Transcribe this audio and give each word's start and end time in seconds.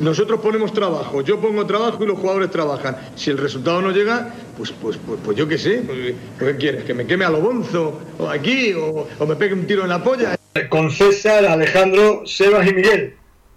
Nosotros 0.00 0.40
ponemos 0.40 0.74
trabajo, 0.74 1.22
yo 1.22 1.40
pongo 1.40 1.64
trabajo 1.64 2.04
y 2.04 2.06
los 2.06 2.18
jugadores 2.18 2.50
trabajan. 2.50 2.98
Si 3.16 3.30
el 3.30 3.38
resultado 3.38 3.80
no 3.80 3.90
llega, 3.90 4.34
pues, 4.56 4.72
pues, 4.72 4.98
pues, 4.98 5.18
pues 5.24 5.36
yo 5.38 5.48
qué 5.48 5.56
sé. 5.56 5.82
Pues, 5.86 6.14
¿Qué 6.38 6.56
quieres? 6.56 6.84
¿Que 6.84 6.92
me 6.92 7.06
queme 7.06 7.24
a 7.24 7.30
lo 7.30 7.40
bonzo? 7.40 7.98
¿O 8.18 8.28
aquí? 8.28 8.74
O, 8.74 9.08
¿O 9.18 9.26
me 9.26 9.36
pegue 9.36 9.54
un 9.54 9.66
tiro 9.66 9.84
en 9.84 9.88
la 9.88 10.02
polla? 10.04 10.36
Con 10.68 10.90
César, 10.90 11.46
Alejandro, 11.46 12.26
Sebas 12.26 12.66
y 12.68 12.74
Miguel. 12.74 13.16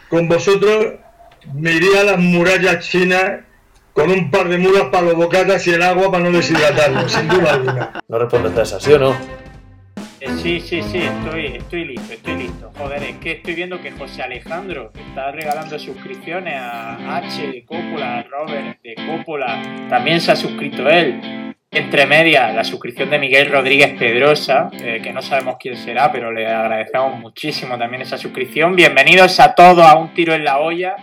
Con 0.10 0.30
vosotros 0.30 0.94
me 1.54 1.74
iría 1.74 2.02
a 2.02 2.04
las 2.06 2.20
murallas 2.20 2.88
chinas 2.88 3.42
con 3.92 4.10
un 4.10 4.32
par 4.32 4.48
de 4.48 4.58
mulas 4.58 4.84
para 4.92 5.08
los 5.08 5.16
bocatas 5.16 5.68
y 5.68 5.72
el 5.72 5.84
agua 5.84 6.10
para 6.10 6.24
no 6.24 6.32
deshidratarlo, 6.32 7.08
sin 7.10 7.28
duda 7.28 7.54
alguna. 7.54 8.04
No 8.08 8.18
respondes 8.18 8.58
a 8.58 8.62
esa, 8.64 8.80
¿sí 8.80 8.94
o 8.94 9.00
no? 9.00 9.43
Sí, 10.42 10.60
sí, 10.60 10.82
sí, 10.84 10.98
estoy, 10.98 11.46
estoy 11.56 11.86
listo, 11.86 12.14
estoy 12.14 12.36
listo. 12.36 12.72
Joder, 12.78 13.04
es 13.04 13.18
que 13.18 13.32
estoy 13.34 13.56
viendo 13.56 13.82
que 13.82 13.92
José 13.92 14.24
Alejandro 14.24 14.92
está 14.94 15.32
regalando 15.32 15.80
suscripciones 15.80 16.56
a 16.56 17.18
H 17.18 17.48
de 17.48 17.64
Coppola, 17.64 18.20
a 18.20 18.24
Robert 18.24 18.82
de 18.82 18.96
Coppola. 18.96 19.62
También 19.90 20.20
se 20.20 20.32
ha 20.32 20.36
suscrito 20.36 20.90
él. 20.90 21.54
Entre 21.72 22.06
medias, 22.06 22.54
la 22.54 22.64
suscripción 22.64 23.10
de 23.10 23.20
Miguel 23.20 23.50
Rodríguez 23.50 23.98
Pedrosa, 23.98 24.70
eh, 24.74 25.00
que 25.02 25.12
no 25.14 25.22
sabemos 25.22 25.56
quién 25.60 25.76
será, 25.78 26.12
pero 26.12 26.32
le 26.32 26.46
agradecemos 26.46 27.20
muchísimo 27.20 27.78
también 27.78 28.02
esa 28.02 28.18
suscripción. 28.18 28.76
Bienvenidos 28.76 29.40
a 29.40 29.56
todos 29.56 29.86
a 29.86 29.96
un 29.96 30.14
tiro 30.14 30.34
en 30.34 30.44
la 30.44 30.60
olla. 30.60 30.96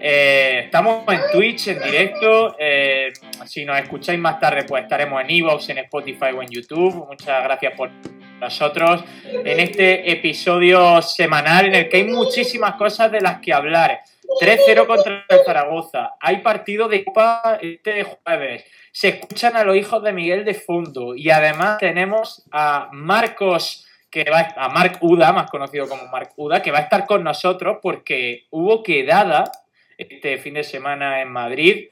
Eh, 0.00 0.62
estamos 0.66 1.02
en 1.08 1.20
Twitch 1.32 1.68
en 1.68 1.82
directo. 1.82 2.54
Eh, 2.58 3.12
si 3.46 3.64
nos 3.64 3.78
escucháis 3.80 4.18
más 4.20 4.38
tarde, 4.38 4.64
pues 4.68 4.84
estaremos 4.84 5.20
en 5.22 5.30
Evox, 5.30 5.68
en 5.70 5.78
Spotify 5.78 6.30
o 6.36 6.42
en 6.42 6.48
YouTube. 6.48 7.06
Muchas 7.08 7.42
gracias 7.42 7.72
por 7.76 7.90
nosotros 8.38 9.04
en 9.24 9.60
este 9.60 10.10
episodio 10.10 11.02
semanal 11.02 11.66
en 11.66 11.74
el 11.74 11.88
que 11.88 11.98
hay 11.98 12.04
muchísimas 12.04 12.74
cosas 12.74 13.10
de 13.10 13.20
las 13.20 13.40
que 13.40 13.52
hablar. 13.52 14.00
3-0 14.40 14.86
contra 14.86 15.24
Zaragoza. 15.44 16.14
Hay 16.20 16.38
partido 16.38 16.88
de 16.88 17.04
Copa 17.04 17.58
este 17.60 18.04
jueves. 18.04 18.64
Se 18.92 19.08
escuchan 19.08 19.56
a 19.56 19.64
los 19.64 19.76
hijos 19.76 20.02
de 20.02 20.12
Miguel 20.12 20.44
de 20.44 20.54
fondo. 20.54 21.14
Y 21.14 21.30
además 21.30 21.78
tenemos 21.78 22.44
a 22.52 22.88
Marcos, 22.92 23.86
que 24.10 24.24
va 24.24 24.48
a 24.56 24.68
Marc 24.68 24.98
Uda, 25.00 25.32
más 25.32 25.50
conocido 25.50 25.88
como 25.88 26.06
Marc 26.08 26.32
Uda, 26.36 26.62
que 26.62 26.70
va 26.70 26.78
a 26.78 26.82
estar 26.82 27.06
con 27.06 27.24
nosotros 27.24 27.78
porque 27.82 28.46
hubo 28.50 28.82
quedada 28.82 29.50
este 29.96 30.38
fin 30.38 30.54
de 30.54 30.64
semana 30.64 31.20
en 31.22 31.30
Madrid. 31.30 31.88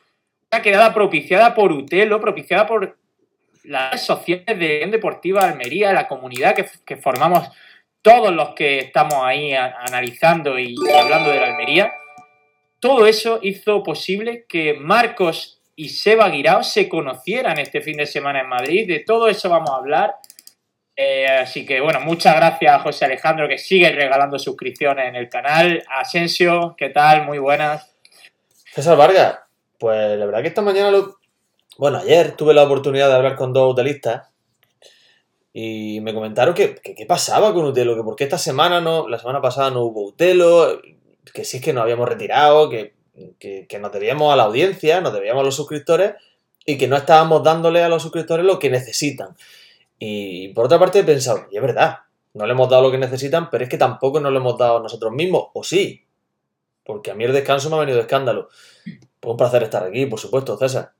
Una 0.52 0.62
quedada 0.62 0.94
propiciada 0.94 1.54
por 1.54 1.72
Utelo, 1.72 2.20
propiciada 2.20 2.66
por 2.66 2.96
las 3.66 3.90
redes 3.90 4.06
sociales 4.06 4.58
de 4.58 4.76
Unión 4.76 4.90
Deportiva 4.90 5.42
Almería, 5.42 5.92
la 5.92 6.08
comunidad 6.08 6.54
que, 6.54 6.66
que 6.84 6.96
formamos 6.96 7.48
todos 8.02 8.32
los 8.32 8.50
que 8.50 8.78
estamos 8.78 9.16
ahí 9.22 9.52
analizando 9.52 10.58
y, 10.58 10.74
y 10.74 10.90
hablando 10.92 11.30
de 11.30 11.40
la 11.40 11.46
Almería. 11.46 11.92
Todo 12.78 13.06
eso 13.06 13.40
hizo 13.42 13.82
posible 13.82 14.44
que 14.48 14.74
Marcos 14.74 15.60
y 15.74 15.88
Seba 15.88 16.28
Guirao 16.28 16.62
se 16.62 16.88
conocieran 16.88 17.58
este 17.58 17.80
fin 17.80 17.96
de 17.98 18.06
semana 18.06 18.40
en 18.40 18.48
Madrid. 18.48 18.86
De 18.86 19.00
todo 19.00 19.28
eso 19.28 19.50
vamos 19.50 19.70
a 19.70 19.76
hablar. 19.76 20.14
Eh, 20.94 21.26
así 21.26 21.66
que 21.66 21.80
bueno, 21.80 22.00
muchas 22.00 22.34
gracias 22.36 22.74
a 22.74 22.78
José 22.78 23.04
Alejandro 23.04 23.48
que 23.48 23.58
sigue 23.58 23.90
regalando 23.90 24.38
suscripciones 24.38 25.08
en 25.08 25.16
el 25.16 25.28
canal. 25.28 25.82
Asensio, 25.90 26.74
¿qué 26.78 26.88
tal? 26.88 27.26
Muy 27.26 27.38
buenas. 27.38 27.94
César 28.72 28.96
Vargas, 28.96 29.38
pues 29.78 30.18
la 30.18 30.24
verdad 30.24 30.42
que 30.42 30.48
esta 30.48 30.62
mañana 30.62 30.90
lo... 30.90 31.18
Bueno, 31.78 31.98
ayer 31.98 32.36
tuve 32.36 32.54
la 32.54 32.64
oportunidad 32.64 33.08
de 33.08 33.14
hablar 33.14 33.36
con 33.36 33.52
dos 33.52 33.72
hotelistas 33.72 34.28
y 35.52 36.00
me 36.00 36.14
comentaron 36.14 36.54
que, 36.54 36.74
qué 36.74 37.06
pasaba 37.06 37.52
con 37.52 37.66
Utelo, 37.66 37.94
que 37.94 38.02
por 38.02 38.16
qué 38.16 38.24
esta 38.24 38.38
semana 38.38 38.80
no, 38.80 39.08
la 39.08 39.18
semana 39.18 39.42
pasada 39.42 39.70
no 39.70 39.82
hubo 39.82 40.06
Utelo, 40.06 40.80
que 41.34 41.44
si 41.44 41.58
es 41.58 41.62
que 41.62 41.74
nos 41.74 41.82
habíamos 41.82 42.08
retirado, 42.08 42.70
que, 42.70 42.94
que, 43.38 43.66
que 43.66 43.78
nos 43.78 43.92
debíamos 43.92 44.32
a 44.32 44.36
la 44.36 44.44
audiencia, 44.44 45.02
nos 45.02 45.12
debíamos 45.12 45.42
a 45.42 45.44
los 45.44 45.54
suscriptores 45.54 46.14
y 46.64 46.78
que 46.78 46.88
no 46.88 46.96
estábamos 46.96 47.42
dándole 47.42 47.82
a 47.82 47.88
los 47.90 48.02
suscriptores 48.02 48.46
lo 48.46 48.58
que 48.58 48.70
necesitan. 48.70 49.36
Y 49.98 50.48
por 50.48 50.66
otra 50.66 50.78
parte 50.78 51.00
he 51.00 51.04
pensado, 51.04 51.46
y 51.50 51.56
es 51.56 51.62
verdad, 51.62 52.00
no 52.32 52.46
le 52.46 52.52
hemos 52.52 52.70
dado 52.70 52.82
lo 52.82 52.90
que 52.90 52.98
necesitan, 52.98 53.50
pero 53.50 53.64
es 53.64 53.70
que 53.70 53.78
tampoco 53.78 54.18
nos 54.20 54.32
lo 54.32 54.38
hemos 54.38 54.56
dado 54.56 54.80
nosotros 54.80 55.12
mismos, 55.12 55.48
o 55.52 55.62
sí, 55.62 56.04
porque 56.84 57.10
a 57.10 57.14
mí 57.14 57.24
el 57.24 57.32
descanso 57.32 57.68
me 57.68 57.76
ha 57.76 57.80
venido 57.80 57.96
de 57.96 58.02
escándalo. 58.02 58.48
Pues 59.20 59.30
un 59.30 59.36
placer 59.36 59.62
estar 59.62 59.84
aquí, 59.84 60.06
por 60.06 60.20
supuesto, 60.20 60.56
César. 60.56 60.92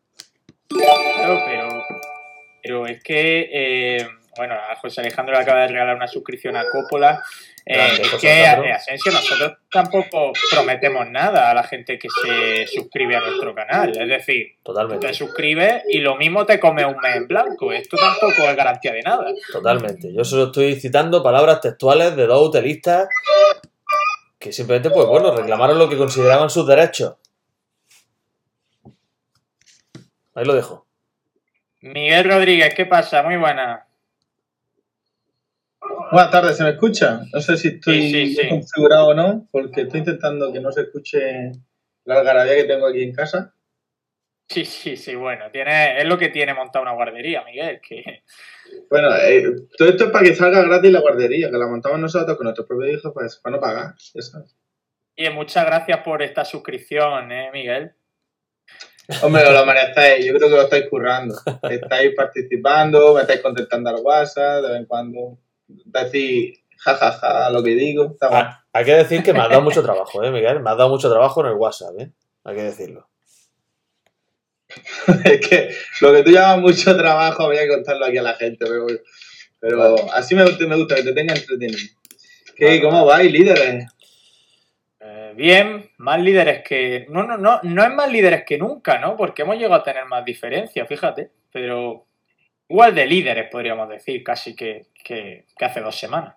Pero, 2.66 2.87
es 2.87 3.00
que, 3.00 3.49
eh, 3.53 4.09
bueno, 4.37 4.54
a 4.54 4.75
José 4.77 5.00
Alejandro 5.00 5.37
le 5.37 5.41
acaba 5.41 5.60
de 5.60 5.69
regalar 5.69 5.94
una 5.94 6.09
suscripción 6.09 6.56
a 6.56 6.65
Coppola. 6.69 7.22
Eh, 7.65 8.00
es 8.00 8.15
que, 8.21 8.44
Asensio, 8.44 9.12
nosotros 9.12 9.59
tampoco 9.71 10.32
prometemos 10.50 11.09
nada 11.09 11.50
a 11.50 11.55
la 11.55 11.62
gente 11.62 11.97
que 11.97 12.09
se 12.09 12.66
suscribe 12.66 13.15
a 13.15 13.21
nuestro 13.21 13.55
canal. 13.55 13.97
Es 13.97 14.09
decir, 14.09 14.56
Totalmente, 14.65 15.06
te 15.06 15.15
suscribes 15.15 15.84
y 15.88 15.99
lo 15.99 16.16
mismo 16.16 16.44
te 16.44 16.59
come 16.59 16.84
un 16.84 16.97
mes 16.99 17.16
en 17.16 17.28
blanco. 17.28 17.72
Esto 17.72 17.97
tampoco 17.97 18.43
es 18.43 18.56
garantía 18.56 18.93
de 18.93 19.03
nada. 19.03 19.26
totalmente. 19.53 20.12
Yo 20.12 20.25
solo 20.25 20.47
estoy 20.47 20.75
citando 20.75 21.22
palabras 21.22 21.60
textuales 21.60 22.16
de 22.16 22.26
dos 22.26 22.49
hotelistas 22.49 23.09
que 24.38 24.53
simplemente, 24.53 24.91
pues 24.91 25.06
bueno, 25.06 25.34
reclamaron 25.34 25.78
lo 25.78 25.88
que 25.88 25.97
consideraban 25.97 26.50
sus 26.50 26.66
derechos. 26.66 27.15
Ahí 30.34 30.44
lo 30.44 30.55
dejo. 30.55 30.85
Miguel 31.94 32.24
Rodríguez, 32.24 32.74
¿qué 32.74 32.86
pasa? 32.86 33.22
Muy 33.22 33.36
buena. 33.36 33.86
Buenas 36.12 36.30
tardes, 36.30 36.56
¿se 36.56 36.62
me 36.64 36.70
escucha? 36.70 37.20
No 37.32 37.41
sé 37.41 37.56
si 37.56 37.69
estoy 37.69 38.10
Sí, 38.10 38.34
sí, 38.34 38.42
sí. 38.42 38.48
configurado 38.48 39.08
o 39.08 39.14
no, 39.14 39.48
porque 39.50 39.82
estoy 39.82 40.00
intentando 40.00 40.52
que 40.52 40.60
no 40.60 40.70
se 40.72 40.82
escuche 40.82 41.52
la 42.04 42.19
algarabía 42.20 42.54
que 42.56 42.64
tengo 42.64 42.86
aquí 42.86 43.02
en 43.02 43.12
casa. 43.14 43.52
Sí, 44.48 44.64
sí, 44.64 44.96
sí, 44.96 45.16
bueno, 45.16 45.50
tiene, 45.50 45.98
es 45.98 46.04
lo 46.06 46.16
que 46.16 46.28
tiene 46.28 46.54
montar 46.54 46.80
una 46.82 46.92
guardería, 46.92 47.42
Miguel, 47.44 47.80
que 47.80 48.22
Bueno, 48.91 49.08
eh, 49.16 49.42
todo 49.76 49.88
esto 49.88 50.04
es 50.04 50.10
para 50.10 50.25
que 50.25 50.34
salga 50.36 50.62
gratis 50.62 50.92
la 50.92 51.00
guardería, 51.00 51.50
que 51.50 51.58
la 51.58 51.66
montamos 51.66 51.98
nosotros 51.98 52.36
con 52.36 52.44
nuestros 52.44 52.66
propios 52.69 52.98
hijos, 52.98 53.12
pues 53.12 53.36
para 53.36 53.56
no 53.56 53.60
pagar. 53.60 53.94
sabes. 53.98 54.56
y 55.16 55.28
muchas 55.30 55.66
gracias 55.66 55.98
por 56.00 56.22
esta 56.22 56.44
suscripción, 56.44 57.32
¿eh, 57.32 57.50
Miguel? 57.52 57.92
Hombre, 59.22 59.44
os 59.47 59.53
lo 59.55 59.65
merecéis, 59.67 60.27
yo 60.27 60.34
creo 60.34 60.49
que 60.49 60.56
lo 60.56 60.62
estáis 60.62 60.87
currando. 60.91 61.34
Estáis 61.71 62.15
participando, 62.17 63.15
me 63.15 63.21
estáis 63.22 63.41
contestando 63.41 63.91
al 63.91 63.97
WhatsApp, 64.03 64.62
de 64.62 64.69
vez 64.69 64.78
en 64.81 64.87
cuando 64.87 65.39
decís 65.69 66.59
jajaja 66.78 67.50
lo 67.50 67.62
que 67.62 67.71
digo. 67.71 68.06
Está 68.12 68.28
bueno. 68.28 68.44
Ah, 68.49 68.65
hay 68.72 68.84
que 68.84 68.94
decir 68.94 69.22
que 69.22 69.33
me 69.33 69.41
has 69.41 69.49
dado 69.49 69.62
mucho 69.62 69.83
trabajo, 69.83 70.22
¿eh, 70.25 70.31
Miguel? 70.31 70.61
Me 70.61 70.71
has 70.71 70.77
dado 70.77 70.89
mucho 70.91 71.09
trabajo 71.09 71.41
en 71.43 71.47
el 71.49 71.55
WhatsApp, 71.55 71.99
¿eh? 72.00 72.11
Hay 72.44 72.56
que 72.56 72.62
decirlo. 72.62 73.09
Es 75.25 75.49
que 75.49 75.71
lo 76.00 76.12
que 76.12 76.23
tú 76.23 76.31
llamas 76.33 76.59
mucho 76.59 76.97
trabajo 76.97 77.44
habría 77.44 77.62
que 77.62 77.69
contarlo 77.69 78.06
aquí 78.06 78.19
a 78.19 78.23
la 78.23 78.34
gente, 78.34 78.65
pero, 78.67 78.87
pero 79.61 80.12
así 80.12 80.34
me, 80.34 80.44
gusta- 80.44 80.67
me 80.67 80.77
gusta 80.77 80.97
que 80.97 81.03
te 81.05 81.12
tenga 81.12 81.34
entretenido. 81.34 81.78
¿Qué, 82.56 82.81
¿Cómo 82.83 83.05
vais, 83.05 83.31
líderes? 83.31 83.87
Bien, 85.36 85.91
más 85.98 86.19
líderes 86.20 86.62
que. 86.62 87.06
No, 87.10 87.22
no, 87.22 87.36
no, 87.36 87.60
no 87.62 87.82
es 87.84 87.91
más 87.94 88.10
líderes 88.10 88.44
que 88.44 88.56
nunca, 88.58 88.98
¿no? 88.98 89.16
Porque 89.16 89.42
hemos 89.42 89.56
llegado 89.56 89.74
a 89.74 89.82
tener 89.82 90.06
más 90.06 90.24
diferencias, 90.24 90.88
fíjate. 90.88 91.30
Pero 91.52 92.06
igual 92.69 92.94
de 92.94 93.06
líderes, 93.06 93.48
podríamos 93.50 93.88
decir, 93.88 94.25
casi 94.25 94.56
que, 94.56 94.86
que- 95.04 95.44
hace 95.60 95.80
dos 95.80 95.94
semanas. 95.96 96.34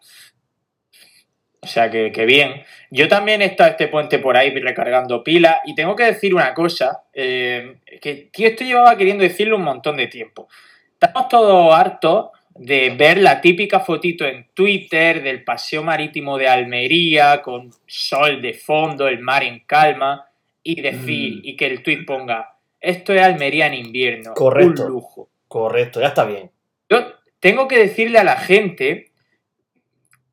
O 1.62 1.68
sea 1.68 1.90
que, 1.90 2.12
que 2.12 2.26
bien. 2.26 2.64
Yo 2.90 3.08
también 3.08 3.42
he 3.42 3.46
estado 3.46 3.72
este 3.72 3.88
puente 3.90 4.20
por 4.20 4.38
ahí 4.38 4.50
recargando 4.60 5.24
pilas 5.24 5.60
y 5.66 5.76
tengo 5.76 5.96
que 5.96 6.04
decir 6.06 6.34
una 6.34 6.54
cosa, 6.54 7.04
eh, 7.14 7.78
que 8.02 8.30
esto 8.34 8.64
llevaba 8.64 8.96
queriendo 8.98 9.24
decirlo 9.24 9.58
un 9.58 9.64
montón 9.64 9.98
de 9.98 10.08
tiempo. 10.08 10.48
Estamos 10.94 11.28
todos 11.30 11.74
hartos 11.74 12.30
de 12.60 12.90
ver 12.92 13.18
la 13.20 13.40
típica 13.40 13.80
fotito 13.80 14.26
en 14.26 14.48
Twitter 14.54 15.24
del 15.24 15.44
paseo 15.46 15.82
marítimo 15.82 16.38
de 16.38 16.48
Almería 16.50 17.42
con 17.42 17.72
sol 17.88 18.42
de 18.42 18.54
fondo, 18.54 19.08
el 19.08 19.20
mar 19.20 19.44
en 19.44 19.60
calma 19.62 20.26
y 20.62 20.82
decir 20.82 21.36
Mm. 21.38 21.42
y 21.44 21.56
que 21.56 21.66
el 21.68 21.82
tweet 21.84 22.04
ponga 22.06 22.56
esto 22.82 23.14
es 23.14 23.22
Almería 23.22 23.68
en 23.68 23.74
invierno, 23.76 24.34
Correcto. 24.34 24.84
un 24.86 24.90
lujo. 24.92 25.30
Correcto, 25.48 26.00
ya 26.02 26.08
está 26.08 26.26
bien. 26.26 26.50
Yo 26.90 27.14
tengo 27.40 27.68
que 27.68 27.78
decirle 27.78 28.20
a 28.20 28.24
la 28.24 28.38
gente, 28.38 29.12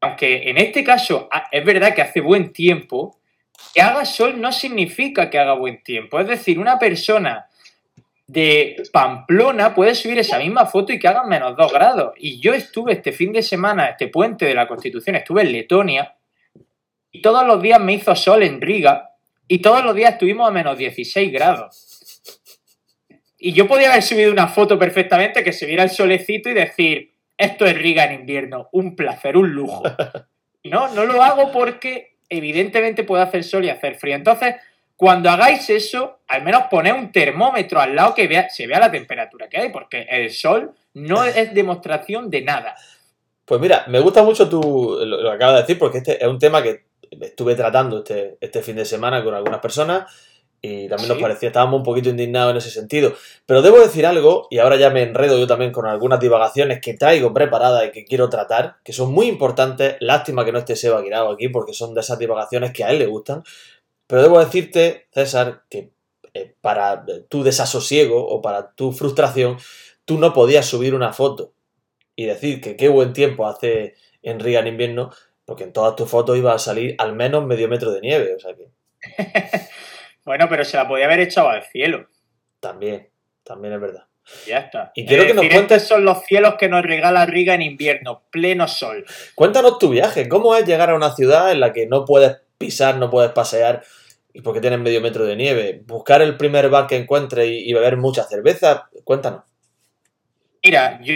aunque 0.01 0.51
en 0.51 0.59
este 0.59 0.85
caso 0.85 1.29
a- 1.33 1.49
es 1.51 1.65
verdad 1.65 1.95
que 1.95 2.03
hace 2.03 2.21
buen 2.21 2.53
tiempo, 2.53 3.19
que 3.75 3.81
haga 3.81 4.05
sol 4.05 4.41
no 4.41 4.53
significa 4.53 5.31
que 5.31 5.39
haga 5.39 5.55
buen 5.55 5.83
tiempo. 5.83 6.21
Es 6.21 6.27
decir, 6.29 6.59
una 6.59 6.79
persona 6.79 7.47
de 8.27 8.83
Pamplona 8.93 9.75
puede 9.75 9.95
subir 9.95 10.19
esa 10.19 10.39
misma 10.39 10.67
foto 10.67 10.93
y 10.93 10.99
que 10.99 11.09
haga 11.09 11.25
menos 11.25 11.57
2 11.57 11.73
grados. 11.73 12.13
Y 12.17 12.41
yo 12.41 12.55
estuve 12.55 12.93
este 12.93 13.13
fin 13.13 13.33
de 13.33 13.43
semana, 13.43 13.87
este 13.87 14.09
puente 14.09 14.45
de 14.47 14.55
la 14.55 14.67
Constitución, 14.67 15.17
estuve 15.17 15.43
en 15.43 15.53
Letonia 15.53 16.15
y 17.13 17.23
todos 17.23 17.47
los 17.47 17.63
días 17.63 17.81
me 17.81 17.95
hizo 17.95 18.15
sol 18.17 18.43
en 18.43 18.61
Riga 18.61 19.11
y 19.49 19.61
todos 19.61 19.85
los 19.85 19.95
días 19.95 20.15
estuvimos 20.15 20.49
a 20.49 20.53
menos 20.53 20.77
16 20.77 21.33
grados. 21.33 22.23
Y 23.39 23.53
yo 23.53 23.69
podía 23.69 23.91
haber 23.91 24.03
subido 24.03 24.33
una 24.33 24.49
foto 24.49 24.79
perfectamente 24.79 25.45
que 25.45 25.53
se 25.53 25.67
viera 25.67 25.85
el 25.85 25.91
solecito 25.91 26.51
y 26.51 26.55
decir, 26.55 27.13
esto 27.39 27.65
es 27.65 27.79
Riga 27.79 28.05
en 28.05 28.21
invierno, 28.21 28.69
un 28.73 28.97
placer, 28.97 29.37
un 29.37 29.51
lujo. 29.51 29.83
No, 30.69 30.89
no 30.89 31.05
lo 31.05 31.23
hago 31.23 31.53
porque 31.53 32.17
evidentemente 32.29 33.05
puede 33.05 33.23
hacer 33.23 33.45
sol 33.45 33.65
y 33.65 33.71
hacer 33.71 33.95
frío. 33.95 34.17
Entonces, 34.17 34.57
cuando 34.97 35.31
hagáis 35.31 35.71
eso, 35.71 36.16
al 36.29 36.43
menos 36.43 36.65
poned 36.71 36.93
un 36.93 37.13
termómetro 37.13 37.81
al 37.81 37.95
lado 37.95 38.15
que 38.15 38.27
vea, 38.27 38.49
se 38.49 38.67
vea 38.67 38.81
la 38.81 38.91
temperatura 38.91 39.49
que 39.49 39.59
hay, 39.59 39.69
porque 39.71 40.07
el 40.11 40.31
sol 40.31 40.73
no 40.95 41.25
es 41.25 41.55
demostración 41.55 42.31
de 42.31 42.43
nada. 42.43 42.75
Pues 43.45 43.61
mira, 43.61 43.85
me 43.89 44.01
gusta 44.01 44.23
mucho 44.23 44.49
tu, 44.49 44.99
lo, 44.99 45.23
lo 45.23 45.31
que 45.31 45.37
acabas 45.37 45.57
de 45.57 45.61
decir, 45.63 45.79
porque 45.79 45.99
este 45.99 46.23
es 46.23 46.29
un 46.29 46.39
tema 46.39 46.63
que 46.63 46.87
estuve 47.21 47.55
tratando 47.55 47.99
este, 47.99 48.37
este 48.41 48.63
fin 48.63 48.77
de 48.77 48.85
semana 48.85 49.23
con 49.23 49.35
algunas 49.35 49.61
personas 49.61 50.07
y 50.61 50.89
también 50.89 51.11
nos 51.11 51.19
parecía, 51.19 51.49
estábamos 51.49 51.79
un 51.79 51.85
poquito 51.85 52.09
indignados 52.09 52.51
en 52.51 52.57
ese 52.57 52.71
sentido. 52.71 53.13
Pero 53.45 53.63
debo 53.63 53.79
decir 53.79 54.07
algo, 54.07 54.49
y 54.51 54.59
ahora 54.59 54.77
ya 54.77 54.91
me 54.91 55.03
enredo 55.03 55.39
yo 55.39 55.47
también 55.47 55.71
con 55.71 55.87
algunas 55.87 56.19
divagaciones 56.19 56.81
que 56.81 56.95
traigo 56.95 57.33
preparadas 57.33 57.87
y 57.87 57.91
que 57.93 58.05
quiero 58.05 58.29
tratar, 58.29 58.77
que 58.83 58.93
son 58.93 59.13
muy 59.13 59.27
importantes. 59.27 59.97
Lástima 60.01 60.45
que 60.45 60.53
no 60.53 60.59
esté 60.59 60.75
Seba 60.75 61.03
Guirao 61.03 61.31
aquí, 61.31 61.49
porque 61.49 61.73
son 61.73 61.95
de 61.95 62.01
esas 62.01 62.19
divagaciones 62.19 62.73
que 62.73 62.85
a 62.85 62.91
él 62.91 62.99
le 62.99 63.07
gustan. 63.07 63.45
Pero 64.07 64.23
debo 64.23 64.41
decirte, 64.41 65.07
César, 65.13 65.63
que 65.69 65.91
eh, 66.37 66.55
para 66.61 67.05
tu 67.29 67.43
desasosiego 67.43 68.27
o 68.27 68.41
para 68.43 68.73
tu 68.73 68.93
frustración, 68.93 69.57
tú 70.05 70.19
no 70.19 70.33
podías 70.33 70.67
subir 70.67 70.95
una 70.95 71.13
foto 71.13 71.53
y 72.15 72.27
decir 72.27 72.61
que 72.61 72.77
qué 72.77 72.89
buen 72.89 73.13
tiempo 73.13 73.47
hace 73.47 73.95
en 74.23 74.41
Riga 74.41 74.61
en 74.61 74.67
invierno, 74.69 75.11
porque 75.45 75.65
en 75.65 75.73
todas 75.73 75.97
tus 75.97 76.09
fotos 76.11 76.37
iba 76.37 76.53
a 76.53 76.59
salir 76.59 76.95
al 76.99 77.15
menos 77.15 77.45
medio 77.47 77.69
metro 77.69 77.91
de 77.93 78.01
nieve. 78.01 78.35
O 78.35 78.39
sea 78.41 78.55
que 78.55 78.69
Bueno, 80.25 80.47
pero 80.49 80.65
se 80.65 80.77
la 80.77 80.89
podía 80.89 81.05
haber 81.07 81.21
echado 81.21 81.49
al 81.49 81.63
cielo. 81.65 82.07
también, 82.61 83.09
también 83.45 83.75
es 83.75 83.81
verdad. 83.81 84.05
Ya 84.45 84.59
está. 84.59 84.91
Y 84.97 85.07
quiero 85.07 85.25
que 85.25 85.35
nos 85.35 85.45
cuentes- 85.45 85.87
son 85.87 86.05
los 86.05 86.25
cielos 86.25 86.55
que 86.59 86.69
nos 86.69 86.83
regala 86.83 87.27
Riga 87.27 87.55
en 87.55 87.63
invierno, 87.63 88.25
pleno 88.31 88.67
sol. 88.67 89.05
Cuéntanos 89.37 89.79
tu 89.79 89.89
viaje, 89.91 90.29
¿cómo 90.29 90.57
es 90.57 90.67
llegar 90.67 90.91
a 90.91 90.97
una 90.97 91.15
ciudad 91.15 91.53
en 91.53 91.61
la 91.61 91.73
que 91.73 91.87
no 91.87 92.05
puedes 92.05 92.39
pisar, 92.59 92.97
no 92.97 93.09
puedes 93.09 93.31
pasear 93.31 93.85
y 94.37 94.43
porque 94.43 94.61
tienes 94.61 94.79
medio 94.79 95.01
metro 95.01 95.25
de 95.25 95.35
nieve? 95.35 95.83
Buscar 95.87 96.21
el 96.21 96.37
primer 96.37 96.69
bar 96.69 96.87
que 96.87 96.97
encuentres 96.97 97.49
y, 97.51 97.73
beber 97.73 97.97
mucha 97.97 98.23
cerveza, 98.23 98.91
cuéntanos. 99.03 99.45
Mira, 100.63 101.01
yo 101.03 101.15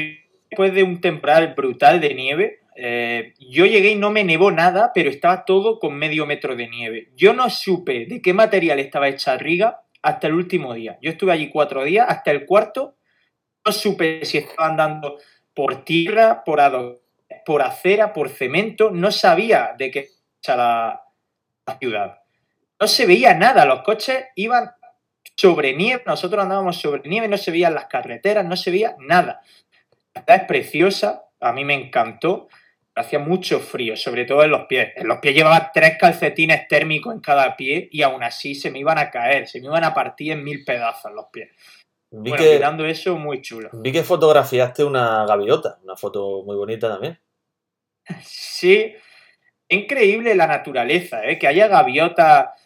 después 0.49 0.73
de 0.73 0.83
un 0.83 1.03
temporal 1.03 1.53
brutal 1.55 2.01
de 2.01 2.15
nieve, 2.15 2.61
eh, 2.77 3.35
yo 3.39 3.67
llegué 3.67 3.91
y 3.91 3.95
no 3.97 4.11
me 4.11 4.25
nevó 4.25 4.51
nada, 4.51 4.93
pero 4.95 5.11
estaba 5.11 5.45
todo 5.45 5.79
con 5.79 5.97
medio 5.97 6.25
metro 6.25 6.57
de 6.57 6.67
nieve. 6.67 7.11
Yo 7.15 7.35
no 7.35 7.51
supe 7.51 8.07
de 8.07 8.23
qué 8.23 8.33
material 8.33 8.79
estaba 8.79 9.09
hecha 9.09 9.37
Riga 9.37 9.83
hasta 10.01 10.27
el 10.27 10.33
último 10.33 10.73
día. 10.73 10.99
Yo 11.03 11.11
estuve 11.11 11.33
allí 11.33 11.51
cuatro 11.51 11.85
días, 11.85 12.07
hasta 12.09 12.31
el 12.31 12.47
cuarto, 12.47 12.97
no 13.67 13.73
supe 13.73 14.25
si 14.25 14.39
estaban 14.39 14.79
dando 14.79 15.19
por 15.53 15.85
tierra, 15.85 16.43
por, 16.43 17.03
por 17.45 17.61
acera, 17.61 18.15
por 18.15 18.31
cemento, 18.31 18.91
no 18.91 19.13
sabía 19.13 19.75
de 19.77 19.91
qué 19.91 19.99
estaba 20.01 20.23
hecha 20.41 20.57
la 21.67 21.79
ciudad. 21.79 22.20
No 22.81 22.87
se 22.89 23.07
veía 23.07 23.35
nada, 23.35 23.67
los 23.67 23.83
coches 23.83 24.25
iban 24.37 24.71
sobre 25.37 25.75
nieve, 25.75 26.03
nosotros 26.07 26.43
andábamos 26.43 26.81
sobre 26.81 27.09
nieve, 27.09 27.29
no 27.29 27.37
se 27.37 27.51
veían 27.51 27.75
las 27.75 27.87
carreteras, 27.87 28.45
no 28.45 28.57
se 28.57 28.71
veía 28.71 28.97
nada. 28.99 29.43
La 30.15 30.23
ciudad 30.23 30.41
es 30.43 30.49
preciosa, 30.49 31.25
a 31.41 31.53
mí 31.53 31.65
me 31.65 31.75
encantó, 31.75 32.49
hacía 32.95 33.19
mucho 33.19 33.61
frío, 33.61 33.97
sobre 33.97 34.25
todo 34.25 34.43
en 34.45 34.51
los 34.51 34.67
pies. 34.67 34.93
En 34.97 35.09
los 35.09 35.19
pies 35.19 35.35
llevaba 35.35 35.71
tres 35.73 35.99
calcetines 35.99 36.69
térmicos 36.69 37.15
en 37.15 37.21
cada 37.21 37.55
pie 37.57 37.89
y 37.93 38.03
aún 38.03 38.23
así 38.23 38.55
se 38.55 38.71
me 38.71 38.79
iban 38.79 38.99
a 38.99 39.11
caer, 39.11 39.47
se 39.47 39.61
me 39.61 39.67
iban 39.67 39.85
a 39.85 39.95
partir 39.95 40.33
en 40.33 40.43
mil 40.43 40.65
pedazos 40.65 41.13
los 41.13 41.27
pies. 41.31 41.51
Vi, 42.11 42.31
bueno, 42.31 42.37
que, 42.45 42.55
quitando 42.55 42.87
eso, 42.87 43.17
muy 43.17 43.41
chulo. 43.41 43.71
vi 43.73 43.93
que 43.93 44.03
fotografiaste 44.03 44.85
una 44.85 45.25
gaviota, 45.27 45.79
una 45.85 45.97
foto 45.97 46.43
muy 46.45 46.57
bonita 46.57 46.89
también. 46.89 47.19
Sí, 48.23 48.95
increíble 49.69 50.35
la 50.35 50.47
naturaleza, 50.47 51.25
¿eh? 51.25 51.39
que 51.39 51.47
haya 51.47 51.69
gaviotas 51.69 52.60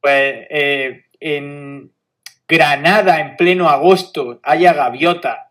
pues, 0.00 0.46
eh, 0.50 1.04
en 1.20 1.92
Granada 2.48 3.20
en 3.20 3.36
pleno 3.36 3.68
agosto, 3.68 4.40
haya 4.42 4.72
gaviota. 4.72 5.50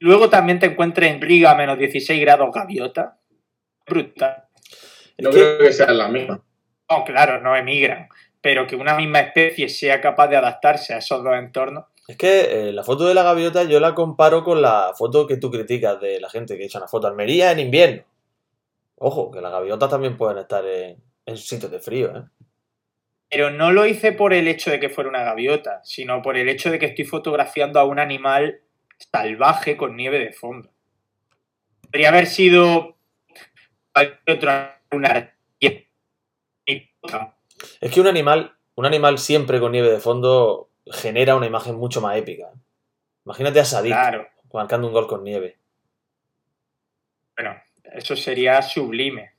Luego 0.00 0.28
también 0.28 0.58
te 0.58 0.66
encuentres 0.66 1.12
en 1.12 1.20
Riga 1.20 1.52
a 1.52 1.54
menos 1.54 1.78
16 1.78 2.20
grados 2.20 2.52
gaviota. 2.52 3.18
Brutal. 3.86 4.44
No 5.18 5.30
creo 5.30 5.58
que 5.58 5.72
sean 5.72 5.96
las 5.96 6.10
mismas. 6.10 6.40
No, 6.90 7.04
claro, 7.04 7.40
no 7.40 7.54
emigran, 7.56 8.08
pero 8.40 8.66
que 8.66 8.76
una 8.76 8.94
misma 8.94 9.20
especie 9.20 9.68
sea 9.68 10.00
capaz 10.00 10.28
de 10.28 10.36
adaptarse 10.36 10.94
a 10.94 10.98
esos 10.98 11.22
dos 11.22 11.34
entornos. 11.36 11.84
Es 12.08 12.16
que 12.16 12.68
eh, 12.68 12.72
la 12.72 12.82
foto 12.82 13.06
de 13.06 13.14
la 13.14 13.22
gaviota 13.22 13.64
yo 13.64 13.78
la 13.80 13.94
comparo 13.94 14.42
con 14.42 14.62
la 14.62 14.92
foto 14.96 15.26
que 15.26 15.36
tú 15.36 15.50
criticas 15.50 16.00
de 16.00 16.18
la 16.20 16.30
gente 16.30 16.56
que 16.56 16.64
echa 16.64 16.78
una 16.78 16.88
foto 16.88 17.06
a 17.06 17.10
Almería 17.10 17.52
en 17.52 17.60
invierno. 17.60 18.02
Ojo, 18.96 19.30
que 19.30 19.40
las 19.40 19.52
gaviotas 19.52 19.90
también 19.90 20.16
pueden 20.16 20.38
estar 20.38 20.64
en, 20.64 20.96
en 21.26 21.36
sitios 21.36 21.70
de 21.70 21.78
frío, 21.78 22.16
¿eh? 22.16 22.22
Pero 23.30 23.50
no 23.50 23.72
lo 23.72 23.86
hice 23.86 24.12
por 24.12 24.32
el 24.32 24.48
hecho 24.48 24.70
de 24.70 24.80
que 24.80 24.88
fuera 24.88 25.10
una 25.10 25.22
gaviota, 25.22 25.80
sino 25.84 26.22
por 26.22 26.36
el 26.36 26.48
hecho 26.48 26.70
de 26.70 26.78
que 26.78 26.86
estoy 26.86 27.04
fotografiando 27.04 27.78
a 27.78 27.84
un 27.84 27.98
animal 27.98 28.60
salvaje 29.12 29.76
con 29.76 29.96
nieve 29.96 30.18
de 30.18 30.32
fondo. 30.32 30.70
Podría 31.82 32.08
haber 32.08 32.26
sido 32.26 32.96
una. 34.90 35.34
Es 37.80 37.92
que 37.92 38.00
un 38.00 38.06
animal, 38.06 38.56
un 38.76 38.86
animal 38.86 39.18
siempre 39.18 39.60
con 39.60 39.72
nieve 39.72 39.90
de 39.90 39.98
fondo 39.98 40.70
genera 40.86 41.36
una 41.36 41.46
imagen 41.46 41.76
mucho 41.76 42.00
más 42.00 42.16
épica. 42.16 42.50
Imagínate 43.24 43.60
a 43.60 43.64
Sadik 43.64 43.92
Claro, 43.92 44.28
marcando 44.52 44.86
un 44.86 44.92
gol 44.92 45.06
con 45.06 45.24
nieve. 45.24 45.58
bueno, 47.36 47.60
eso 47.84 48.16
sería 48.16 48.62
sublime. 48.62 49.32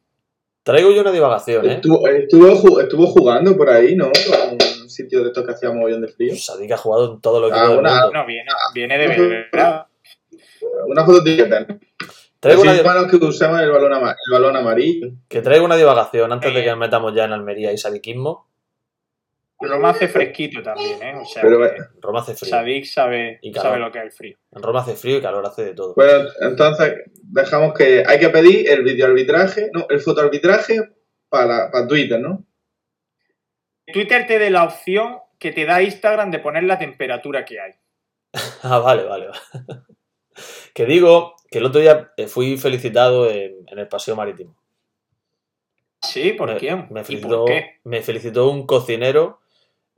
Traigo 0.69 0.91
yo 0.91 1.01
una 1.01 1.11
divagación, 1.11 1.67
¿eh? 1.67 1.73
Estuvo, 1.73 2.07
estuvo, 2.07 2.47
ju- 2.55 2.81
estuvo 2.81 3.07
jugando 3.07 3.57
por 3.57 3.69
ahí, 3.69 3.95
¿no? 3.95 4.05
Con 4.11 4.57
un 4.83 4.89
sitio 4.89 5.21
de 5.23 5.27
estos 5.29 5.43
que 5.45 5.51
hacía 5.53 5.71
mogollón 5.71 6.01
de 6.01 6.09
frío. 6.09 6.35
Sadik 6.35 6.71
ha 6.71 6.77
jugado 6.77 7.13
en 7.13 7.21
todo 7.21 7.39
lo 7.39 7.47
que 7.49 7.55
Ah, 7.55 7.63
del 7.67 7.75
mundo. 7.75 8.11
No, 8.13 8.25
viene, 8.27 8.45
viene 8.73 8.97
de 8.99 9.07
verdad. 9.51 9.87
Una 10.87 11.05
foto 11.05 11.23
tener. 11.23 11.79
Traigo 12.39 12.61
una, 12.61 12.83
manos 12.83 13.07
que 13.09 13.17
usamos 13.17 13.59
el 13.61 13.71
balón, 13.71 13.91
el 13.93 14.31
balón 14.31 14.55
amarillo. 14.55 15.07
que 15.27 15.41
traigo 15.41 15.65
una 15.65 15.75
divagación 15.75 16.31
antes 16.31 16.53
de 16.53 16.59
Eh. 16.59 16.63
que 16.63 16.69
nos 16.69 16.79
metamos 16.79 17.13
ya 17.15 17.25
en 17.25 17.33
Almería 17.33 17.71
y 17.73 17.77
sadiquismo. 17.77 18.47
Roma 19.61 19.89
hace 19.89 20.07
fresquito 20.07 20.63
también, 20.63 21.01
¿eh? 21.03 21.15
O 21.21 21.25
sea, 21.25 21.41
Pero, 21.41 21.59
que 21.59 21.77
En 21.77 22.01
Roma 22.01 22.21
hace 22.21 22.35
frío. 22.35 22.49
Sadik 22.49 22.85
sabe, 22.85 23.39
Y 23.41 23.53
sabe 23.53 23.79
lo 23.79 23.91
que 23.91 23.99
es 23.99 24.05
el 24.05 24.11
frío. 24.11 24.37
En 24.51 24.63
Roma 24.63 24.81
hace 24.81 24.95
frío 24.95 25.17
y 25.17 25.21
calor 25.21 25.45
hace 25.45 25.65
de 25.65 25.73
todo. 25.73 25.93
Bueno, 25.95 26.29
entonces 26.41 26.93
dejamos 27.23 27.73
que 27.73 28.03
hay 28.07 28.19
que 28.19 28.29
pedir 28.29 28.69
el 28.69 28.83
videoarbitraje, 28.83 29.69
no, 29.73 29.85
el 29.89 29.99
fotoarbitraje 29.99 30.79
para, 31.27 31.69
para 31.71 31.87
Twitter, 31.87 32.19
¿no? 32.19 32.45
Twitter 33.91 34.25
te 34.27 34.39
dé 34.39 34.49
la 34.49 34.63
opción 34.63 35.17
que 35.39 35.51
te 35.51 35.65
da 35.65 35.81
Instagram 35.81 36.31
de 36.31 36.39
poner 36.39 36.63
la 36.63 36.79
temperatura 36.79 37.45
que 37.45 37.59
hay. 37.59 37.71
Ah, 38.63 38.79
vale, 38.79 39.03
vale. 39.03 39.27
vale. 39.27 39.39
que 40.73 40.85
digo 40.85 41.35
que 41.49 41.57
el 41.57 41.65
otro 41.65 41.81
día 41.81 42.11
eh, 42.17 42.27
fui 42.27 42.57
felicitado 42.57 43.29
en, 43.29 43.55
en 43.67 43.79
el 43.79 43.87
paseo 43.87 44.15
marítimo. 44.15 44.55
Sí, 46.01 46.33
¿por 46.33 46.53
me, 46.53 46.57
quién? 46.57 46.87
Me 46.91 47.01
¿Y 47.01 47.03
felicitó, 47.03 47.39
por 47.39 47.47
qué? 47.49 47.79
me 47.83 48.01
felicitó 48.01 48.49
un 48.49 48.65
cocinero 48.65 49.41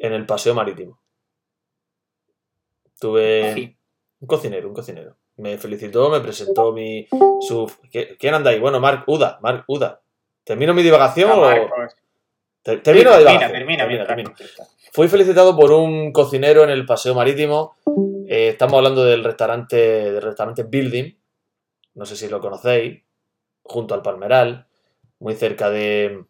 en 0.02 0.14
el 0.14 0.26
paseo 0.26 0.54
marítimo. 0.54 1.00
Tuve 3.00 3.54
Sí. 3.54 3.78
un 4.20 4.28
cocinero, 4.28 4.68
un 4.68 4.74
cocinero. 4.74 5.18
Me 5.38 5.58
felicitó, 5.58 6.10
me 6.10 6.20
presentó 6.20 6.72
mi 6.72 7.08
su 7.42 7.72
¿qué- 7.92 8.16
¿Quién 8.18 8.34
anda 8.34 8.52
ahí? 8.52 8.60
Bueno, 8.60 8.80
Marc 8.80 9.08
Uda, 9.08 9.40
Marc 9.42 9.64
Uda. 9.68 10.02
¿Termino 10.44 10.74
mi 10.74 10.84
divagación 10.84 11.32
Ah, 11.32 11.38
o. 11.38 11.70
Te- 12.64 12.78
termino 12.78 13.10
la 13.12 13.18
termina, 13.18 13.18
divagación? 13.18 13.52
termina, 13.52 13.84
Termina, 13.88 14.06
termina. 14.08 14.36
Fui 14.94 15.08
felicitado 15.08 15.56
por 15.56 15.72
un 15.72 16.12
cocinero 16.12 16.64
en 16.64 16.70
el 16.70 16.86
paseo 16.86 17.16
marítimo. 17.16 17.76
Eh, 18.28 18.50
estamos 18.50 18.78
hablando 18.78 19.04
del 19.04 19.24
restaurante, 19.24 19.76
del 19.78 20.22
restaurante 20.22 20.64
Building. 20.64 21.14
No 21.96 22.06
sé 22.06 22.16
si 22.16 22.28
lo 22.30 22.40
conocéis. 22.40 23.02
Junto 23.64 23.94
al 23.96 24.02
Palmeral. 24.02 24.68
Muy 25.20 25.36
cerca 25.36 25.70
de, 25.70 26.24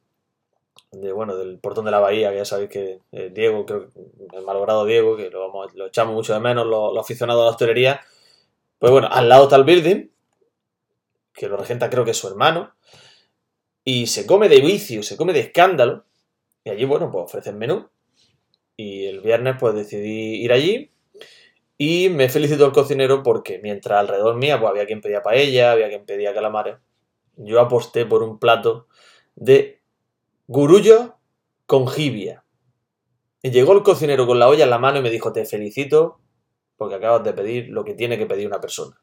de, 0.91 1.11
bueno, 1.11 1.35
del 1.37 1.59
portón 1.59 1.85
de 1.85 1.91
la 1.91 1.99
bahía, 1.99 2.31
que 2.31 2.37
ya 2.37 2.45
sabéis 2.45 2.69
que 2.69 2.99
eh, 3.11 3.31
Diego, 3.33 3.65
creo 3.65 3.87
que 3.89 4.37
el 4.37 4.45
malogrado 4.45 4.85
Diego, 4.85 5.17
que 5.17 5.29
lo, 5.29 5.41
vamos- 5.47 5.73
lo 5.75 5.87
echamos 5.87 6.13
mucho 6.15 6.33
de 6.33 6.39
menos, 6.39 6.65
los 6.67 6.93
los 6.93 7.03
aficionados 7.03 7.41
a 7.43 7.45
la 7.45 7.51
hostelería. 7.51 8.01
Pues 8.79 8.91
bueno, 8.91 9.09
al 9.11 9.29
lado 9.29 9.43
está 9.45 9.57
el 9.57 9.65
Building, 9.65 10.09
que 11.33 11.49
lo 11.49 11.57
regenta 11.57 11.89
creo 11.89 12.05
que 12.05 12.11
es 12.11 12.17
su 12.17 12.27
hermano. 12.29 12.73
Y 13.83 14.07
se 14.07 14.25
come 14.25 14.49
de 14.49 14.59
vicio, 14.59 15.01
se 15.03 15.17
come 15.17 15.33
de 15.33 15.39
escándalo. 15.41 16.05
Y 16.63 16.69
allí, 16.71 16.85
bueno, 16.85 17.11
pues 17.11 17.25
ofrecen 17.25 17.57
menú. 17.57 17.89
Y 18.77 19.05
el 19.07 19.21
viernes 19.21 19.57
pues 19.59 19.75
decidí 19.75 20.43
ir 20.43 20.53
allí 20.53 20.91
y 21.77 22.09
me 22.09 22.29
felicitó 22.29 22.67
el 22.67 22.73
cocinero 22.73 23.23
porque 23.23 23.59
mientras 23.63 23.99
alrededor 23.99 24.37
mía 24.37 24.59
pues 24.59 24.71
había 24.71 24.87
quien 24.87 25.01
pedía 25.01 25.23
paella, 25.23 25.73
había 25.73 25.89
quien 25.89 26.05
pedía 26.05 26.33
calamares, 26.33 26.77
yo 27.37 27.61
aposté 27.61 28.05
por 28.05 28.23
un 28.23 28.39
plato 28.39 28.87
de 29.35 29.80
gurullo 30.51 31.15
con 31.65 31.87
jibia. 31.87 32.43
Y 33.41 33.51
llegó 33.51 33.71
el 33.71 33.83
cocinero 33.83 34.27
con 34.27 34.37
la 34.37 34.49
olla 34.49 34.65
en 34.65 34.69
la 34.69 34.79
mano 34.79 34.99
y 34.99 35.01
me 35.01 35.09
dijo, 35.09 35.31
te 35.31 35.45
felicito 35.45 36.19
porque 36.75 36.95
acabas 36.95 37.23
de 37.23 37.31
pedir 37.31 37.69
lo 37.69 37.85
que 37.85 37.93
tiene 37.93 38.17
que 38.17 38.25
pedir 38.25 38.47
una 38.47 38.59
persona. 38.59 38.99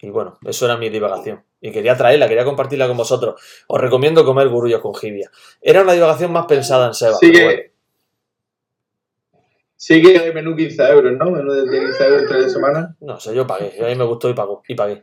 Y 0.00 0.10
bueno, 0.10 0.38
eso 0.44 0.66
era 0.66 0.76
mi 0.76 0.90
divagación. 0.90 1.42
Y 1.58 1.72
quería 1.72 1.96
traerla, 1.96 2.28
quería 2.28 2.44
compartirla 2.44 2.86
con 2.86 2.98
vosotros. 2.98 3.40
Os 3.66 3.80
recomiendo 3.80 4.26
comer 4.26 4.48
gurullos 4.48 4.82
con 4.82 4.94
jibia. 4.94 5.30
Era 5.62 5.82
una 5.82 5.94
divagación 5.94 6.30
más 6.30 6.44
pensada 6.44 6.88
en 6.88 6.94
Seba. 6.94 7.16
pero 7.18 7.32
bueno. 7.32 7.62
Sigue. 9.74 10.02
Sigue 10.04 10.26
el 10.26 10.34
menú 10.34 10.54
15 10.54 10.82
euros, 10.82 11.12
¿no? 11.16 11.30
Menú 11.30 11.52
de 11.52 11.62
15 11.62 12.04
euros 12.04 12.22
entre 12.22 12.42
de 12.42 12.50
semana. 12.50 12.96
No 13.00 13.18
sé, 13.18 13.34
yo 13.34 13.46
pagué. 13.46 13.72
A 13.82 13.88
mí 13.88 13.94
me 13.94 14.04
gustó 14.04 14.28
y 14.28 14.34
pago, 14.34 14.62
y 14.68 14.74
pagué. 14.74 15.02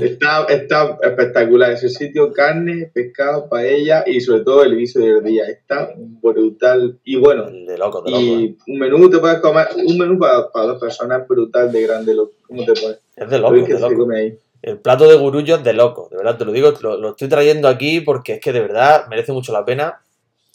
Está, 0.00 0.44
está 0.44 0.98
espectacular 1.02 1.70
ese 1.72 1.88
sitio, 1.88 2.32
carne, 2.32 2.90
pescado, 2.92 3.48
paella 3.48 4.04
y 4.06 4.20
sobre 4.20 4.42
todo 4.42 4.62
el 4.64 4.76
guiso 4.76 5.00
del 5.00 5.22
día. 5.24 5.44
Está 5.48 5.92
brutal. 5.96 6.98
Y 7.04 7.16
bueno, 7.16 7.44
De 7.50 7.76
loco, 7.78 8.02
de 8.02 8.10
loco. 8.10 8.22
¿eh? 8.22 8.56
y 8.66 8.72
un 8.72 8.78
menú 8.78 9.10
te 9.10 9.18
puedes 9.18 9.38
comer, 9.40 9.68
un 9.86 9.98
menú 9.98 10.18
para, 10.18 10.50
para 10.50 10.66
dos 10.66 10.80
personas 10.80 11.26
brutal 11.28 11.70
de 11.72 11.82
grande. 11.82 12.14
lo- 12.14 12.32
¿Cómo 12.46 12.64
te 12.64 12.72
puedes? 12.74 12.98
Es 13.16 13.28
de 13.30 13.38
lo 13.38 13.50
loco, 13.50 13.66
de 13.66 13.80
loco. 13.80 13.96
come 13.96 14.18
ahí. 14.18 14.38
El 14.62 14.78
plato 14.78 15.06
de 15.08 15.16
gurullo 15.16 15.56
es 15.56 15.64
de 15.64 15.74
loco, 15.74 16.08
de 16.10 16.16
verdad 16.16 16.38
te 16.38 16.44
lo 16.46 16.52
digo, 16.52 16.72
lo, 16.80 16.96
lo 16.96 17.10
estoy 17.10 17.28
trayendo 17.28 17.68
aquí 17.68 18.00
porque 18.00 18.34
es 18.34 18.40
que 18.40 18.50
de 18.52 18.60
verdad 18.60 19.06
merece 19.10 19.32
mucho 19.32 19.52
la 19.52 19.64
pena. 19.64 20.00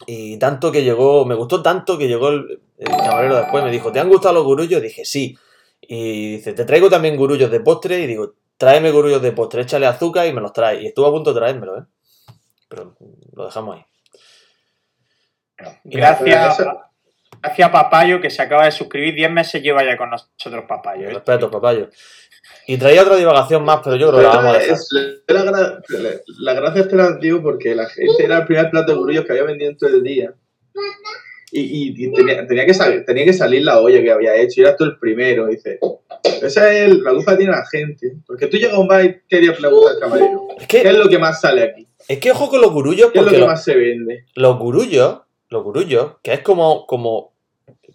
Y 0.07 0.37
tanto 0.39 0.71
que 0.71 0.83
llegó, 0.83 1.25
me 1.25 1.35
gustó 1.35 1.61
tanto 1.61 1.97
que 1.97 2.07
llegó 2.07 2.29
el, 2.29 2.59
el 2.77 2.87
camarero 2.87 3.35
después, 3.35 3.63
me 3.63 3.69
dijo, 3.71 3.91
¿te 3.91 3.99
han 3.99 4.09
gustado 4.09 4.33
los 4.35 4.45
gurullos? 4.45 4.81
Dije, 4.81 5.03
sí. 5.05 5.37
Y 5.81 6.37
dice, 6.37 6.53
te 6.53 6.65
traigo 6.65 6.89
también 6.89 7.17
gurullos 7.17 7.51
de 7.51 7.59
postre. 7.59 7.99
Y 8.01 8.07
digo, 8.07 8.33
tráeme 8.59 8.91
gurullos 8.91 9.21
de 9.23 9.31
postre, 9.31 9.61
échale 9.63 9.87
azúcar 9.87 10.27
y 10.27 10.33
me 10.33 10.41
los 10.41 10.53
trae. 10.53 10.83
Y 10.83 10.87
estuvo 10.87 11.07
a 11.07 11.11
punto 11.11 11.33
de 11.33 11.39
traérmelo, 11.39 11.79
¿eh? 11.79 11.83
Pero 12.67 12.95
lo 13.35 13.45
dejamos 13.45 13.77
ahí. 13.77 13.85
Gracias, 15.83 16.59
Eso- 16.59 16.79
gracias 17.41 17.67
a 17.67 17.71
Papayo 17.71 18.21
que 18.21 18.29
se 18.29 18.41
acaba 18.41 18.65
de 18.65 18.71
suscribir. 18.71 19.15
10 19.15 19.31
meses 19.31 19.61
lleva 19.61 19.83
ya 19.83 19.97
con 19.97 20.09
nosotros 20.09 20.65
Papayo. 20.67 21.09
¿eh? 21.09 21.13
Respeto, 21.13 21.49
papayo. 21.49 21.89
Y 22.67 22.77
traía 22.77 23.01
otra 23.01 23.15
divagación 23.15 23.63
más, 23.63 23.81
pero 23.83 23.95
yo 23.95 24.09
creo 24.09 24.19
que 24.19 24.27
la 24.27 24.35
vamos 24.35 24.55
a 24.55 24.59
dejar. 24.59 24.73
Es- 24.75 24.89
la, 25.27 25.43
gra- 25.45 25.83
la- 25.89 26.19
la 26.39 26.53
gracia 26.53 26.87
te 26.87 26.95
la 26.95 27.11
digo 27.13 27.41
porque 27.41 27.73
la 27.75 27.87
gente 27.89 28.23
era 28.23 28.37
el 28.39 28.45
primer 28.45 28.69
plato 28.69 28.91
de 28.91 28.97
gurullos 28.97 29.25
que 29.25 29.31
había 29.31 29.43
vendido 29.43 29.69
dentro 29.69 29.89
del 29.89 30.03
día. 30.03 30.33
Y, 31.51 31.61
y- 31.61 32.05
y 32.05 32.11
tenía, 32.13 32.45
tenía 32.45 32.65
que 32.65 32.73
salir, 32.73 33.03
tenía 33.05 33.25
que 33.25 33.33
salir 33.33 33.63
la 33.63 33.79
olla 33.81 34.01
que 34.01 34.11
había 34.11 34.35
hecho. 34.35 34.61
Y 34.61 34.63
era 34.65 34.75
tú 34.75 34.83
el 34.83 34.97
primero. 34.99 35.47
Dice, 35.47 35.79
esa 36.41 36.71
es 36.71 36.81
el- 36.89 37.03
la 37.03 37.11
que 37.11 37.35
tiene 37.37 37.51
la 37.51 37.65
gente. 37.65 38.13
Porque 38.27 38.47
tú 38.47 38.57
llegas 38.57 38.75
a 38.75 38.79
un 38.79 38.87
bar 38.87 39.03
y 39.05 39.19
querías 39.27 39.57
preguntar 39.57 39.93
al 39.95 39.99
camarero. 39.99 40.47
Es 40.59 40.67
¿Qué 40.67 40.77
es 40.77 40.83
que, 40.83 40.93
lo 40.93 41.09
que 41.09 41.17
más 41.17 41.41
sale 41.41 41.63
aquí? 41.63 41.87
es 42.07 42.19
que 42.19 42.31
ojo 42.31 42.49
con 42.49 42.61
los 42.61 42.71
gurullos, 42.71 43.11
¿Qué 43.11 43.19
es 43.19 43.25
lo 43.25 43.31
que 43.31 43.37
lo- 43.39 43.47
más 43.47 43.63
se 43.63 43.75
vende? 43.75 44.25
los 44.35 44.57
gurullos, 44.59 45.21
los 45.49 45.63
gurullos, 45.63 46.13
que 46.23 46.33
es 46.33 46.39
como, 46.41 46.85
como, 46.87 47.33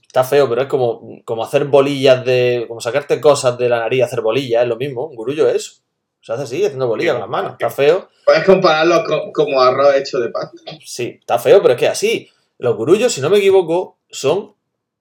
está 0.03 0.25
feo, 0.25 0.49
pero 0.49 0.63
es 0.63 0.69
como, 0.69 1.21
como 1.25 1.45
hacer 1.45 1.65
bolillas 1.65 2.25
de, 2.25 2.65
como 2.69 2.81
sacarte 2.81 3.21
cosas 3.21 3.57
de 3.59 3.69
la 3.69 3.79
nariz 3.81 3.99
y 4.01 4.03
hacer 4.03 4.21
bolillas, 4.21 4.63
es 4.63 4.69
lo 4.69 4.77
mismo, 4.77 5.07
un 5.07 5.17
gurullo 5.17 5.49
es 5.49 5.55
eso. 5.57 5.73
Se 6.21 6.33
hace 6.33 6.43
así, 6.45 6.65
haciendo 6.65 6.87
bolillas 6.89 7.13
con 7.15 7.21
las 7.21 7.31
manos. 7.31 7.53
Está 7.53 7.69
feo, 7.71 8.09
Puedes 8.25 8.45
compararlo 8.45 9.05
con- 9.05 9.33
como 9.33 9.61
arroz 9.61 9.95
hecho 9.97 10.19
de 10.19 10.29
pasta. 10.31 10.57
sí, 10.85 11.19
está 11.21 11.39
feo, 11.39 11.61
pero 11.61 11.75
es 11.75 11.81
que 11.81 11.87
así. 11.89 12.29
Los 12.59 12.77
gurullos, 12.77 13.13
si 13.13 13.21
no 13.21 13.31
me 13.31 13.39
equivoco, 13.39 13.99
son 14.11 14.55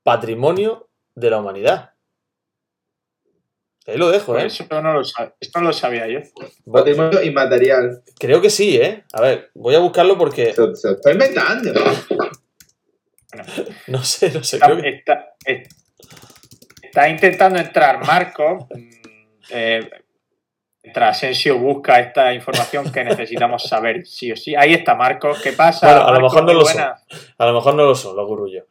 patrimonio 0.04 0.90
de 1.16 1.30
la 1.30 1.40
humanidad. 1.40 1.92
Ahí 3.86 3.98
lo 3.98 4.10
dejo, 4.10 4.38
¿eh? 4.38 4.42
Pues 4.44 4.60
Eso 4.62 4.82
no 4.82 4.94
lo, 4.94 5.02
sab- 5.02 5.34
esto 5.40 5.60
no 5.60 5.68
lo 5.68 5.74
sabía 5.74 6.08
yo. 6.08 6.20
Patrimonio 6.72 7.22
inmaterial. 7.22 8.02
Creo 8.18 8.42
que 8.42 8.50
sí, 8.50 8.78
¿eh? 8.78 9.04
A 9.12 9.22
ver, 9.22 9.52
voy 9.54 9.76
a 9.76 9.80
buscarlo 9.80 10.18
porque 10.18 10.54
Se, 10.54 10.76
se 10.76 10.92
está 10.92 11.12
inventando. 11.12 11.74
no 13.88 14.04
sé, 14.04 14.32
no 14.32 14.44
sé. 14.44 14.56
Está, 14.58 14.68
creo 14.68 14.82
que- 14.82 14.90
está- 14.90 15.36
es- 15.46 15.68
está 16.82 17.10
intentando 17.10 17.60
entrar 17.60 18.06
Marco. 18.06 18.68
mm, 18.74 18.90
eh, 19.52 19.90
mientras 20.84 21.18
Asensio 21.18 21.58
busca 21.58 22.00
esta 22.00 22.34
información 22.34 22.92
que 22.92 23.04
necesitamos 23.04 23.64
saber, 23.64 24.06
sí 24.06 24.32
o 24.32 24.36
sí. 24.36 24.56
Ahí 24.56 24.74
está 24.74 24.96
Marcos. 24.96 25.42
¿Qué 25.42 25.54
pasa? 25.54 25.88
Bueno, 25.88 26.02
a 26.02 26.06
lo 26.08 26.12
Marcos? 26.22 26.34
mejor 26.34 26.44
no 26.46 26.54
lo 26.54 26.64
buena. 26.64 26.96
A 27.38 27.46
lo 27.46 27.54
mejor 27.54 27.74
no 27.76 27.84
lo 27.86 27.96
son, 27.96 28.16
los 28.16 28.28
gurullos. 28.28 28.66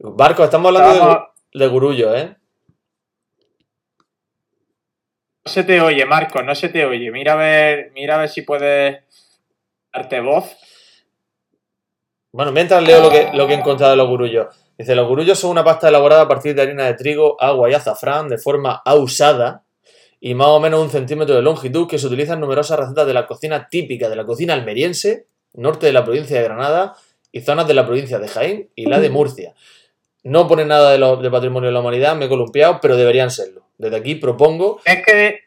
Barco, 0.00 0.44
estamos 0.44 0.68
hablando 0.68 0.88
de, 0.90 0.94
Estábamos- 0.98 1.28
gu- 1.28 1.58
de 1.58 1.66
gurullos, 1.68 2.16
¿eh? 2.16 2.36
No 5.44 5.50
se 5.52 5.64
te 5.64 5.80
oye, 5.80 6.04
Marcos, 6.06 6.44
no 6.44 6.54
se 6.54 6.68
te 6.68 6.84
oye. 6.84 7.10
Mira 7.10 7.32
a 7.32 7.36
ver, 7.36 7.90
mira 7.94 8.14
a 8.14 8.18
ver 8.18 8.28
si 8.28 8.42
puedes 8.42 9.02
darte 9.92 10.20
voz. 10.20 10.56
Bueno, 12.32 12.52
mientras 12.52 12.82
leo 12.82 13.02
lo 13.02 13.10
que, 13.10 13.30
lo 13.34 13.46
que 13.46 13.54
he 13.54 13.56
encontrado 13.56 13.90
de 13.92 13.96
los 13.96 14.08
gurullos. 14.08 14.46
Dice, 14.78 14.94
los 14.94 15.06
gurullos 15.06 15.38
son 15.38 15.50
una 15.50 15.64
pasta 15.64 15.88
elaborada 15.88 16.22
a 16.22 16.28
partir 16.28 16.54
de 16.54 16.62
harina 16.62 16.84
de 16.86 16.94
trigo, 16.94 17.36
agua 17.40 17.68
y 17.70 17.74
azafrán 17.74 18.28
de 18.28 18.38
forma 18.38 18.80
ausada 18.84 19.64
y 20.24 20.34
más 20.34 20.46
o 20.46 20.60
menos 20.60 20.80
un 20.80 20.88
centímetro 20.88 21.34
de 21.34 21.42
longitud 21.42 21.88
que 21.88 21.98
se 21.98 22.06
utiliza 22.06 22.34
en 22.34 22.40
numerosas 22.40 22.78
recetas 22.78 23.06
de 23.08 23.12
la 23.12 23.26
cocina 23.26 23.68
típica 23.68 24.08
de 24.08 24.14
la 24.14 24.24
cocina 24.24 24.54
almeriense, 24.54 25.26
norte 25.54 25.86
de 25.86 25.92
la 25.92 26.04
provincia 26.04 26.38
de 26.38 26.44
Granada 26.44 26.94
y 27.32 27.40
zonas 27.40 27.66
de 27.66 27.74
la 27.74 27.84
provincia 27.84 28.20
de 28.20 28.28
Jaén 28.28 28.70
y 28.76 28.86
la 28.86 29.00
de 29.00 29.10
Murcia. 29.10 29.52
No 30.22 30.46
pone 30.46 30.64
nada 30.64 30.92
de, 30.92 30.98
lo- 30.98 31.16
de 31.16 31.28
patrimonio 31.28 31.66
de 31.70 31.72
la 31.74 31.80
humanidad, 31.80 32.14
me 32.14 32.26
he 32.26 32.28
columpiado, 32.28 32.78
pero 32.80 32.96
deberían 32.96 33.30
serlo. 33.30 33.64
Desde 33.78 33.96
aquí 33.96 34.14
propongo, 34.14 34.80
Es 34.84 35.04
que 35.04 35.40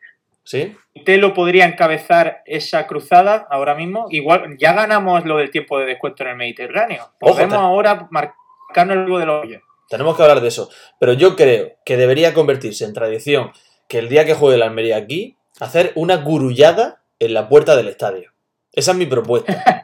¿sí? 0.43 0.75
usted 0.93 1.19
lo 1.19 1.33
podría 1.33 1.63
encabezar 1.65 2.41
esa 2.45 2.85
cruzada 2.85 3.47
ahora 3.49 3.75
mismo. 3.75 4.07
Igual, 4.09 4.57
ya 4.59 4.73
ganamos 4.73 5.23
lo 5.23 5.37
del 5.37 5.51
tiempo 5.51 5.79
de 5.79 5.85
descuento 5.85 6.23
en 6.23 6.29
el 6.31 6.35
Mediterráneo. 6.35 7.03
Ojo, 7.21 7.33
Podemos 7.35 7.53
te- 7.53 7.61
ahora 7.63 8.07
marcarnos 8.11 8.97
algo 8.97 9.19
de 9.19 9.25
los 9.25 9.45
hoyos. 9.45 9.61
Tenemos 9.87 10.17
que 10.17 10.23
hablar 10.23 10.41
de 10.41 10.49
eso. 10.49 10.69
Pero 10.99 11.13
yo 11.13 11.37
creo 11.37 11.73
que 11.85 11.95
debería 11.95 12.33
convertirse 12.33 12.83
en 12.83 12.91
tradición 12.91 13.51
que 13.87 13.99
el 13.99 14.09
día 14.09 14.25
que 14.25 14.33
juegue 14.33 14.57
la 14.57 14.65
Almería 14.65 14.97
aquí, 14.97 15.37
hacer 15.59 15.91
una 15.95 16.17
gurullada 16.17 17.01
en 17.19 17.33
la 17.33 17.47
puerta 17.49 17.75
del 17.75 17.87
estadio. 17.87 18.31
Esa 18.73 18.91
es 18.91 18.97
mi 18.97 19.05
propuesta. 19.05 19.53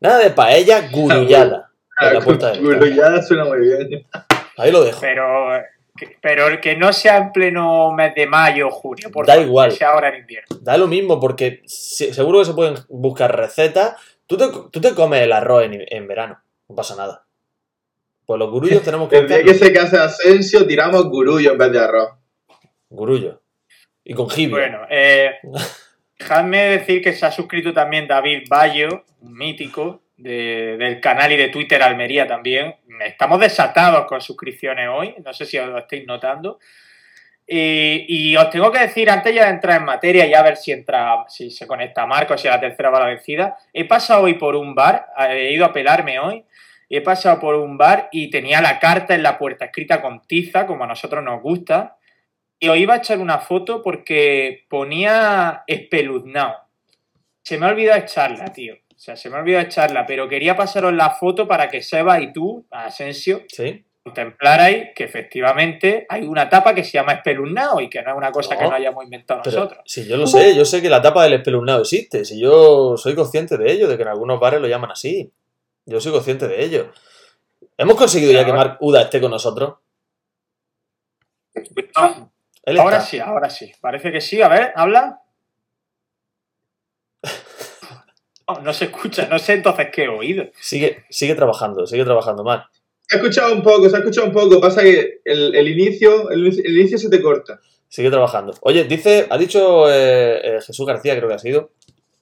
Nada 0.00 0.18
de 0.18 0.30
paella, 0.30 0.88
gurullada 0.90 1.70
en 2.00 2.14
la 2.14 2.20
puerta 2.20 2.48
del 2.50 2.58
estadio. 2.60 2.78
Gurullada 2.78 3.22
suena 3.22 3.44
muy 3.44 3.60
bien. 3.60 4.06
Ahí 4.58 4.70
lo 4.70 4.84
dejo. 4.84 5.00
Pero, 5.00 5.48
pero 6.20 6.60
que 6.60 6.76
no 6.76 6.92
sea 6.92 7.16
en 7.16 7.32
pleno 7.32 7.92
mes 7.92 8.14
de 8.14 8.26
mayo 8.26 8.68
o 8.68 8.70
junio. 8.70 9.10
Por 9.10 9.26
Da 9.26 9.34
favor, 9.34 9.46
igual. 9.48 9.70
Que 9.70 9.76
sea 9.76 9.90
ahora 9.90 10.08
en 10.10 10.16
invierno. 10.20 10.56
Da 10.60 10.76
lo 10.76 10.86
mismo 10.86 11.18
porque 11.20 11.62
se- 11.66 12.12
seguro 12.12 12.40
que 12.40 12.44
se 12.44 12.54
pueden 12.54 12.74
buscar 12.88 13.34
recetas. 13.36 13.94
Tú 14.26 14.36
te, 14.36 14.46
tú 14.70 14.80
te 14.80 14.94
comes 14.94 15.22
el 15.22 15.32
arroz 15.32 15.64
en, 15.64 15.84
en 15.88 16.06
verano. 16.08 16.40
No 16.68 16.74
pasa 16.74 16.96
nada. 16.96 17.24
Pues 18.26 18.38
los 18.40 18.50
gurullos 18.50 18.82
tenemos 18.82 19.08
que 19.08 19.18
El 19.18 19.28
día 19.28 19.42
que 19.42 19.54
se 19.54 19.72
case 19.72 19.96
Asensio, 19.98 20.66
tiramos 20.66 21.04
gurullo 21.08 21.52
en 21.52 21.58
vez 21.58 21.72
de 21.72 21.78
arroz. 21.78 22.10
Gurullo. 22.88 23.40
Y 24.04 24.14
con 24.14 24.28
jibia. 24.28 24.56
Bueno, 24.56 24.80
eh, 24.90 25.36
dejadme 26.18 26.64
decir 26.78 27.02
que 27.02 27.12
se 27.12 27.24
ha 27.26 27.30
suscrito 27.30 27.72
también 27.72 28.06
David 28.08 28.44
Bayo, 28.48 29.04
un 29.20 29.32
mítico 29.34 30.02
de- 30.16 30.76
del 30.78 31.00
canal 31.00 31.32
y 31.32 31.36
de 31.36 31.48
Twitter 31.48 31.82
Almería 31.82 32.26
también. 32.26 32.74
Estamos 33.04 33.38
desatados 33.40 34.06
con 34.06 34.20
suscripciones 34.20 34.88
hoy, 34.92 35.14
no 35.24 35.32
sé 35.32 35.44
si 35.44 35.58
os 35.58 35.68
lo 35.68 35.78
estáis 35.78 36.06
notando. 36.06 36.58
Y, 37.48 38.06
y 38.08 38.36
os 38.36 38.50
tengo 38.50 38.72
que 38.72 38.80
decir, 38.80 39.08
antes 39.08 39.32
ya 39.32 39.44
de 39.44 39.50
entrar 39.52 39.78
en 39.78 39.84
materia 39.84 40.26
y 40.26 40.34
a 40.34 40.42
ver 40.42 40.56
si 40.56 40.72
entra, 40.72 41.24
si 41.28 41.48
se 41.52 41.64
conecta 41.64 42.04
Marcos, 42.04 42.40
si 42.40 42.48
a 42.48 42.52
la 42.52 42.60
tercera 42.60 42.90
va 42.90 42.98
la 43.00 43.06
vencida, 43.06 43.56
he 43.72 43.84
pasado 43.84 44.24
hoy 44.24 44.34
por 44.34 44.56
un 44.56 44.74
bar, 44.74 45.06
he 45.30 45.52
ido 45.52 45.64
a 45.64 45.72
pelarme 45.72 46.18
hoy, 46.18 46.44
y 46.88 46.96
he 46.96 47.00
pasado 47.00 47.40
por 47.40 47.54
un 47.56 47.76
bar 47.76 48.08
y 48.12 48.30
tenía 48.30 48.60
la 48.60 48.78
carta 48.78 49.14
en 49.14 49.22
la 49.22 49.38
puerta 49.38 49.66
escrita 49.66 50.00
con 50.00 50.22
tiza, 50.26 50.66
como 50.66 50.84
a 50.84 50.86
nosotros 50.86 51.22
nos 51.24 51.42
gusta, 51.42 51.96
y 52.58 52.68
os 52.68 52.76
iba 52.76 52.94
a 52.94 52.98
echar 52.98 53.18
una 53.18 53.38
foto 53.38 53.82
porque 53.82 54.64
ponía 54.68 55.64
espeluznado. 55.66 56.54
Se 57.42 57.58
me 57.58 57.66
ha 57.66 57.70
olvidado 57.70 58.00
echarla, 58.00 58.46
tío. 58.52 58.74
O 58.74 58.98
sea, 58.98 59.14
se 59.14 59.28
me 59.28 59.36
ha 59.36 59.40
olvidado 59.40 59.64
echarla, 59.66 60.06
pero 60.06 60.28
quería 60.28 60.56
pasaros 60.56 60.92
la 60.92 61.10
foto 61.10 61.46
para 61.46 61.68
que 61.68 61.82
Seba 61.82 62.20
y 62.20 62.32
tú, 62.32 62.66
Asensio, 62.70 63.42
¿Sí? 63.48 63.84
contemplarais 64.02 64.90
que 64.94 65.04
efectivamente 65.04 66.06
hay 66.08 66.22
una 66.22 66.48
tapa 66.48 66.74
que 66.74 66.84
se 66.84 66.92
llama 66.92 67.12
espeluznado 67.12 67.80
y 67.80 67.90
que 67.90 68.00
no 68.02 68.12
es 68.12 68.16
una 68.16 68.30
cosa 68.30 68.54
No, 68.54 68.60
que 68.60 68.66
no 68.68 68.74
hayamos 68.74 69.04
inventado 69.04 69.42
nosotros. 69.44 69.80
si 69.84 70.06
yo 70.06 70.16
lo 70.16 70.26
sé, 70.26 70.54
yo 70.54 70.64
sé 70.64 70.80
que 70.80 70.88
la 70.88 71.02
tapa 71.02 71.24
del 71.24 71.34
espeluznado 71.34 71.82
existe. 71.82 72.24
Si 72.24 72.40
yo 72.40 72.96
soy 72.96 73.14
consciente 73.14 73.58
de 73.58 73.70
ello, 73.70 73.88
de 73.88 73.96
que 73.96 74.02
en 74.04 74.08
algunos 74.08 74.40
bares 74.40 74.60
lo 74.60 74.68
llaman 74.68 74.92
así. 74.92 75.30
Yo 75.86 76.00
soy 76.00 76.12
consciente 76.12 76.48
de 76.48 76.64
ello. 76.64 76.92
¿Hemos 77.78 77.96
conseguido 77.96 78.32
ya 78.32 78.44
que 78.44 78.52
Mark 78.52 78.76
Uda 78.80 79.02
esté 79.02 79.20
con 79.20 79.30
nosotros? 79.30 79.74
Ahora 82.80 82.96
está. 82.96 83.00
sí, 83.10 83.18
ahora 83.20 83.50
sí. 83.50 83.72
Parece 83.80 84.10
que 84.12 84.20
sí. 84.20 84.42
A 84.42 84.48
ver, 84.48 84.72
habla. 84.76 85.20
No, 88.48 88.60
no 88.60 88.72
se 88.72 88.84
escucha, 88.84 89.26
no 89.28 89.40
sé 89.40 89.54
entonces 89.54 89.88
qué 89.92 90.04
he 90.04 90.08
oído. 90.08 90.44
Sigue, 90.60 91.04
sigue 91.10 91.34
trabajando, 91.34 91.84
sigue 91.84 92.04
trabajando 92.04 92.44
Mark. 92.44 92.70
Se 93.02 93.16
ha 93.16 93.18
escuchado 93.18 93.52
un 93.52 93.60
poco, 93.60 93.88
se 93.90 93.96
ha 93.96 93.98
escuchado 93.98 94.28
un 94.28 94.32
poco. 94.32 94.60
Pasa 94.60 94.82
que 94.82 95.20
el, 95.24 95.52
el 95.52 95.66
inicio, 95.66 96.30
el, 96.30 96.46
inicio- 96.46 96.62
el 96.64 96.78
inicio 96.78 96.96
se 96.98 97.10
te 97.10 97.20
corta. 97.20 97.58
Sigue 97.88 98.08
trabajando. 98.08 98.54
Oye, 98.60 98.84
dice, 98.84 99.26
ha 99.28 99.36
dicho 99.36 99.90
eh, 99.90 100.40
eh, 100.44 100.60
Jesús 100.64 100.86
García, 100.86 101.16
creo 101.16 101.28
que 101.28 101.34
ha 101.34 101.38
sido. 101.40 101.72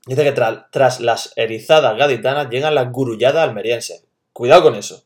Dice 0.07 0.23
que 0.23 0.35
tra- 0.35 0.67
tras 0.71 1.01
las 1.01 1.33
erizadas 1.37 1.97
gaditanas 1.97 2.51
llegan 2.51 2.75
las 2.75 2.91
gurulladas 2.93 3.49
almerienses. 3.49 4.07
Cuidado 4.33 4.63
con 4.63 4.75
eso. 4.75 5.05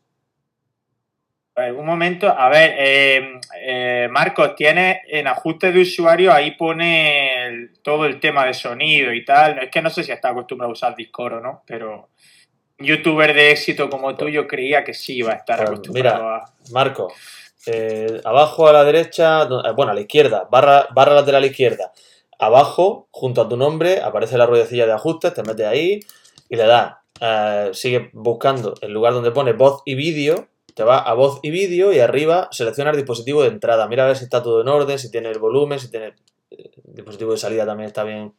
un 1.77 1.85
momento. 1.85 2.27
A 2.29 2.47
ver, 2.47 2.73
eh, 2.77 3.39
eh, 3.61 4.07
Marcos, 4.09 4.55
tiene 4.55 5.01
en 5.09 5.27
ajustes 5.27 5.73
de 5.73 5.81
usuario, 5.81 6.31
ahí 6.31 6.51
pone 6.51 7.47
el- 7.47 7.73
todo 7.81 8.05
el 8.05 8.19
tema 8.21 8.45
de 8.45 8.53
sonido 8.53 9.13
y 9.13 9.25
tal. 9.25 9.59
Es 9.59 9.69
que 9.69 9.81
no 9.81 9.89
sé 9.89 10.03
si 10.05 10.11
está 10.13 10.29
acostumbrado 10.29 10.69
a 10.69 10.73
usar 10.73 10.95
Discord 10.95 11.33
o 11.33 11.39
no, 11.41 11.63
pero 11.67 12.09
un 12.79 12.85
youtuber 12.85 13.33
de 13.33 13.51
éxito 13.51 13.89
como 13.89 14.15
tú, 14.15 14.29
yo 14.29 14.47
creía 14.47 14.85
que 14.85 14.93
sí 14.93 15.17
iba 15.17 15.33
a 15.33 15.35
estar 15.35 15.57
Pues 15.57 15.69
acostumbrado 15.69 16.23
mira. 16.23 16.35
a. 16.37 16.53
Marco, 16.71 17.11
eh, 17.65 18.21
abajo 18.23 18.67
a 18.69 18.71
la 18.73 18.85
derecha, 18.85 19.41
eh, 19.43 19.71
bueno, 19.75 19.91
a 19.91 19.95
la 19.95 20.01
izquierda, 20.01 20.47
barra, 20.49 20.87
barra 20.91 21.13
lateral 21.13 21.43
izquierda. 21.43 21.91
Abajo, 22.39 23.09
junto 23.11 23.41
a 23.41 23.49
tu 23.49 23.57
nombre, 23.57 24.01
aparece 24.01 24.37
la 24.37 24.45
ruedecilla 24.45 24.85
de 24.85 24.93
ajustes, 24.93 25.33
te 25.33 25.43
metes 25.43 25.67
ahí 25.67 25.99
y 26.47 26.55
le 26.55 26.65
das. 26.65 26.95
eh, 27.21 27.69
sigue 27.73 28.09
buscando 28.13 28.73
el 28.81 28.93
lugar 28.93 29.13
donde 29.13 29.31
pone 29.31 29.51
voz 29.51 29.81
y 29.85 29.95
vídeo, 29.95 30.47
te 30.73 30.83
va 30.83 30.99
a 30.99 31.13
voz 31.13 31.39
y 31.43 31.51
vídeo 31.51 31.91
y 31.91 31.99
arriba 31.99 32.47
selecciona 32.51 32.91
el 32.91 32.95
dispositivo 32.95 33.41
de 33.41 33.49
entrada. 33.49 33.87
Mira 33.89 34.05
a 34.05 34.07
ver 34.07 34.15
si 34.15 34.23
está 34.23 34.41
todo 34.41 34.61
en 34.61 34.69
orden, 34.69 34.97
si 34.97 35.11
tiene 35.11 35.29
el 35.29 35.37
volumen, 35.39 35.79
si 35.79 35.91
tiene 35.91 36.15
eh, 36.49 36.71
el 36.87 36.95
dispositivo 36.95 37.31
de 37.33 37.37
salida 37.37 37.65
también 37.65 37.87
está 37.87 38.03
bien, 38.05 38.33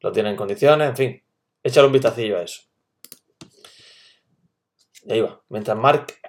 lo 0.00 0.12
tiene 0.12 0.28
en 0.30 0.36
condiciones, 0.36 0.90
en 0.90 0.96
fin. 0.96 1.22
Échale 1.62 1.86
un 1.86 1.92
vistacillo 1.94 2.36
a 2.36 2.42
eso. 2.42 2.62
Y 5.04 5.12
ahí 5.14 5.20
va. 5.22 5.40
Mientras, 5.48 5.76
Marc, 5.78 6.20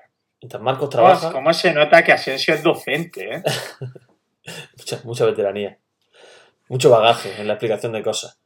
mientras 0.42 0.62
Marcos 0.64 0.90
trabaja... 0.90 1.32
¿Cómo 1.34 1.52
se 1.54 1.74
nota 1.74 2.04
que 2.04 2.14
Asensio 2.14 2.54
es 2.54 2.64
docente, 2.64 3.36
eh? 3.36 3.44
Mucha, 4.78 5.02
mucha 5.04 5.26
veteranía. 5.26 5.78
Mucho 6.70 6.90
bagaje 6.90 7.40
en 7.40 7.48
la 7.48 7.54
explicación 7.54 7.92
de 7.94 8.04
cosas. 8.04 8.40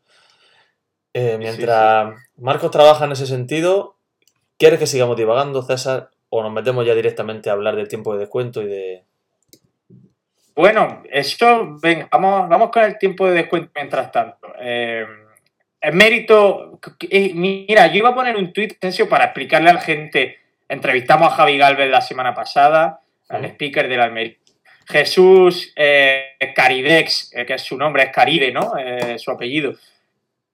Eh, 1.14 1.38
mientras 1.38 2.14
Marcos 2.38 2.72
trabaja 2.72 3.06
en 3.06 3.12
ese 3.12 3.28
sentido, 3.28 3.98
¿quieres 4.58 4.80
que 4.80 4.88
sigamos 4.88 5.18
divagando, 5.18 5.62
César? 5.64 6.10
¿O 6.30 6.42
nos 6.42 6.54
metemos 6.54 6.86
ya 6.86 6.96
directamente 6.96 7.50
a 7.50 7.54
hablar 7.54 7.76
del 7.76 7.88
tiempo 7.88 8.14
de 8.14 8.20
descuento 8.20 8.62
y 8.62 8.68
de. 8.68 9.04
Bueno, 10.56 11.04
esto, 11.10 11.78
venga, 11.82 12.08
vamos, 12.12 12.48
vamos 12.48 12.70
con 12.70 12.84
el 12.84 12.98
tiempo 12.98 13.28
de 13.28 13.34
descuento 13.34 13.72
mientras 13.76 14.12
tanto. 14.12 14.48
Eh, 14.60 15.06
el 15.82 15.94
mérito, 15.94 16.80
eh, 17.10 17.32
mira, 17.34 17.88
yo 17.88 17.98
iba 17.98 18.10
a 18.10 18.16
poner 18.16 18.36
un 18.38 18.54
tuit, 18.54 18.78
para 19.10 19.26
explicarle 19.26 19.72
a 19.72 19.74
la 19.74 19.82
gente, 19.82 20.38
entrevistamos 20.70 21.28
a 21.28 21.36
Javi 21.36 21.58
Galvez 21.58 21.90
la 21.90 22.02
semana 22.02 22.36
pasada, 22.36 23.02
al 23.30 23.46
speaker 23.46 23.88
del 23.88 24.02
Almería. 24.02 24.38
Jesús 24.92 25.74
eh, 25.76 26.36
Caridex, 26.54 27.32
eh, 27.34 27.46
que 27.46 27.54
es 27.54 27.62
su 27.62 27.78
nombre, 27.78 28.04
es 28.04 28.10
Caride, 28.12 28.52
¿no? 28.52 28.74
Eh, 28.78 29.18
su 29.18 29.32
apellido. 29.32 29.74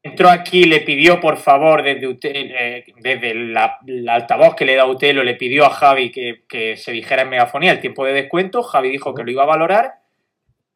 Entró 0.03 0.29
aquí, 0.29 0.63
le 0.63 0.81
pidió, 0.81 1.19
por 1.19 1.37
favor, 1.37 1.83
desde, 1.83 2.07
Ute- 2.07 2.31
eh, 2.33 2.85
desde 2.97 3.33
la, 3.33 3.79
la 3.85 4.13
altavoz 4.13 4.55
que 4.55 4.63
le 4.65 4.75
da 4.75 4.85
Utelo, 4.85 5.23
le 5.23 5.33
pidió 5.33 5.65
a 5.65 5.69
Javi 5.71 6.11
que, 6.11 6.43
que 6.47 6.77
se 6.77 6.91
dijera 6.93 7.23
en 7.23 7.29
megafonía 7.29 7.71
el 7.71 7.81
tiempo 7.81 8.05
de 8.05 8.13
descuento. 8.13 8.63
Javi 8.63 8.89
dijo 8.89 9.13
que 9.13 9.23
lo 9.23 9.31
iba 9.31 9.43
a 9.43 9.47
valorar. 9.47 9.95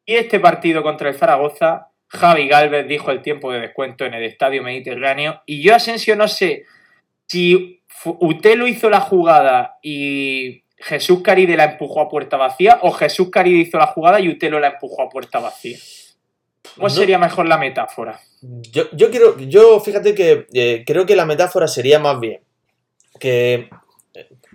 Y 0.04 0.16
este 0.16 0.40
partido 0.40 0.82
contra 0.82 1.08
el 1.08 1.14
Zaragoza, 1.14 1.88
Javi 2.08 2.48
Galvez 2.48 2.86
dijo 2.88 3.10
el 3.10 3.22
tiempo 3.22 3.52
de 3.52 3.60
descuento 3.60 4.04
en 4.04 4.14
el 4.14 4.24
Estadio 4.24 4.62
Mediterráneo. 4.62 5.40
Y 5.46 5.62
yo, 5.62 5.74
Asensio, 5.76 6.14
no 6.16 6.28
sé 6.28 6.64
si 7.26 7.80
Utelo 8.04 8.66
hizo 8.66 8.90
la 8.90 9.00
jugada 9.00 9.78
y 9.80 10.64
Jesús 10.82 11.20
Caride 11.22 11.56
la 11.56 11.64
empujó 11.64 12.00
a 12.00 12.08
puerta 12.08 12.36
vacía 12.36 12.78
o 12.82 12.90
Jesús 12.92 13.30
Caride 13.30 13.58
hizo 13.58 13.78
la 13.78 13.86
jugada 13.86 14.20
y 14.20 14.28
Utelo 14.28 14.58
la 14.60 14.68
empujó 14.68 15.02
a 15.02 15.08
puerta 15.08 15.38
vacía. 15.38 15.78
¿Cómo 16.76 16.88
No. 16.88 16.94
sería 16.94 17.18
mejor 17.18 17.46
la 17.46 17.58
metáfora? 17.58 18.20
Yo, 18.40 18.84
yo 18.92 19.10
quiero. 19.10 19.38
Yo 19.38 19.80
fíjate 19.80 20.14
que 20.14 20.46
eh, 20.52 20.84
creo 20.86 21.06
que 21.06 21.16
la 21.16 21.26
metáfora 21.26 21.68
sería 21.68 21.98
más 21.98 22.18
bien. 22.20 22.40
Que. 23.18 23.68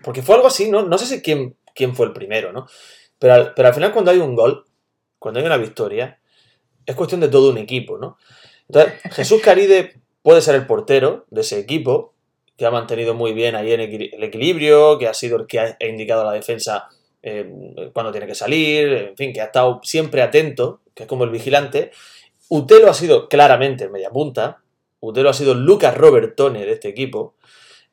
Porque 0.04 0.22
fue 0.22 0.36
algo 0.36 0.48
así, 0.48 0.70
¿no? 0.70 0.84
No 0.84 0.98
sé 0.98 1.06
si 1.06 1.22
quién, 1.22 1.56
quién 1.74 1.96
fue 1.96 2.06
el 2.08 2.14
primero, 2.14 2.52
¿no? 2.52 2.68
Pero 3.20 3.34
al, 3.34 3.54
pero 3.54 3.70
al 3.70 3.74
final, 3.74 3.92
cuando 3.94 4.12
hay 4.12 4.18
un 4.20 4.36
gol, 4.36 4.66
cuando 5.20 5.40
hay 5.40 5.46
una 5.46 5.58
victoria, 5.58 6.20
es 6.86 6.96
cuestión 6.96 7.22
de 7.22 7.30
todo 7.30 7.50
un 7.50 7.58
equipo, 7.58 7.98
¿no? 7.98 8.18
Entonces, 8.68 8.94
Jesús 9.14 9.42
Caride 9.42 9.94
puede 10.22 10.42
ser 10.42 10.56
el 10.56 10.68
portero 10.68 11.26
de 11.30 11.42
ese 11.42 11.58
equipo, 11.60 12.14
que 12.58 12.66
ha 12.66 12.72
mantenido 12.72 13.14
muy 13.14 13.34
bien 13.34 13.56
ahí 13.56 13.72
en 13.72 13.82
el 13.82 14.24
equilibrio, 14.24 14.98
que 14.98 15.08
ha 15.08 15.14
sido 15.14 15.38
el 15.38 15.46
que 15.48 15.60
ha, 15.60 15.78
indicado 15.82 16.22
a 16.24 16.26
la 16.26 16.32
defensa 16.34 16.88
eh, 17.22 17.46
cuando 17.94 18.12
tiene 18.12 18.26
que 18.28 18.36
salir, 18.36 18.92
en 18.94 19.16
fin, 19.18 19.32
que 19.34 19.42
ha 19.42 19.46
estado 19.46 19.80
siempre 19.84 20.22
atento, 20.22 20.82
que 20.96 21.04
es 21.04 21.10
como 21.10 21.24
el 21.24 21.30
vigilante. 21.30 21.92
Utelo 22.50 22.90
ha 22.90 22.94
sido 22.94 23.28
claramente 23.30 23.84
el 23.84 23.92
mediapunta. 23.92 24.58
Utelo 25.02 25.30
ha 25.30 25.34
sido 25.34 25.54
Lucas 25.54 25.96
Robertone 25.96 26.66
de 26.66 26.72
este 26.74 26.88
equipo. 26.90 27.36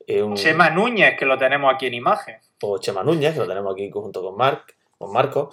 eh, 0.07 0.21
un- 0.21 0.35
Chema 0.35 0.69
Núñez, 0.69 1.17
que 1.17 1.25
lo 1.25 1.37
tenemos 1.37 1.73
aquí 1.73 1.87
en 1.87 1.95
imagen. 1.95 2.35
o 2.61 2.77
Chema 2.79 3.03
Núñez, 3.03 3.33
que 3.33 3.39
lo 3.39 3.47
tenemos 3.47 3.73
aquí 3.73 3.89
junto 3.91 4.21
con, 4.23 4.35
Marc, 4.37 4.75
con 4.97 5.11
Marco. 5.11 5.51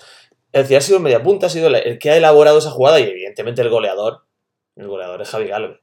Es 0.53 0.63
decir, 0.63 0.77
ha 0.77 0.81
sido 0.83 0.99
el 0.99 1.03
mediapunta, 1.05 1.47
ha 1.47 1.51
sido 1.51 1.69
el- 1.69 1.75
el 1.77 1.99
que 1.99 2.11
ha 2.11 2.17
elaborado 2.17 2.59
esa 2.59 2.71
jugada 2.71 3.01
y 3.01 3.05
evidentemente 3.05 3.61
el 3.63 3.71
goleador. 3.71 4.25
El 4.77 4.87
goleador 4.89 5.21
es 5.23 5.29
Javi 5.31 5.49
Galvez. 5.49 5.81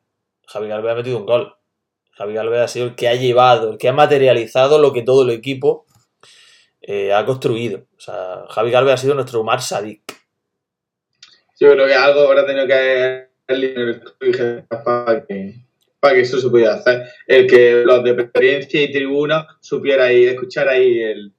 Javi 0.47 0.67
Galvez 0.67 0.91
ha 0.91 0.95
metido 0.95 1.17
un 1.17 1.25
gol. 1.25 1.55
Javi 2.19 2.33
Galvez 2.33 2.59
ha 2.59 2.67
sido 2.67 2.85
el 2.87 2.95
que 2.95 3.07
ha 3.07 3.15
llevado, 3.15 3.71
el 3.71 3.77
que 3.77 3.87
ha 3.87 3.93
materializado 3.93 4.77
lo 4.77 4.91
que 4.91 5.03
todo 5.03 5.23
el 5.23 5.29
equipo 5.29 5.85
eh, 6.81 7.13
ha 7.13 7.23
construido. 7.25 7.85
O 7.95 7.99
sea, 8.01 8.43
Javi 8.49 8.71
Galvez 8.71 8.95
ha 8.95 8.97
sido 8.97 9.15
nuestro 9.15 9.39
Umar 9.39 9.61
Sadik. 9.61 10.01
Yo 11.61 11.71
creo 11.71 11.87
que 11.87 11.95
algo 11.95 12.21
habrá 12.27 12.45
tenido 12.45 12.67
que 12.67 12.73
haber 12.73 13.29
para 14.83 15.25
que, 15.25 15.55
para 16.01 16.13
que 16.15 16.19
eso 16.21 16.41
se 16.41 16.49
pudiera 16.49 16.73
hacer. 16.73 17.03
El 17.25 17.47
que 17.47 17.83
los 17.85 18.03
de 18.03 18.11
experiencia 18.11 18.81
y 18.83 18.91
tribuna 18.91 19.47
supiera 19.61 20.03
ahí, 20.05 20.25
escuchar 20.25 20.67
ahí 20.67 21.01
el, 21.01 21.33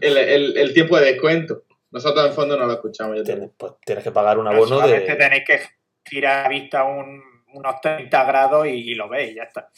el, 0.00 0.16
el, 0.16 0.56
el 0.56 0.72
tiempo 0.74 0.98
de 0.98 1.12
descuento. 1.12 1.64
Nosotros 1.90 2.26
en 2.26 2.32
fondo 2.32 2.56
no 2.56 2.64
lo 2.64 2.72
escuchamos. 2.72 3.18
yo 3.18 3.22
Tienes, 3.22 3.50
pues, 3.54 3.72
tienes 3.84 4.02
que 4.02 4.12
pagar 4.12 4.38
un 4.38 4.48
abono 4.48 4.80
de. 4.86 5.00
tenéis 5.00 5.42
que 5.46 5.60
girar 6.08 6.46
a 6.46 6.48
vista 6.48 6.84
un- 6.84 7.31
unos 7.54 7.80
30 7.80 8.24
grados 8.24 8.66
y, 8.66 8.70
y 8.70 8.94
lo 8.94 9.08
veis, 9.08 9.34
ya 9.34 9.44
está. 9.44 9.68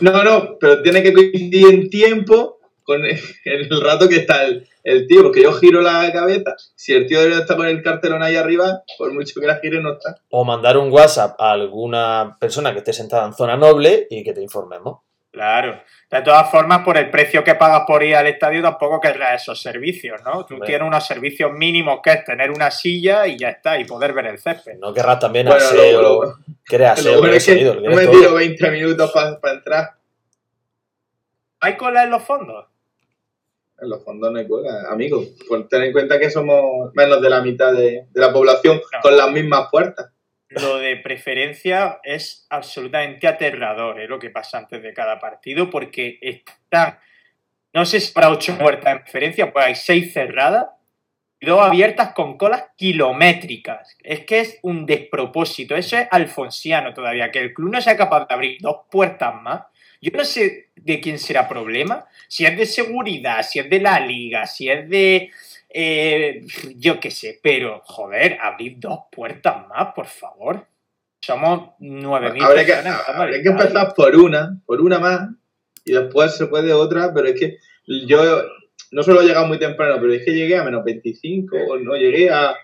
No, 0.00 0.22
no, 0.22 0.56
pero 0.58 0.82
tiene 0.82 1.02
que 1.02 1.12
coincidir 1.12 1.68
en 1.68 1.90
tiempo 1.90 2.60
con 2.82 3.04
el, 3.04 3.18
el 3.44 3.80
rato 3.80 4.08
que 4.08 4.16
está 4.16 4.44
el, 4.44 4.66
el 4.84 5.06
tío, 5.08 5.24
porque 5.24 5.42
yo 5.42 5.52
giro 5.52 5.80
la 5.80 6.10
cabeza. 6.12 6.54
Si 6.76 6.94
el 6.94 7.06
tío 7.06 7.20
está 7.20 7.56
con 7.56 7.66
el 7.66 7.82
cartelón 7.82 8.22
ahí 8.22 8.36
arriba, 8.36 8.82
por 8.96 9.12
mucho 9.12 9.40
que 9.40 9.46
la 9.46 9.58
gire, 9.58 9.82
no 9.82 9.94
está. 9.94 10.16
O 10.30 10.44
mandar 10.44 10.78
un 10.78 10.92
WhatsApp 10.92 11.34
a 11.40 11.50
alguna 11.50 12.36
persona 12.38 12.72
que 12.72 12.78
esté 12.78 12.92
sentada 12.92 13.26
en 13.26 13.32
zona 13.32 13.56
noble 13.56 14.06
y 14.08 14.22
que 14.22 14.32
te 14.32 14.42
informemos. 14.42 15.00
Claro. 15.36 15.82
De 16.10 16.22
todas 16.22 16.50
formas, 16.50 16.82
por 16.82 16.96
el 16.96 17.10
precio 17.10 17.44
que 17.44 17.54
pagas 17.56 17.82
por 17.86 18.02
ir 18.02 18.16
al 18.16 18.26
estadio, 18.26 18.62
tampoco 18.62 18.98
querrás 18.98 19.42
esos 19.42 19.60
servicios, 19.60 20.18
¿no? 20.24 20.46
Tú 20.46 20.58
tienes 20.60 20.86
unos 20.88 21.06
servicios 21.06 21.52
mínimos 21.52 22.00
que 22.02 22.12
es 22.12 22.24
tener 22.24 22.50
una 22.50 22.70
silla 22.70 23.26
y 23.26 23.36
ya 23.36 23.50
está, 23.50 23.78
y 23.78 23.84
poder 23.84 24.14
ver 24.14 24.28
el 24.28 24.38
césped. 24.38 24.78
No 24.78 24.94
querrás 24.94 25.18
también 25.18 25.44
Bueno, 25.46 25.62
aseo. 25.62 26.00
lo- 26.00 26.22
lo- 26.24 26.36
quieres 26.64 26.86
Lo 26.88 26.92
aseo, 26.94 27.10
bueno 27.18 27.22
quieres 27.24 27.48
es 27.48 27.54
que 27.54 27.64
sonido, 27.66 27.90
no 27.90 27.94
me 27.96 28.06
tiro 28.06 28.32
20 28.34 28.70
minutos 28.70 29.12
para 29.12 29.54
entrar. 29.54 29.90
¿Hay 31.60 31.76
cola 31.76 32.04
en 32.04 32.10
los 32.10 32.22
fondos? 32.22 32.66
En 33.80 33.90
los 33.90 34.02
fondos 34.02 34.32
no 34.32 34.38
hay 34.38 34.48
cola, 34.48 34.84
amigo. 34.90 35.22
Por 35.46 35.68
tener 35.68 35.88
en 35.88 35.92
cuenta 35.92 36.18
que 36.18 36.30
somos 36.30 36.94
menos 36.94 37.20
de 37.20 37.28
la 37.28 37.42
mitad 37.42 37.74
de, 37.74 38.06
de 38.10 38.20
la 38.20 38.32
población 38.32 38.76
No. 38.90 39.00
con 39.02 39.14
las 39.16 39.30
mismas 39.30 39.68
puertas. 39.70 40.10
Lo 40.48 40.78
de 40.78 40.96
preferencia 40.96 41.98
es 42.04 42.46
absolutamente 42.50 43.26
aterrador, 43.26 44.00
¿eh? 44.00 44.06
lo 44.06 44.18
que 44.18 44.30
pasa 44.30 44.58
antes 44.58 44.80
de 44.80 44.92
cada 44.92 45.18
partido, 45.18 45.68
porque 45.68 46.18
están, 46.22 46.98
no 47.72 47.84
sé 47.84 47.98
si 47.98 48.12
para 48.12 48.30
ocho 48.30 48.56
puertas 48.56 48.92
en 48.92 49.02
preferencia, 49.02 49.52
pues 49.52 49.66
hay 49.66 49.74
seis 49.74 50.12
cerradas 50.12 50.66
y 51.40 51.46
dos 51.46 51.60
abiertas 51.60 52.12
con 52.14 52.38
colas 52.38 52.64
kilométricas. 52.76 53.96
Es 54.04 54.24
que 54.24 54.38
es 54.38 54.58
un 54.62 54.86
despropósito, 54.86 55.74
eso 55.74 55.98
es 55.98 56.06
alfonsiano 56.12 56.94
todavía, 56.94 57.32
que 57.32 57.40
el 57.40 57.52
club 57.52 57.72
no 57.72 57.80
sea 57.80 57.96
capaz 57.96 58.26
de 58.26 58.34
abrir 58.34 58.58
dos 58.60 58.82
puertas 58.88 59.34
más. 59.42 59.62
Yo 60.00 60.12
no 60.14 60.24
sé 60.24 60.70
de 60.76 61.00
quién 61.00 61.18
será 61.18 61.48
problema, 61.48 62.06
si 62.28 62.46
es 62.46 62.56
de 62.56 62.66
seguridad, 62.66 63.42
si 63.42 63.58
es 63.58 63.68
de 63.68 63.80
la 63.80 63.98
liga, 63.98 64.46
si 64.46 64.68
es 64.68 64.88
de... 64.88 65.30
eh, 65.78 66.40
yo 66.76 66.98
qué 66.98 67.10
sé, 67.10 67.38
pero 67.42 67.82
joder, 67.84 68.38
abrid 68.40 68.78
dos 68.78 69.00
puertas 69.12 69.68
más, 69.68 69.92
por 69.94 70.06
favor. 70.06 70.66
Somos 71.20 71.70
9.000 71.80 72.42
Habría 72.42 72.66
personas. 72.66 73.08
habría 73.08 73.42
que 73.42 73.48
empezar 73.50 73.92
por 73.94 74.16
una, 74.16 74.58
por 74.64 74.80
una 74.80 74.98
más, 74.98 75.28
y 75.84 75.92
después 75.92 76.34
se 76.34 76.46
puede 76.46 76.72
otra, 76.72 77.12
pero 77.12 77.28
es 77.28 77.38
que 77.38 77.58
yo 78.06 78.42
no 78.90 79.02
solo 79.02 79.20
he 79.20 79.26
llegado 79.26 79.46
muy 79.46 79.58
temprano, 79.58 79.96
pero 80.00 80.14
es 80.14 80.24
que 80.24 80.32
llegué 80.34 80.56
a 80.56 80.64
menos 80.64 80.82
25, 80.82 81.54
o 81.68 81.78
no 81.78 81.94
llegué 81.94 82.30
a, 82.30 82.54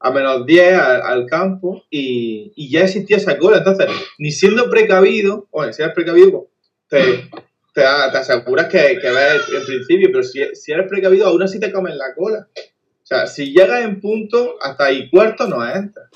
a 0.00 0.10
menos 0.10 0.46
10 0.46 0.74
al, 0.74 1.02
al 1.02 1.26
campo 1.26 1.84
y, 1.90 2.54
y 2.56 2.70
ya 2.70 2.84
existía 2.84 3.18
esa 3.18 3.36
cola. 3.36 3.58
Entonces, 3.58 3.86
ni 4.18 4.30
siendo 4.32 4.70
precavido, 4.70 5.46
o 5.50 5.70
si 5.70 5.82
eres 5.82 5.94
precavido, 5.94 6.48
pues, 6.88 7.02
te, 7.04 7.28
te, 7.72 7.80
te 7.82 8.18
aseguras 8.18 8.66
que, 8.66 8.98
que 9.00 9.10
ves 9.10 9.48
en 9.48 9.64
principio, 9.64 10.08
pero 10.12 10.22
si, 10.22 10.54
si 10.54 10.72
eres 10.72 10.88
precavido, 10.88 11.28
aún 11.28 11.42
así 11.42 11.58
te 11.58 11.72
comen 11.72 11.96
la 11.98 12.14
cola. 12.14 12.48
O 12.56 13.06
sea, 13.06 13.26
si 13.26 13.52
llegas 13.52 13.82
en 13.82 14.00
punto, 14.00 14.56
hasta 14.60 14.86
ahí 14.86 15.10
cuarto 15.10 15.46
no 15.46 15.66
entras. 15.66 16.08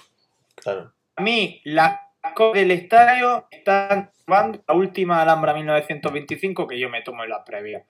Claro. 0.54 0.92
A 1.16 1.22
mí, 1.22 1.60
las 1.64 1.98
cosas 2.34 2.60
del 2.60 2.70
estadio 2.70 3.46
están 3.50 4.10
la 4.26 4.74
última 4.74 5.22
Alhambra 5.22 5.54
1925 5.54 6.66
que 6.66 6.78
yo 6.78 6.90
me 6.90 7.02
tomo 7.02 7.24
en 7.24 7.30
la 7.30 7.44
previa. 7.44 7.84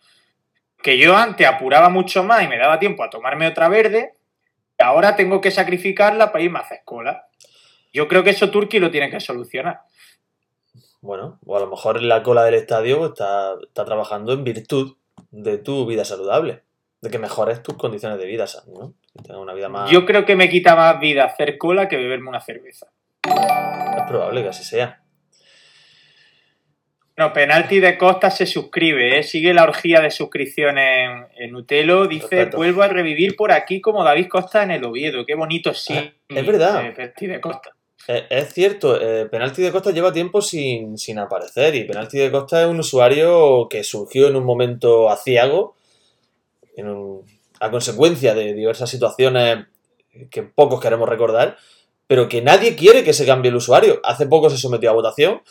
Que 0.82 0.98
yo 0.98 1.16
antes 1.16 1.46
apuraba 1.46 1.88
mucho 1.88 2.22
más 2.22 2.42
y 2.42 2.48
me 2.48 2.58
daba 2.58 2.78
tiempo 2.78 3.02
a 3.02 3.10
tomarme 3.10 3.46
otra 3.46 3.68
verde, 3.68 4.12
y 4.78 4.82
ahora 4.82 5.16
tengo 5.16 5.40
que 5.40 5.50
sacrificarla 5.50 6.30
para 6.30 6.44
irme 6.44 6.58
a 6.58 6.62
hacer 6.62 6.80
cola. 6.84 7.26
Yo 7.92 8.08
creo 8.08 8.22
que 8.22 8.30
eso 8.30 8.50
Turki 8.50 8.78
lo 8.78 8.90
tiene 8.90 9.10
que 9.10 9.20
solucionar. 9.20 9.80
Bueno, 11.00 11.38
o 11.46 11.56
a 11.56 11.60
lo 11.60 11.68
mejor 11.68 12.02
la 12.02 12.22
cola 12.22 12.44
del 12.44 12.54
estadio 12.54 13.06
está, 13.06 13.54
está 13.62 13.84
trabajando 13.84 14.32
en 14.32 14.44
virtud 14.44 14.96
de 15.30 15.58
tu 15.58 15.86
vida 15.86 16.04
saludable, 16.04 16.62
de 17.00 17.10
que 17.10 17.18
mejores 17.18 17.62
tus 17.62 17.76
condiciones 17.76 18.18
de 18.18 18.26
vida, 18.26 18.46
¿no? 18.66 18.94
Que 19.24 19.32
una 19.32 19.54
vida 19.54 19.68
más... 19.68 19.90
Yo 19.90 20.04
creo 20.04 20.24
que 20.24 20.36
me 20.36 20.48
quita 20.48 20.74
más 20.74 20.98
vida 21.00 21.24
hacer 21.24 21.58
cola 21.58 21.88
que 21.88 21.96
beberme 21.96 22.28
una 22.28 22.40
cerveza. 22.40 22.86
Es 23.22 24.02
probable 24.08 24.42
que 24.42 24.48
así 24.48 24.64
sea. 24.64 25.02
No, 27.18 27.32
Penalti 27.32 27.80
de 27.80 27.96
Costa 27.96 28.30
se 28.30 28.44
suscribe, 28.44 29.18
¿eh? 29.18 29.22
sigue 29.22 29.54
la 29.54 29.62
orgía 29.64 30.00
de 30.02 30.10
suscripciones 30.10 31.08
en, 31.34 31.44
en 31.48 31.56
Utelo. 31.56 32.06
Dice, 32.06 32.28
Perfecto. 32.28 32.58
vuelvo 32.58 32.82
a 32.82 32.88
revivir 32.88 33.36
por 33.36 33.52
aquí 33.52 33.80
como 33.80 34.04
David 34.04 34.28
Costa 34.28 34.62
en 34.62 34.72
el 34.72 34.84
Oviedo. 34.84 35.24
Qué 35.24 35.34
bonito 35.34 35.72
sí. 35.72 35.94
Ah, 35.96 36.12
es 36.28 36.46
verdad. 36.46 36.84
eh, 36.84 36.92
Penalti 36.92 37.26
de 37.26 37.40
Costa. 37.40 37.75
Es 38.08 38.54
cierto, 38.54 39.00
eh, 39.00 39.26
Penalti 39.26 39.62
de 39.62 39.72
Costa 39.72 39.90
lleva 39.90 40.12
tiempo 40.12 40.40
sin, 40.40 40.96
sin 40.96 41.18
aparecer 41.18 41.74
y 41.74 41.84
Penalti 41.84 42.18
de 42.18 42.30
Costa 42.30 42.62
es 42.62 42.68
un 42.68 42.78
usuario 42.78 43.66
que 43.68 43.82
surgió 43.82 44.28
en 44.28 44.36
un 44.36 44.44
momento 44.44 45.10
aciago, 45.10 45.74
en 46.76 46.88
un- 46.88 47.26
a 47.58 47.70
consecuencia 47.70 48.34
de 48.34 48.52
diversas 48.54 48.90
situaciones 48.90 49.66
que 50.30 50.42
pocos 50.42 50.80
queremos 50.80 51.08
recordar, 51.08 51.56
pero 52.06 52.28
que 52.28 52.42
nadie 52.42 52.76
quiere 52.76 53.02
que 53.02 53.12
se 53.12 53.26
cambie 53.26 53.48
el 53.50 53.56
usuario. 53.56 54.00
Hace 54.04 54.26
poco 54.26 54.50
se 54.50 54.58
sometió 54.58 54.90
a 54.90 54.94
votación 54.94 55.42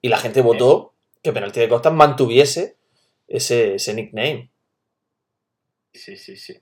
y 0.00 0.08
la 0.08 0.18
gente 0.18 0.42
votó 0.42 0.92
que 1.22 1.32
Penalti 1.32 1.58
de 1.60 1.68
Costa 1.68 1.90
mantuviese 1.90 2.76
ese, 3.26 3.74
ese 3.74 3.94
nickname. 3.94 4.52
Sí, 5.92 6.16
sí, 6.16 6.36
sí. 6.36 6.54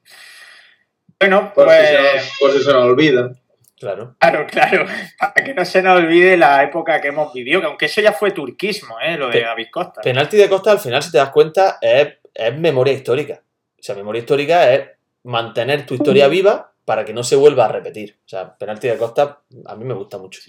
Bueno, 1.20 1.52
Por, 1.54 1.66
pues... 1.66 1.80
si 1.80 1.86
se 1.86 2.02
nos, 2.02 2.38
por 2.38 2.52
si 2.52 2.62
se 2.62 2.72
nos 2.72 2.84
olvida. 2.84 3.32
Claro. 3.78 4.14
Claro, 4.18 4.46
claro. 4.46 4.86
Para 5.18 5.32
que 5.44 5.54
no 5.54 5.64
se 5.64 5.82
nos 5.82 5.98
olvide 5.98 6.36
la 6.36 6.62
época 6.62 7.00
que 7.00 7.08
hemos 7.08 7.32
vivido, 7.32 7.60
que 7.60 7.66
aunque 7.66 7.86
eso 7.86 8.00
ya 8.00 8.12
fue 8.12 8.30
turquismo, 8.30 8.98
¿eh? 9.00 9.16
Lo 9.16 9.28
de 9.28 9.42
David 9.42 9.68
Costa. 9.70 10.00
Penalti 10.00 10.36
de 10.36 10.48
Costa, 10.48 10.70
al 10.72 10.78
final, 10.78 11.02
si 11.02 11.10
te 11.10 11.18
das 11.18 11.30
cuenta, 11.30 11.78
es, 11.80 12.14
es 12.32 12.58
memoria 12.58 12.92
histórica. 12.92 13.42
O 13.78 13.82
sea, 13.82 13.94
memoria 13.94 14.20
histórica 14.20 14.72
es 14.72 14.88
mantener 15.24 15.84
tu 15.86 15.94
historia 15.94 16.28
viva 16.28 16.72
para 16.84 17.04
que 17.04 17.12
no 17.12 17.22
se 17.22 17.36
vuelva 17.36 17.64
a 17.64 17.68
repetir. 17.68 18.16
O 18.24 18.28
sea, 18.28 18.56
Penalti 18.56 18.88
de 18.88 18.96
Costa 18.96 19.40
a 19.66 19.74
mí 19.76 19.84
me 19.84 19.94
gusta 19.94 20.18
mucho. 20.18 20.40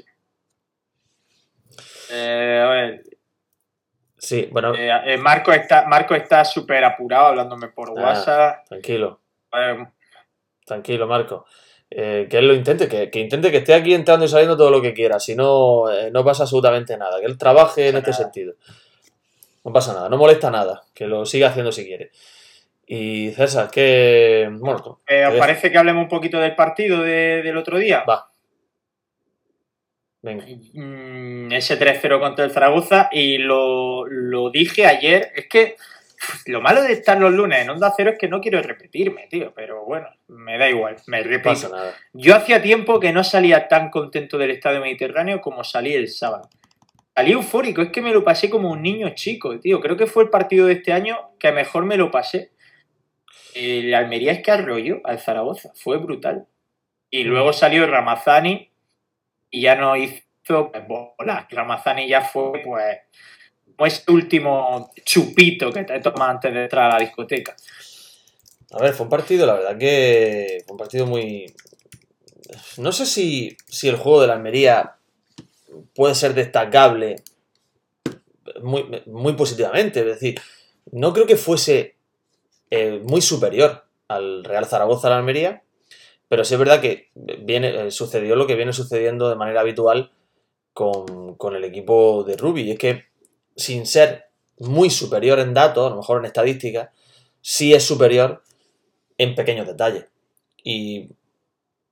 Eh, 2.11 2.61
a 2.63 2.69
ver, 2.69 3.03
Sí, 4.17 4.47
bueno, 4.51 4.73
eh, 4.73 4.89
eh, 5.05 5.17
Marco 5.17 5.51
está 5.51 5.85
Marco 5.85 6.15
está 6.15 6.43
súper 6.45 6.83
apurado 6.83 7.27
hablándome 7.27 7.67
por 7.67 7.89
Ah. 7.89 8.01
WhatsApp. 8.01 8.67
tranquilo, 8.67 9.21
tranquilo, 10.65 11.05
Marco. 11.05 11.45
Eh, 11.91 12.27
que 12.29 12.37
él 12.39 12.47
lo 12.47 12.53
intente, 12.53 12.87
que, 12.87 13.09
que 13.09 13.19
intente 13.19 13.51
que 13.51 13.57
esté 13.57 13.73
aquí 13.73 13.93
entrando 13.93 14.25
y 14.25 14.27
saliendo 14.27 14.57
todo 14.57 14.71
lo 14.71 14.81
que 14.81 14.93
quiera. 14.93 15.19
Si 15.19 15.35
no, 15.35 15.89
eh, 15.91 16.09
no 16.11 16.25
pasa 16.25 16.43
absolutamente 16.43 16.97
nada. 16.97 17.19
Que 17.19 17.27
él 17.27 17.37
trabaje 17.37 17.89
en 17.89 17.97
este 17.97 18.11
nada. 18.11 18.23
sentido. 18.23 18.53
No 19.63 19.71
pasa 19.73 19.93
nada, 19.93 20.09
no 20.09 20.17
molesta 20.17 20.49
nada. 20.51 20.83
Que 20.93 21.07
lo 21.07 21.25
siga 21.25 21.49
haciendo 21.49 21.71
si 21.71 21.85
quiere. 21.85 22.11
Y 22.87 23.31
César, 23.31 23.69
que. 23.71 24.47
Bueno, 24.51 24.99
eh, 25.07 25.25
¿Os 25.25 25.35
parece 25.35 25.71
que 25.71 25.77
hablemos 25.77 26.03
un 26.03 26.09
poquito 26.09 26.39
del 26.39 26.55
partido 26.55 27.01
de- 27.01 27.41
del 27.41 27.57
otro 27.57 27.77
día? 27.77 28.03
Va. 28.07 28.29
Venga. 30.21 30.45
Mm, 30.73 31.51
ese 31.51 31.77
3-0 31.77 32.19
contra 32.19 32.45
el 32.45 32.51
Zaragoza 32.51 33.09
y 33.11 33.37
lo, 33.37 34.05
lo 34.07 34.49
dije 34.49 34.85
ayer. 34.87 35.31
Es 35.35 35.47
que 35.47 35.75
lo 36.45 36.61
malo 36.61 36.81
de 36.81 36.93
estar 36.93 37.19
los 37.19 37.33
lunes 37.33 37.61
en 37.61 37.69
Onda 37.69 37.93
Cero 37.95 38.11
es 38.11 38.17
que 38.17 38.27
no 38.27 38.41
quiero 38.41 38.61
repetirme, 38.61 39.27
tío. 39.27 39.53
Pero 39.55 39.85
bueno, 39.85 40.07
me 40.27 40.57
da 40.57 40.69
igual, 40.69 40.97
me 41.07 41.21
No 41.21 41.29
repito. 41.29 41.49
pasa 41.49 41.69
nada. 41.69 41.93
Yo 42.13 42.35
hacía 42.35 42.61
tiempo 42.61 42.99
que 42.99 43.13
no 43.13 43.23
salía 43.23 43.67
tan 43.67 43.89
contento 43.89 44.37
del 44.37 44.51
Estadio 44.51 44.81
Mediterráneo 44.81 45.41
como 45.41 45.63
salí 45.63 45.93
el 45.93 46.07
sábado. 46.07 46.49
Salí 47.15 47.31
eufórico, 47.31 47.81
es 47.81 47.89
que 47.89 48.01
me 48.01 48.11
lo 48.11 48.23
pasé 48.23 48.49
como 48.49 48.69
un 48.71 48.81
niño 48.81 49.09
chico, 49.15 49.57
tío. 49.59 49.79
Creo 49.79 49.95
que 49.95 50.05
fue 50.07 50.23
el 50.23 50.29
partido 50.29 50.67
de 50.67 50.73
este 50.73 50.91
año 50.91 51.17
que 51.39 51.51
mejor 51.51 51.85
me 51.85 51.95
lo 51.97 52.11
pasé. 52.11 52.51
El 53.53 53.93
Almería 53.93 54.33
es 54.33 54.41
que 54.41 54.51
arrolló 54.51 54.99
al 55.05 55.19
Zaragoza, 55.19 55.71
fue 55.75 55.97
brutal. 55.97 56.47
Y 57.09 57.23
luego 57.23 57.53
salió 57.53 57.87
Ramazani 57.87 58.69
y 59.49 59.61
ya 59.61 59.75
no 59.75 59.95
hizo 59.95 60.23
pues, 60.45 60.87
bola. 60.87 61.47
Ramazani 61.49 62.07
ya 62.09 62.21
fue, 62.21 62.59
pues, 62.59 62.97
como 63.75 63.87
ese 63.87 64.03
último 64.11 64.91
chupito 65.03 65.71
que 65.71 65.83
te 65.83 65.99
tomas 65.99 66.29
antes 66.29 66.53
de 66.53 66.63
entrar 66.63 66.91
a 66.91 66.93
la 66.95 66.99
discoteca. 66.99 67.55
A 68.71 68.81
ver, 68.81 68.93
fue 68.93 69.05
un 69.05 69.09
partido, 69.09 69.45
la 69.45 69.53
verdad 69.53 69.77
que 69.77 70.63
fue 70.65 70.73
un 70.73 70.77
partido 70.77 71.05
muy... 71.05 71.53
No 72.77 72.91
sé 72.91 73.05
si, 73.05 73.57
si 73.67 73.87
el 73.87 73.95
juego 73.95 74.21
de 74.21 74.27
la 74.27 74.33
Almería 74.33 74.95
puede 75.93 76.15
ser 76.15 76.33
destacable 76.33 77.17
muy, 78.61 79.03
muy 79.05 79.33
positivamente. 79.33 80.01
Es 80.01 80.05
decir, 80.05 80.39
no 80.91 81.13
creo 81.13 81.25
que 81.25 81.37
fuese 81.37 81.95
eh, 82.69 83.01
muy 83.03 83.21
superior 83.21 83.85
al 84.07 84.43
Real 84.43 84.65
Zaragoza 84.65 85.09
la 85.09 85.17
Almería, 85.17 85.63
pero 86.27 86.43
sí 86.43 86.53
es 86.53 86.59
verdad 86.59 86.81
que 86.81 87.09
viene, 87.13 87.87
eh, 87.87 87.91
sucedió 87.91 88.35
lo 88.35 88.47
que 88.47 88.55
viene 88.55 88.73
sucediendo 88.73 89.29
de 89.29 89.35
manera 89.35 89.61
habitual 89.61 90.11
con, 90.73 91.35
con 91.35 91.55
el 91.55 91.63
equipo 91.63 92.23
de 92.23 92.37
Rubi. 92.37 92.63
Y 92.63 92.71
es 92.71 92.79
que 92.79 93.05
sin 93.55 93.85
ser 93.85 94.29
muy 94.57 94.89
superior 94.89 95.39
en 95.39 95.53
datos, 95.53 95.87
a 95.87 95.89
lo 95.89 95.97
mejor 95.97 96.19
en 96.19 96.25
estadísticas, 96.25 96.89
sí 97.41 97.73
es 97.73 97.83
superior 97.83 98.43
en 99.17 99.35
pequeños 99.35 99.67
detalles. 99.67 100.05
Y 100.63 101.09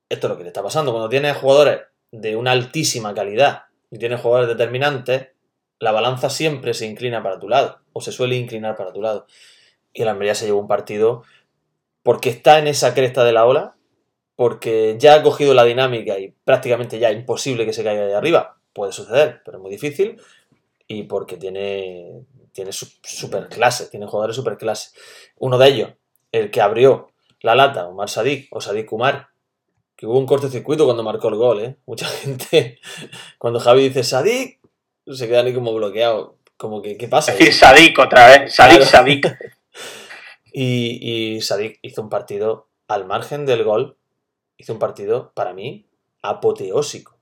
esto 0.08 0.26
es 0.26 0.30
lo 0.30 0.36
que 0.36 0.42
le 0.42 0.48
está 0.48 0.62
pasando. 0.62 0.92
Cuando 0.92 1.08
tienes 1.08 1.36
jugadores 1.36 1.80
de 2.10 2.36
una 2.36 2.52
altísima 2.52 3.14
calidad 3.14 3.64
y 3.90 3.98
tienes 3.98 4.20
jugadores 4.20 4.48
determinantes, 4.48 5.28
la 5.78 5.92
balanza 5.92 6.30
siempre 6.30 6.74
se 6.74 6.86
inclina 6.86 7.22
para 7.22 7.38
tu 7.38 7.48
lado, 7.48 7.80
o 7.92 8.00
se 8.00 8.12
suele 8.12 8.36
inclinar 8.36 8.76
para 8.76 8.92
tu 8.92 9.02
lado. 9.02 9.26
Y 9.92 10.02
el 10.02 10.08
Almería 10.08 10.34
se 10.34 10.46
llevó 10.46 10.60
un 10.60 10.68
partido 10.68 11.22
porque 12.02 12.30
está 12.30 12.58
en 12.58 12.66
esa 12.66 12.94
cresta 12.94 13.24
de 13.24 13.32
la 13.32 13.46
ola, 13.46 13.76
porque 14.36 14.96
ya 14.98 15.14
ha 15.14 15.22
cogido 15.22 15.54
la 15.54 15.64
dinámica 15.64 16.18
y 16.18 16.34
prácticamente 16.44 16.98
ya 16.98 17.10
es 17.10 17.16
imposible 17.16 17.64
que 17.66 17.72
se 17.72 17.84
caiga 17.84 18.06
de 18.06 18.14
arriba. 18.14 18.58
Puede 18.72 18.92
suceder, 18.92 19.42
pero 19.44 19.58
es 19.58 19.62
muy 19.62 19.70
difícil. 19.70 20.20
Y 20.86 21.04
porque 21.04 21.36
tiene, 21.36 22.24
tiene 22.52 22.72
su- 22.72 22.92
super 23.02 23.48
clase, 23.48 23.86
tiene 23.88 24.06
jugadores 24.06 24.36
super 24.36 24.56
clase. 24.58 24.90
Uno 25.38 25.56
de 25.58 25.68
ellos, 25.68 25.90
el 26.32 26.50
que 26.50 26.60
abrió 26.60 27.08
la 27.40 27.54
lata, 27.54 27.86
Omar 27.86 28.08
Sadik 28.08 28.48
o 28.54 28.60
Sadik 28.60 28.86
Kumar, 28.86 29.28
que 29.96 30.06
hubo 30.06 30.18
un 30.18 30.26
cortocircuito 30.26 30.84
cuando 30.84 31.02
marcó 31.02 31.28
el 31.28 31.36
gol, 31.36 31.60
¿eh? 31.60 31.76
Mucha 31.86 32.06
gente, 32.22 32.80
cuando 33.38 33.60
Javi 33.60 33.84
dice 33.88 34.02
Sadik, 34.04 34.60
se 35.06 35.28
quedan 35.28 35.46
ahí 35.46 35.54
como 35.54 35.72
bloqueados. 35.74 36.32
Como 36.56 36.80
que, 36.82 36.96
¿qué 36.96 37.08
pasa? 37.08 37.32
Es 37.32 37.38
decir, 37.38 37.54
Sadik 37.54 37.98
otra 37.98 38.26
vez, 38.28 38.54
Sadik, 38.56 38.76
Claro. 38.78 38.90
Sadik. 38.90 39.26
Y, 40.56 41.34
y 41.34 41.40
Sadik 41.40 41.80
hizo 41.82 42.00
un 42.00 42.08
partido 42.08 42.68
al 42.86 43.06
margen 43.06 43.44
del 43.44 43.64
gol, 43.64 43.96
hizo 44.56 44.72
un 44.72 44.78
partido 44.78 45.32
para 45.34 45.52
mí 45.52 45.88
apoteósico. 46.22 47.18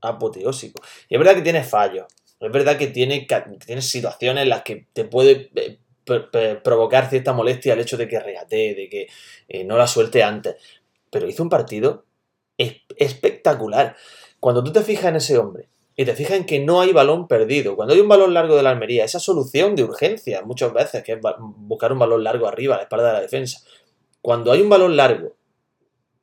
Apoteósico. 0.00 0.82
Y 1.08 1.14
es 1.14 1.18
verdad 1.18 1.36
que 1.36 1.42
tiene 1.42 1.62
fallos. 1.62 2.06
Es 2.40 2.52
verdad 2.52 2.76
que 2.76 2.88
tiene, 2.88 3.26
tiene 3.64 3.82
situaciones 3.82 4.42
en 4.42 4.48
las 4.50 4.62
que 4.62 4.86
te 4.92 5.04
puede 5.04 5.50
eh, 5.54 5.78
pr- 6.04 6.30
pr- 6.30 6.62
provocar 6.62 7.08
cierta 7.08 7.32
molestia 7.32 7.72
el 7.72 7.80
hecho 7.80 7.96
de 7.96 8.08
que 8.08 8.20
regatee, 8.20 8.74
de 8.74 8.88
que 8.88 9.08
eh, 9.48 9.64
no 9.64 9.76
la 9.78 9.86
suelte 9.86 10.22
antes. 10.22 10.56
Pero 11.10 11.28
hizo 11.28 11.42
un 11.42 11.48
partido 11.48 12.04
es- 12.58 12.82
espectacular. 12.96 13.96
Cuando 14.40 14.62
tú 14.62 14.72
te 14.72 14.82
fijas 14.82 15.06
en 15.06 15.16
ese 15.16 15.38
hombre 15.38 15.68
y 15.96 16.04
te 16.04 16.14
fijas 16.14 16.36
en 16.36 16.44
que 16.44 16.60
no 16.60 16.82
hay 16.82 16.92
balón 16.92 17.26
perdido, 17.26 17.74
cuando 17.74 17.94
hay 17.94 18.00
un 18.00 18.08
balón 18.08 18.34
largo 18.34 18.54
de 18.54 18.62
la 18.62 18.70
Almería, 18.70 19.04
esa 19.04 19.18
solución 19.18 19.74
de 19.74 19.84
urgencia 19.84 20.42
muchas 20.42 20.72
veces, 20.74 21.02
que 21.02 21.12
es 21.12 21.18
buscar 21.38 21.90
un 21.92 21.98
balón 21.98 22.22
largo 22.22 22.46
arriba, 22.46 22.74
a 22.74 22.78
la 22.78 22.82
espalda 22.82 23.06
de 23.06 23.12
la 23.14 23.20
defensa, 23.22 23.60
cuando 24.20 24.52
hay 24.52 24.60
un 24.60 24.68
balón 24.68 24.94
largo 24.96 25.36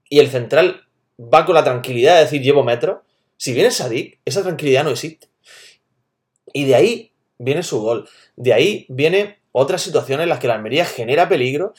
y 0.10 0.19
el 0.19 0.30
central 0.30 0.82
va 1.19 1.45
con 1.45 1.56
la 1.56 1.63
tranquilidad 1.63 2.15
de 2.15 2.21
decir 2.21 2.41
llevo 2.43 2.63
metros, 2.63 2.99
si 3.38 3.52
viene 3.54 3.71
Sadik, 3.71 4.19
esa 4.26 4.43
tranquilidad 4.43 4.84
no 4.84 4.91
existe. 4.91 5.28
Y 6.53 6.65
de 6.65 6.75
ahí 6.75 7.11
viene 7.37 7.63
su 7.63 7.81
gol. 7.81 8.07
De 8.35 8.53
ahí 8.53 8.85
viene 8.87 9.39
otras 9.51 9.81
situaciones 9.81 10.23
en 10.23 10.29
las 10.29 10.39
que 10.39 10.47
la 10.47 10.55
Almería 10.55 10.85
genera 10.85 11.27
peligro 11.27 11.73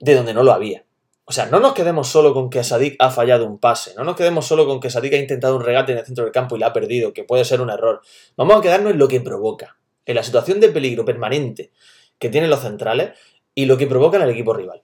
de 0.00 0.14
donde 0.14 0.34
no 0.34 0.42
lo 0.42 0.52
había. 0.52 0.84
O 1.24 1.32
sea, 1.32 1.46
no 1.46 1.60
nos 1.60 1.72
quedemos 1.72 2.08
solo 2.08 2.34
con 2.34 2.50
que 2.50 2.64
Sadik 2.64 2.96
ha 2.98 3.10
fallado 3.10 3.46
un 3.46 3.58
pase, 3.58 3.94
no 3.96 4.02
nos 4.02 4.16
quedemos 4.16 4.44
solo 4.44 4.66
con 4.66 4.80
que 4.80 4.90
Sadik 4.90 5.14
ha 5.14 5.18
intentado 5.18 5.56
un 5.56 5.64
regate 5.64 5.92
en 5.92 5.98
el 5.98 6.04
centro 6.04 6.24
del 6.24 6.32
campo 6.32 6.56
y 6.56 6.58
la 6.58 6.66
ha 6.66 6.72
perdido, 6.72 7.12
que 7.12 7.24
puede 7.24 7.44
ser 7.44 7.60
un 7.60 7.70
error. 7.70 8.02
Vamos 8.36 8.56
a 8.56 8.60
quedarnos 8.60 8.92
en 8.92 8.98
lo 8.98 9.06
que 9.06 9.20
provoca, 9.20 9.76
en 10.04 10.16
la 10.16 10.24
situación 10.24 10.58
de 10.58 10.68
peligro 10.68 11.04
permanente 11.04 11.70
que 12.18 12.28
tienen 12.28 12.50
los 12.50 12.60
centrales 12.60 13.12
y 13.54 13.66
lo 13.66 13.78
que 13.78 13.86
provoca 13.86 14.16
en 14.16 14.24
el 14.24 14.30
equipo 14.30 14.52
rival. 14.52 14.82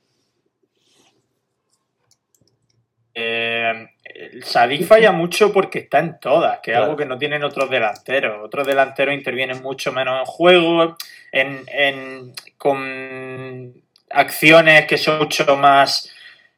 Eh, 3.15 3.89
el 4.05 4.08
Sadik 4.43 4.85
falla 4.87 5.13
mucho 5.13 5.53
porque 5.53 5.81
está 5.81 5.99
en 6.01 6.19
todas, 6.21 6.61
que 6.61 6.71
es 6.71 6.75
Claro. 6.77 6.85
algo 6.87 6.97
que 6.97 7.05
no 7.07 7.19
tienen 7.19 7.45
otros 7.45 7.71
delanteros. 7.71 8.39
Otros 8.45 8.67
delanteros 8.67 9.15
intervienen 9.15 9.63
mucho 9.63 9.93
menos 9.93 10.19
en 10.21 10.25
juego, 10.27 10.97
en, 11.33 11.63
en- 11.69 12.33
con, 12.57 13.75
acciones 14.11 14.87
que 14.87 14.99
son 14.99 15.19
mucho 15.19 15.57
más 15.57 16.11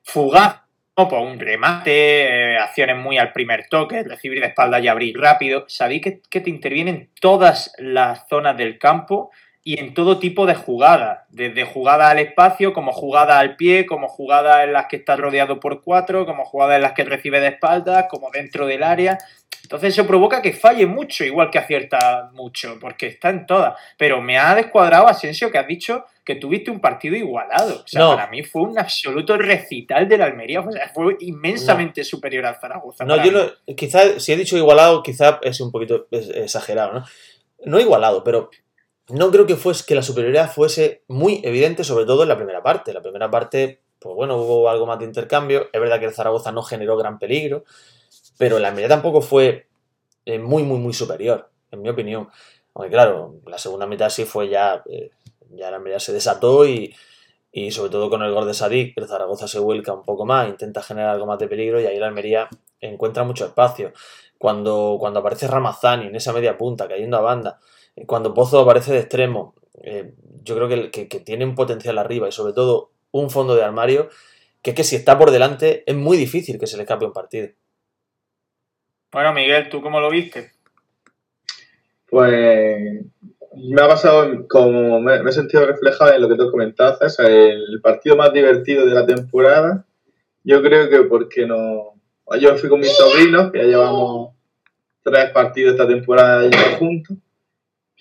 fugaz, 0.02 0.60
¿no? 0.96 1.08
Pues 1.08 1.22
un 1.22 1.38
remate, 1.38 2.52
eh, 2.54 2.58
acciones 2.58 2.96
muy 2.96 3.18
al 3.18 3.32
primer 3.32 3.66
toque, 3.68 4.02
recibir 4.02 4.40
de 4.40 4.46
espalda 4.48 4.78
y 4.80 4.88
abrir 4.88 5.18
rápido. 5.18 5.64
Sabéis 5.68 6.02
que, 6.02 6.20
que 6.30 6.40
te 6.40 6.50
intervienen 6.50 7.10
todas 7.20 7.72
las 7.78 8.26
zonas 8.28 8.56
del 8.56 8.78
campo 8.78 9.30
y 9.62 9.78
en 9.78 9.92
todo 9.92 10.18
tipo 10.18 10.46
de 10.46 10.54
jugadas, 10.54 11.20
desde 11.28 11.64
jugada 11.64 12.08
al 12.08 12.18
espacio, 12.18 12.72
como 12.72 12.92
jugada 12.92 13.38
al 13.38 13.56
pie, 13.56 13.84
como 13.84 14.08
jugada 14.08 14.64
en 14.64 14.72
las 14.72 14.86
que 14.86 14.96
estás 14.96 15.20
rodeado 15.20 15.60
por 15.60 15.82
cuatro, 15.82 16.24
como 16.24 16.44
jugada 16.46 16.76
en 16.76 16.82
las 16.82 16.92
que 16.92 17.04
recibe 17.04 17.40
de 17.40 17.48
espaldas, 17.48 18.06
como 18.08 18.30
dentro 18.30 18.66
del 18.66 18.82
área. 18.82 19.18
Entonces 19.62 19.92
eso 19.92 20.06
provoca 20.06 20.40
que 20.40 20.54
falle 20.54 20.86
mucho, 20.86 21.24
igual 21.24 21.50
que 21.50 21.58
acierta 21.58 22.30
mucho, 22.32 22.78
porque 22.80 23.08
está 23.08 23.28
en 23.28 23.44
todas. 23.46 23.74
Pero 23.98 24.22
me 24.22 24.38
ha 24.38 24.54
descuadrado, 24.54 25.06
Asensio, 25.06 25.50
que 25.52 25.58
has 25.58 25.66
dicho 25.66 26.06
que 26.24 26.36
tuviste 26.36 26.70
un 26.70 26.80
partido 26.80 27.14
igualado. 27.14 27.82
O 27.84 27.86
sea, 27.86 28.00
No. 28.00 28.14
para 28.16 28.28
mí 28.28 28.42
fue 28.42 28.62
un 28.62 28.78
absoluto 28.78 29.36
recital 29.36 30.08
de 30.08 30.16
la 30.18 30.24
Almería. 30.24 30.60
O 30.60 30.72
sea, 30.72 30.88
fue 30.88 31.16
inmensamente 31.20 32.02
superior 32.02 32.46
al 32.46 32.56
Zaragoza. 32.56 33.04
No, 33.04 33.16
yo 33.22 33.30
mí. 33.30 33.30
no, 33.66 33.74
quizá, 33.76 34.18
si 34.18 34.32
he 34.32 34.36
dicho 34.36 34.56
igualado, 34.56 35.02
quizá 35.02 35.38
es 35.42 35.60
un 35.60 35.70
poquito 35.70 36.06
exagerado, 36.10 36.94
¿no? 36.94 37.04
No 37.66 37.78
igualado, 37.78 38.24
pero 38.24 38.50
no 39.12 39.30
creo 39.30 39.46
que 39.46 39.56
fuese 39.56 39.84
que 39.86 39.94
la 39.94 40.02
superioridad 40.02 40.50
fuese 40.50 41.04
muy 41.08 41.40
evidente, 41.44 41.84
sobre 41.84 42.04
todo 42.04 42.22
en 42.22 42.28
la 42.28 42.36
primera 42.36 42.62
parte. 42.62 42.92
La 42.92 43.02
primera 43.02 43.30
parte, 43.30 43.82
pues 43.98 44.14
bueno, 44.14 44.36
hubo 44.36 44.68
algo 44.68 44.86
más 44.86 44.98
de 44.98 45.04
intercambio. 45.04 45.68
Es 45.72 45.80
verdad 45.80 45.98
que 45.98 46.06
el 46.06 46.14
Zaragoza 46.14 46.52
no 46.52 46.62
generó 46.62 46.96
gran 46.96 47.18
peligro, 47.18 47.64
pero 48.38 48.58
la 48.58 48.68
Almería 48.68 48.88
tampoco 48.88 49.20
fue 49.20 49.68
eh, 50.24 50.38
muy, 50.38 50.62
muy, 50.62 50.78
muy 50.78 50.92
superior, 50.92 51.50
en 51.70 51.82
mi 51.82 51.88
opinión. 51.88 52.28
Aunque 52.74 52.90
claro, 52.90 53.36
la 53.46 53.58
segunda 53.58 53.86
mitad 53.86 54.10
sí 54.10 54.24
fue 54.24 54.48
ya, 54.48 54.82
eh, 54.88 55.10
ya 55.50 55.70
la 55.70 55.78
Almería 55.78 56.00
se 56.00 56.12
desató 56.12 56.66
y, 56.66 56.94
y 57.52 57.70
sobre 57.72 57.90
todo 57.90 58.08
con 58.10 58.22
el 58.22 58.32
gol 58.32 58.46
de 58.46 58.54
Sadik, 58.54 58.96
el 58.96 59.08
Zaragoza 59.08 59.48
se 59.48 59.58
vuelca 59.58 59.92
un 59.92 60.04
poco 60.04 60.24
más, 60.24 60.48
intenta 60.48 60.82
generar 60.82 61.10
algo 61.10 61.26
más 61.26 61.38
de 61.38 61.48
peligro 61.48 61.80
y 61.80 61.86
ahí 61.86 61.98
la 61.98 62.06
Almería 62.06 62.48
encuentra 62.80 63.24
mucho 63.24 63.44
espacio. 63.44 63.92
Cuando, 64.38 64.96
cuando 64.98 65.20
aparece 65.20 65.48
Ramazani 65.48 66.06
en 66.06 66.16
esa 66.16 66.32
media 66.32 66.56
punta, 66.56 66.88
cayendo 66.88 67.16
a 67.18 67.20
banda, 67.20 67.60
cuando 68.06 68.34
Pozo 68.34 68.60
aparece 68.60 68.92
de 68.92 69.00
extremo, 69.00 69.54
eh, 69.82 70.14
yo 70.42 70.56
creo 70.56 70.68
que, 70.68 70.90
que, 70.90 71.08
que 71.08 71.20
tiene 71.20 71.44
un 71.44 71.54
potencial 71.54 71.98
arriba 71.98 72.28
y 72.28 72.32
sobre 72.32 72.52
todo 72.52 72.92
un 73.12 73.30
fondo 73.30 73.54
de 73.54 73.64
armario 73.64 74.08
que 74.62 74.70
es 74.70 74.76
que 74.76 74.84
si 74.84 74.96
está 74.96 75.18
por 75.18 75.30
delante 75.30 75.84
es 75.86 75.96
muy 75.96 76.16
difícil 76.16 76.58
que 76.58 76.66
se 76.66 76.76
le 76.76 76.82
escape 76.82 77.06
un 77.06 77.12
partido. 77.12 77.48
Bueno, 79.12 79.32
Miguel, 79.32 79.68
¿tú 79.68 79.80
cómo 79.82 80.00
lo 80.00 80.10
viste? 80.10 80.52
Pues 82.08 83.04
me 83.56 83.82
ha 83.82 83.88
pasado 83.88 84.46
como 84.48 85.00
me, 85.00 85.22
me 85.22 85.30
he 85.30 85.32
sentido 85.32 85.66
reflejado 85.66 86.12
en 86.12 86.22
lo 86.22 86.28
que 86.28 86.36
tú 86.36 86.50
comentabas, 86.50 87.18
el 87.18 87.80
partido 87.82 88.16
más 88.16 88.32
divertido 88.32 88.86
de 88.86 88.94
la 88.94 89.06
temporada. 89.06 89.84
Yo 90.44 90.62
creo 90.62 90.88
que 90.88 91.02
porque 91.02 91.46
no. 91.46 91.94
Yo 92.40 92.56
fui 92.56 92.68
con 92.68 92.80
mis 92.80 92.96
sobrinos, 92.96 93.50
que 93.50 93.58
ya 93.58 93.64
llevamos 93.64 94.34
tres 95.02 95.30
partidos 95.30 95.72
esta 95.72 95.88
temporada 95.88 96.48
juntos, 96.78 97.16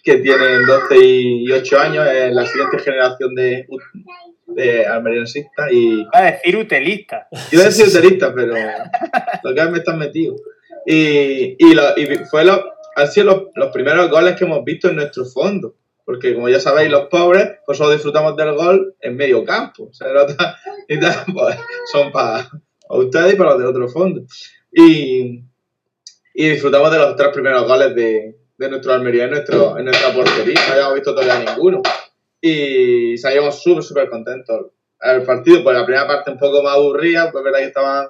que 0.03 0.17
tienen 0.17 0.65
12 0.65 0.97
y 0.99 1.51
8 1.51 1.79
años, 1.79 2.07
es 2.07 2.33
la 2.33 2.45
siguiente 2.45 2.79
generación 2.79 3.35
de, 3.35 3.67
de 4.47 4.85
almeriensistas 4.85 5.71
y 5.71 6.03
Va 6.05 6.09
a 6.19 6.31
decir 6.31 6.55
utelista. 6.57 7.27
yo 7.51 7.59
decía 7.61 7.85
uterista, 7.85 8.33
pero 8.33 8.53
lo 9.43 9.53
que 9.55 9.63
me 9.65 9.77
están 9.79 9.99
metido. 9.99 10.35
Y, 10.85 11.55
y, 11.59 11.73
lo- 11.73 11.97
y 11.97 12.05
fue 12.29 12.45
lo, 12.45 12.63
han 12.95 13.07
sido 13.11 13.25
los, 13.27 13.41
los 13.55 13.71
primeros 13.71 14.09
goles 14.09 14.35
que 14.35 14.45
hemos 14.45 14.63
visto 14.63 14.89
en 14.89 14.95
nuestro 14.97 15.25
fondo. 15.25 15.75
Porque 16.05 16.33
como 16.33 16.49
ya 16.49 16.59
sabéis, 16.59 16.89
los 16.89 17.05
pobres, 17.07 17.47
pues 17.67 17.77
solo 17.77 17.91
disfrutamos 17.93 18.35
del 18.35 18.53
gol 18.55 18.95
en 18.99 19.15
medio 19.15 19.43
campo. 19.45 19.89
O 19.89 19.93
sea, 19.93 20.07
los 20.07 20.35
y 20.87 20.99
tal, 20.99 21.15
pues, 21.31 21.55
son 21.91 22.11
para 22.11 22.49
ustedes 22.89 23.33
y 23.33 23.37
para 23.37 23.51
los 23.51 23.59
del 23.59 23.67
otro 23.67 23.87
fondo. 23.89 24.23
Y, 24.71 25.43
y 26.33 26.49
disfrutamos 26.49 26.91
de 26.91 26.97
los 26.97 27.15
tres 27.15 27.29
primeros 27.29 27.67
goles 27.67 27.93
de, 27.93 28.35
de 28.59 28.69
nuestro 28.69 28.93
Almería 28.93 29.23
en, 29.23 29.31
nuestro, 29.31 29.77
en 29.77 29.85
nuestra 29.85 30.13
portería. 30.13 30.59
No 30.67 30.73
habíamos 30.73 30.93
visto 30.95 31.15
todavía 31.15 31.51
ninguno. 31.51 31.81
Y 32.41 33.17
salíamos 33.17 33.61
súper, 33.61 33.83
súper 33.83 34.09
contentos. 34.09 34.67
El 35.01 35.23
partido, 35.23 35.63
pues 35.63 35.77
la 35.77 35.85
primera 35.85 36.05
parte 36.07 36.31
un 36.31 36.37
poco 36.37 36.61
más 36.61 36.75
aburrida, 36.75 37.31
pues 37.31 37.43
verdad 37.43 37.59
que 37.59 37.65
estaban 37.65 38.07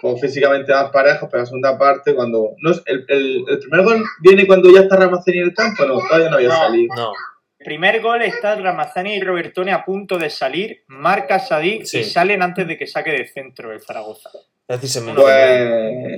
pues, 0.00 0.20
físicamente 0.20 0.72
más 0.72 0.90
parejos, 0.90 1.28
pero 1.30 1.42
la 1.42 1.46
segunda 1.46 1.78
parte, 1.78 2.14
cuando. 2.14 2.54
No, 2.58 2.72
el, 2.86 3.04
el, 3.08 3.44
el 3.48 3.58
primer 3.60 3.82
gol 3.84 4.04
viene 4.20 4.46
cuando 4.46 4.68
ya 4.70 4.80
está 4.80 4.96
Ramazani 4.96 5.38
en 5.38 5.44
el 5.44 5.54
campo, 5.54 5.84
no, 5.84 6.00
todavía 6.08 6.28
no 6.30 6.36
había 6.36 6.48
No. 6.48 6.54
salido. 6.56 6.94
No, 6.96 7.12
El 7.60 7.64
primer 7.64 8.00
gol 8.00 8.22
está 8.22 8.56
Ramazani 8.56 9.14
y 9.14 9.20
Robertone 9.20 9.72
a 9.72 9.84
punto 9.84 10.18
de 10.18 10.30
salir, 10.30 10.82
marca 10.88 11.38
Sadik 11.38 11.84
Sí. 11.84 11.98
y 12.00 12.04
salen 12.04 12.42
antes 12.42 12.66
de 12.66 12.76
que 12.76 12.86
saque 12.88 13.10
de 13.12 13.26
centro 13.28 13.72
el 13.72 13.80
Zaragoza. 13.80 14.30
es 14.68 14.80
decir, 14.80 14.88
se 14.90 15.00
menos 15.00 15.22
Pues. 15.22 16.17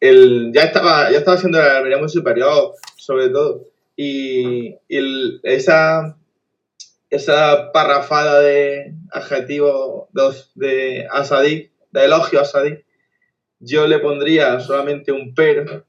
El, 0.00 0.52
ya, 0.52 0.64
estaba, 0.64 1.10
ya 1.10 1.18
estaba 1.18 1.36
siendo 1.36 1.58
la 1.58 1.98
muy 1.98 2.08
superior, 2.08 2.74
sobre 2.96 3.28
todo. 3.28 3.66
Y, 3.96 4.76
esa, 5.42 6.16
esa 7.10 7.72
parrafada 7.72 8.40
de 8.40 8.94
adjetivos 9.10 10.08
de 10.54 11.06
Asadik, 11.10 11.70
de 11.92 12.04
elogio 12.04 12.40
a 12.40 12.44
Sadik, 12.44 12.84
yo 13.60 13.86
le 13.86 13.98
pondría 13.98 14.60
solamente 14.60 15.12
un 15.12 15.34
pero, 15.34 15.84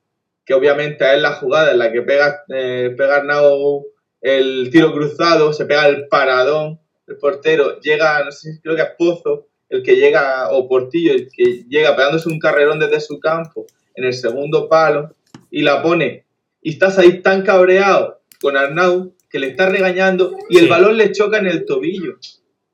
que 0.45 0.53
obviamente 0.53 1.13
es 1.13 1.21
la 1.21 1.33
jugada 1.33 1.71
en 1.71 1.79
la 1.79 1.91
que 1.91 2.03
pega, 2.03 2.43
eh, 2.49 2.93
pega 2.95 3.17
Arnau 3.17 3.85
el 4.21 4.69
tiro 4.71 4.93
cruzado, 4.93 5.51
se 5.51 5.65
pega 5.65 5.87
el 5.87 6.07
paradón, 6.07 6.79
el 7.07 7.17
portero 7.17 7.79
llega, 7.79 8.23
no 8.23 8.31
sé, 8.31 8.59
creo 8.61 8.75
que 8.75 8.81
es 8.81 8.89
Pozo, 8.97 9.47
el 9.75 9.83
que 9.83 9.95
llega, 9.95 10.49
o 10.51 10.67
Portillo, 10.67 11.11
el 11.13 11.29
que 11.31 11.63
llega 11.69 11.95
pegándose 11.95 12.29
un 12.29 12.39
carrerón 12.39 12.79
desde 12.79 12.99
su 13.01 13.19
campo 13.19 13.65
en 13.95 14.03
el 14.05 14.13
segundo 14.13 14.67
palo 14.69 15.13
y 15.51 15.61
la 15.61 15.81
pone. 15.81 16.25
Y 16.61 16.71
estás 16.71 16.97
ahí 16.97 17.21
tan 17.21 17.43
cabreado 17.43 18.19
con 18.41 18.57
Arnau 18.57 19.13
que 19.29 19.39
le 19.39 19.47
está 19.47 19.67
regañando 19.69 20.35
y 20.49 20.57
el 20.57 20.67
balón 20.67 20.97
le 20.97 21.11
choca 21.11 21.37
en 21.37 21.47
el 21.47 21.65
tobillo. 21.65 22.15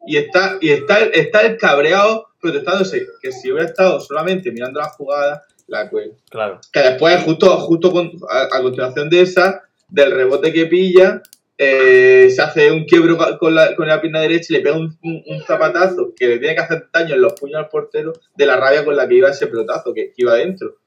Y 0.07 0.17
está, 0.17 0.57
y 0.61 0.69
está, 0.69 0.99
está 0.99 1.41
el 1.41 1.57
cabreado 1.57 2.27
protestándose 2.39 3.05
que 3.21 3.31
si 3.31 3.51
hubiera 3.51 3.67
estado 3.69 3.99
solamente 3.99 4.51
mirando 4.51 4.79
la 4.79 4.89
jugada, 4.89 5.43
la 5.67 5.89
cuelga. 5.89 6.15
Claro. 6.29 6.59
Que 6.73 6.79
después, 6.79 7.21
justo, 7.23 7.57
justo 7.57 7.91
con- 7.91 8.11
a, 8.29 8.55
a 8.57 8.61
continuación 8.61 9.09
de 9.09 9.21
esa, 9.21 9.61
del 9.89 10.11
rebote 10.11 10.51
que 10.51 10.65
pilla, 10.65 11.21
eh, 11.63 12.29
se 12.31 12.41
hace 12.41 12.71
un 12.71 12.85
quiebro 12.85 13.17
con 13.39 13.53
la, 13.53 13.75
con 13.75 13.87
la 13.87 14.01
pierna 14.01 14.19
derecha 14.21 14.47
y 14.49 14.53
le 14.53 14.61
pega 14.61 14.75
un, 14.77 14.97
un- 15.03 15.23
un 15.27 15.41
zapatazo 15.43 16.11
que 16.15 16.27
le 16.27 16.39
tiene 16.39 16.55
que 16.55 16.61
hacer 16.61 16.87
daño 16.91 17.13
en 17.13 17.21
los 17.21 17.33
puños 17.33 17.57
al 17.59 17.69
portero 17.69 18.13
de 18.35 18.45
la 18.47 18.57
rabia 18.57 18.83
con 18.83 18.95
la 18.95 19.07
que 19.07 19.15
iba 19.15 19.29
ese 19.29 19.45
pelotazo, 19.47 19.93
que, 19.93 20.07
que 20.07 20.13
iba 20.17 20.33
adentro. 20.33 20.77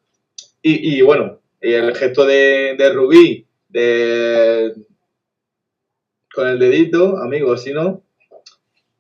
Y, 0.63 0.97
y 0.97 1.03
bueno, 1.03 1.41
y 1.63 1.73
el 1.75 1.95
gesto 1.95 2.27
de, 2.27 2.75
de 2.77 2.93
Rubí, 2.93 3.47
de, 3.69 4.75
con 6.35 6.49
el 6.49 6.59
dedito, 6.59 7.19
amigo, 7.19 7.57
si 7.57 7.73
no, 7.73 8.03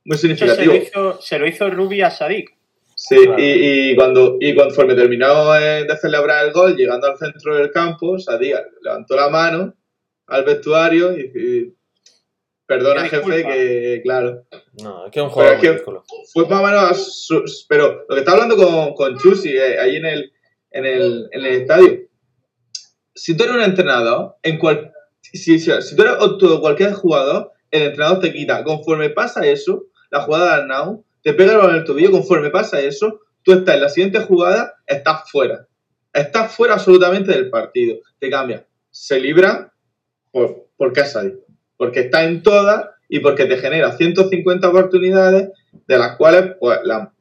muy 0.04 0.16
Eso 0.16 0.28
se 0.28 0.28
lo 0.28 0.36
significativo. 0.36 0.74
hizo, 0.76 1.20
se 1.20 1.38
lo 1.38 1.46
hizo 1.48 1.68
Rubi 1.70 2.02
a 2.02 2.10
Sadik. 2.10 2.50
Sí, 2.94 3.16
Claro. 3.16 3.42
y, 3.42 3.90
y 3.90 3.96
cuando 3.96 4.36
y 4.38 4.54
conforme 4.54 4.94
terminó 4.94 5.56
eh, 5.56 5.84
de 5.84 5.96
celebrar 5.96 6.46
el 6.46 6.52
gol, 6.52 6.76
llegando 6.76 7.08
al 7.08 7.18
centro 7.18 7.56
del 7.56 7.70
campo, 7.72 8.16
Sadik 8.18 8.54
levantó 8.82 9.16
la 9.16 9.28
mano 9.28 9.74
al 10.26 10.44
vestuario 10.44 11.16
y, 11.16 11.22
y 11.34 11.74
perdona 12.66 13.02
jefe 13.08 13.42
que 13.44 14.00
claro. 14.02 14.44
No, 14.82 15.06
es 15.06 15.12
que 15.12 15.20
es 15.20 15.24
un 15.24 15.30
jugador 15.30 15.54
es 15.54 15.60
que- 15.60 15.66
muy 15.68 15.74
ridículo. 15.76 16.04
fue 16.32 16.46
más 16.48 16.60
o 16.60 16.64
menos 16.66 17.26
su- 17.26 17.44
pero 17.68 18.04
lo 18.08 18.14
que 18.14 18.20
está 18.20 18.32
hablando 18.32 18.56
con, 18.56 18.94
con 18.94 19.18
Chusi 19.18 19.50
eh, 19.56 19.78
ahí 19.78 19.96
en 19.96 20.06
el, 20.06 20.32
en 20.70 20.84
el 20.86 21.28
en 21.32 21.44
el 21.44 21.46
estadio. 21.62 22.00
Si 23.14 23.36
tú 23.36 23.44
eres 23.44 23.56
un 23.56 23.62
entrenador 23.62 24.36
en 24.42 24.58
cual 24.58 24.92
si, 25.20 25.58
si, 25.58 25.70
si 25.82 25.96
tú 25.96 26.02
eres 26.02 26.16
otro- 26.18 26.60
cualquier 26.60 26.92
jugador 26.92 27.52
el 27.70 27.82
entrenador 27.82 28.20
te 28.20 28.32
quita. 28.32 28.62
Conforme 28.64 29.10
pasa 29.10 29.44
eso 29.46 29.84
la 30.10 30.20
jugada 30.22 30.46
de 30.56 30.62
Arnau 30.62 31.04
te 31.22 31.34
pega 31.34 31.52
el 31.52 31.58
balón 31.58 31.72
en 31.74 31.80
el 31.80 31.84
tobillo 31.84 32.10
conforme 32.12 32.50
pasa 32.50 32.80
eso 32.80 33.20
tú 33.42 33.52
estás 33.52 33.74
en 33.74 33.80
la 33.82 33.88
siguiente 33.88 34.20
jugada 34.20 34.74
estás 34.86 35.30
fuera. 35.30 35.66
Estás 36.12 36.54
fuera 36.54 36.74
absolutamente 36.74 37.32
del 37.32 37.50
partido. 37.50 37.96
Te 38.20 38.30
cambia. 38.30 38.64
Se 38.90 39.18
libra 39.18 39.73
por, 40.34 40.66
porque 40.76 41.00
es 41.00 41.16
ahí 41.16 41.32
porque 41.76 42.00
está 42.00 42.24
en 42.24 42.42
todas 42.42 42.86
y 43.08 43.20
porque 43.20 43.46
te 43.46 43.56
genera 43.58 43.92
150 43.92 44.68
oportunidades 44.68 45.50
de 45.86 45.98
las 45.98 46.16
cuales 46.16 46.54
pues 46.58 46.80
la 46.84 47.12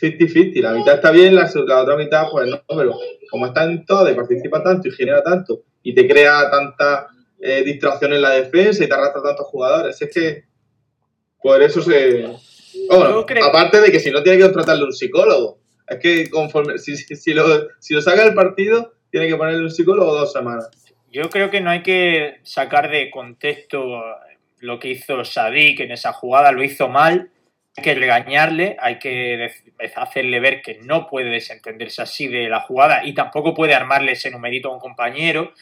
50-50, 0.00 0.60
la 0.60 0.72
mitad 0.72 0.94
está 0.94 1.10
bien, 1.10 1.34
la, 1.34 1.50
la 1.66 1.82
otra 1.82 1.96
mitad 1.96 2.26
pues 2.30 2.48
no, 2.48 2.60
pero 2.68 2.94
como 3.30 3.46
está 3.46 3.64
en 3.64 3.84
todas 3.84 4.12
y 4.12 4.16
participa 4.16 4.62
tanto 4.62 4.88
y 4.88 4.92
genera 4.92 5.22
tanto 5.22 5.62
y 5.82 5.94
te 5.94 6.06
crea 6.06 6.50
tanta 6.50 7.08
eh, 7.40 7.62
distracción 7.64 8.12
en 8.12 8.22
la 8.22 8.30
defensa 8.30 8.84
y 8.84 8.88
te 8.88 8.94
arrastra 8.94 9.22
tantos 9.22 9.46
jugadores, 9.46 10.00
es 10.00 10.10
que 10.12 10.44
por 11.40 11.62
eso 11.62 11.80
se... 11.80 12.28
Bueno, 12.88 13.24
aparte 13.44 13.80
de 13.80 13.90
que 13.90 14.00
si 14.00 14.10
no 14.10 14.22
tiene 14.22 14.38
que 14.38 14.44
contratarle 14.44 14.84
un 14.84 14.92
psicólogo, 14.92 15.58
es 15.86 15.98
que 15.98 16.30
conforme 16.30 16.78
si, 16.78 16.96
si, 16.96 17.16
si 17.16 17.32
lo, 17.32 17.44
si 17.78 17.94
lo 17.94 18.02
saca 18.02 18.24
del 18.24 18.34
partido, 18.34 18.92
tiene 19.10 19.28
que 19.28 19.36
ponerle 19.36 19.62
un 19.62 19.70
psicólogo 19.70 20.14
dos 20.14 20.32
semanas. 20.32 20.68
Yo 21.10 21.30
creo 21.30 21.50
que 21.50 21.60
no 21.60 21.70
hay 21.70 21.82
que 21.82 22.40
sacar 22.42 22.90
de 22.90 23.10
contexto 23.10 24.02
lo 24.60 24.78
que 24.78 24.88
hizo 24.88 25.24
Sadik 25.24 25.80
en 25.80 25.92
esa 25.92 26.12
jugada 26.12 26.52
lo 26.52 26.62
hizo 26.62 26.88
mal. 26.88 27.30
Hay 27.76 27.84
que 27.84 27.94
regañarle, 27.94 28.76
hay 28.80 28.98
que 28.98 29.50
hacerle 29.94 30.40
ver 30.40 30.62
que 30.62 30.78
no 30.82 31.06
puede 31.06 31.30
desentenderse 31.30 32.02
así 32.02 32.26
de 32.26 32.48
la 32.48 32.60
jugada 32.60 33.04
y 33.04 33.14
tampoco 33.14 33.54
puede 33.54 33.74
armarle 33.74 34.12
ese 34.12 34.30
numerito 34.30 34.68
a 34.68 34.74
un 34.74 34.80
compañero. 34.80 35.54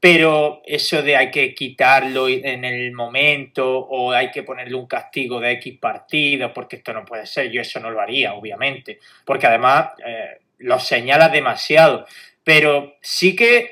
Pero 0.00 0.62
eso 0.64 1.02
de 1.02 1.16
hay 1.16 1.30
que 1.30 1.54
quitarlo 1.54 2.28
en 2.28 2.64
el 2.64 2.92
momento 2.92 3.78
o 3.78 4.12
hay 4.12 4.30
que 4.30 4.44
ponerle 4.44 4.76
un 4.76 4.86
castigo 4.86 5.40
de 5.40 5.52
X 5.52 5.76
partidos, 5.80 6.52
porque 6.54 6.76
esto 6.76 6.92
no 6.92 7.04
puede 7.04 7.26
ser, 7.26 7.50
yo 7.50 7.60
eso 7.60 7.80
no 7.80 7.90
lo 7.90 8.00
haría, 8.00 8.34
obviamente, 8.34 9.00
porque 9.24 9.48
además 9.48 9.90
eh, 10.06 10.38
lo 10.58 10.78
señala 10.78 11.28
demasiado. 11.28 12.06
Pero 12.44 12.96
sí 13.02 13.34
que 13.34 13.68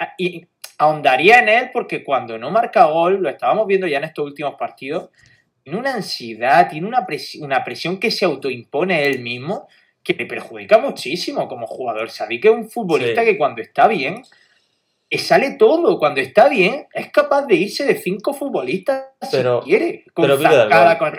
ahondaría 0.78 1.38
en 1.38 1.48
él 1.48 1.70
porque 1.72 2.04
cuando 2.04 2.38
no 2.38 2.50
marca 2.50 2.84
gol, 2.86 3.22
lo 3.22 3.28
estábamos 3.28 3.66
viendo 3.66 3.86
ya 3.86 3.98
en 3.98 4.04
estos 4.04 4.24
últimos 4.24 4.54
partidos, 4.54 5.10
tiene 5.62 5.78
una 5.78 5.94
ansiedad, 5.94 6.68
tiene 6.70 6.86
una, 6.86 7.06
una 7.40 7.64
presión 7.64 7.98
que 7.98 8.10
se 8.10 8.24
autoimpone 8.24 9.04
él 9.06 9.20
mismo 9.20 9.66
que 10.06 10.14
le 10.14 10.26
perjudica 10.26 10.78
muchísimo 10.78 11.48
como 11.48 11.66
jugador. 11.66 12.10
Sabéis 12.10 12.40
que 12.40 12.48
es 12.48 12.54
un 12.54 12.70
futbolista 12.70 13.24
que 13.24 13.36
cuando 13.36 13.60
está 13.60 13.88
bien, 13.88 14.22
sale 15.18 15.56
todo. 15.58 15.98
Cuando 15.98 16.20
está 16.20 16.48
bien, 16.48 16.86
es 16.92 17.10
capaz 17.10 17.46
de 17.46 17.56
irse 17.56 17.84
de 17.84 17.96
cinco 17.96 18.32
futbolistas 18.32 19.06
pero, 19.32 19.62
si 19.62 19.70
quiere. 19.70 20.04
Con 20.14 20.26
pero 20.26 20.38
zancada, 20.38 20.98
con... 20.98 21.12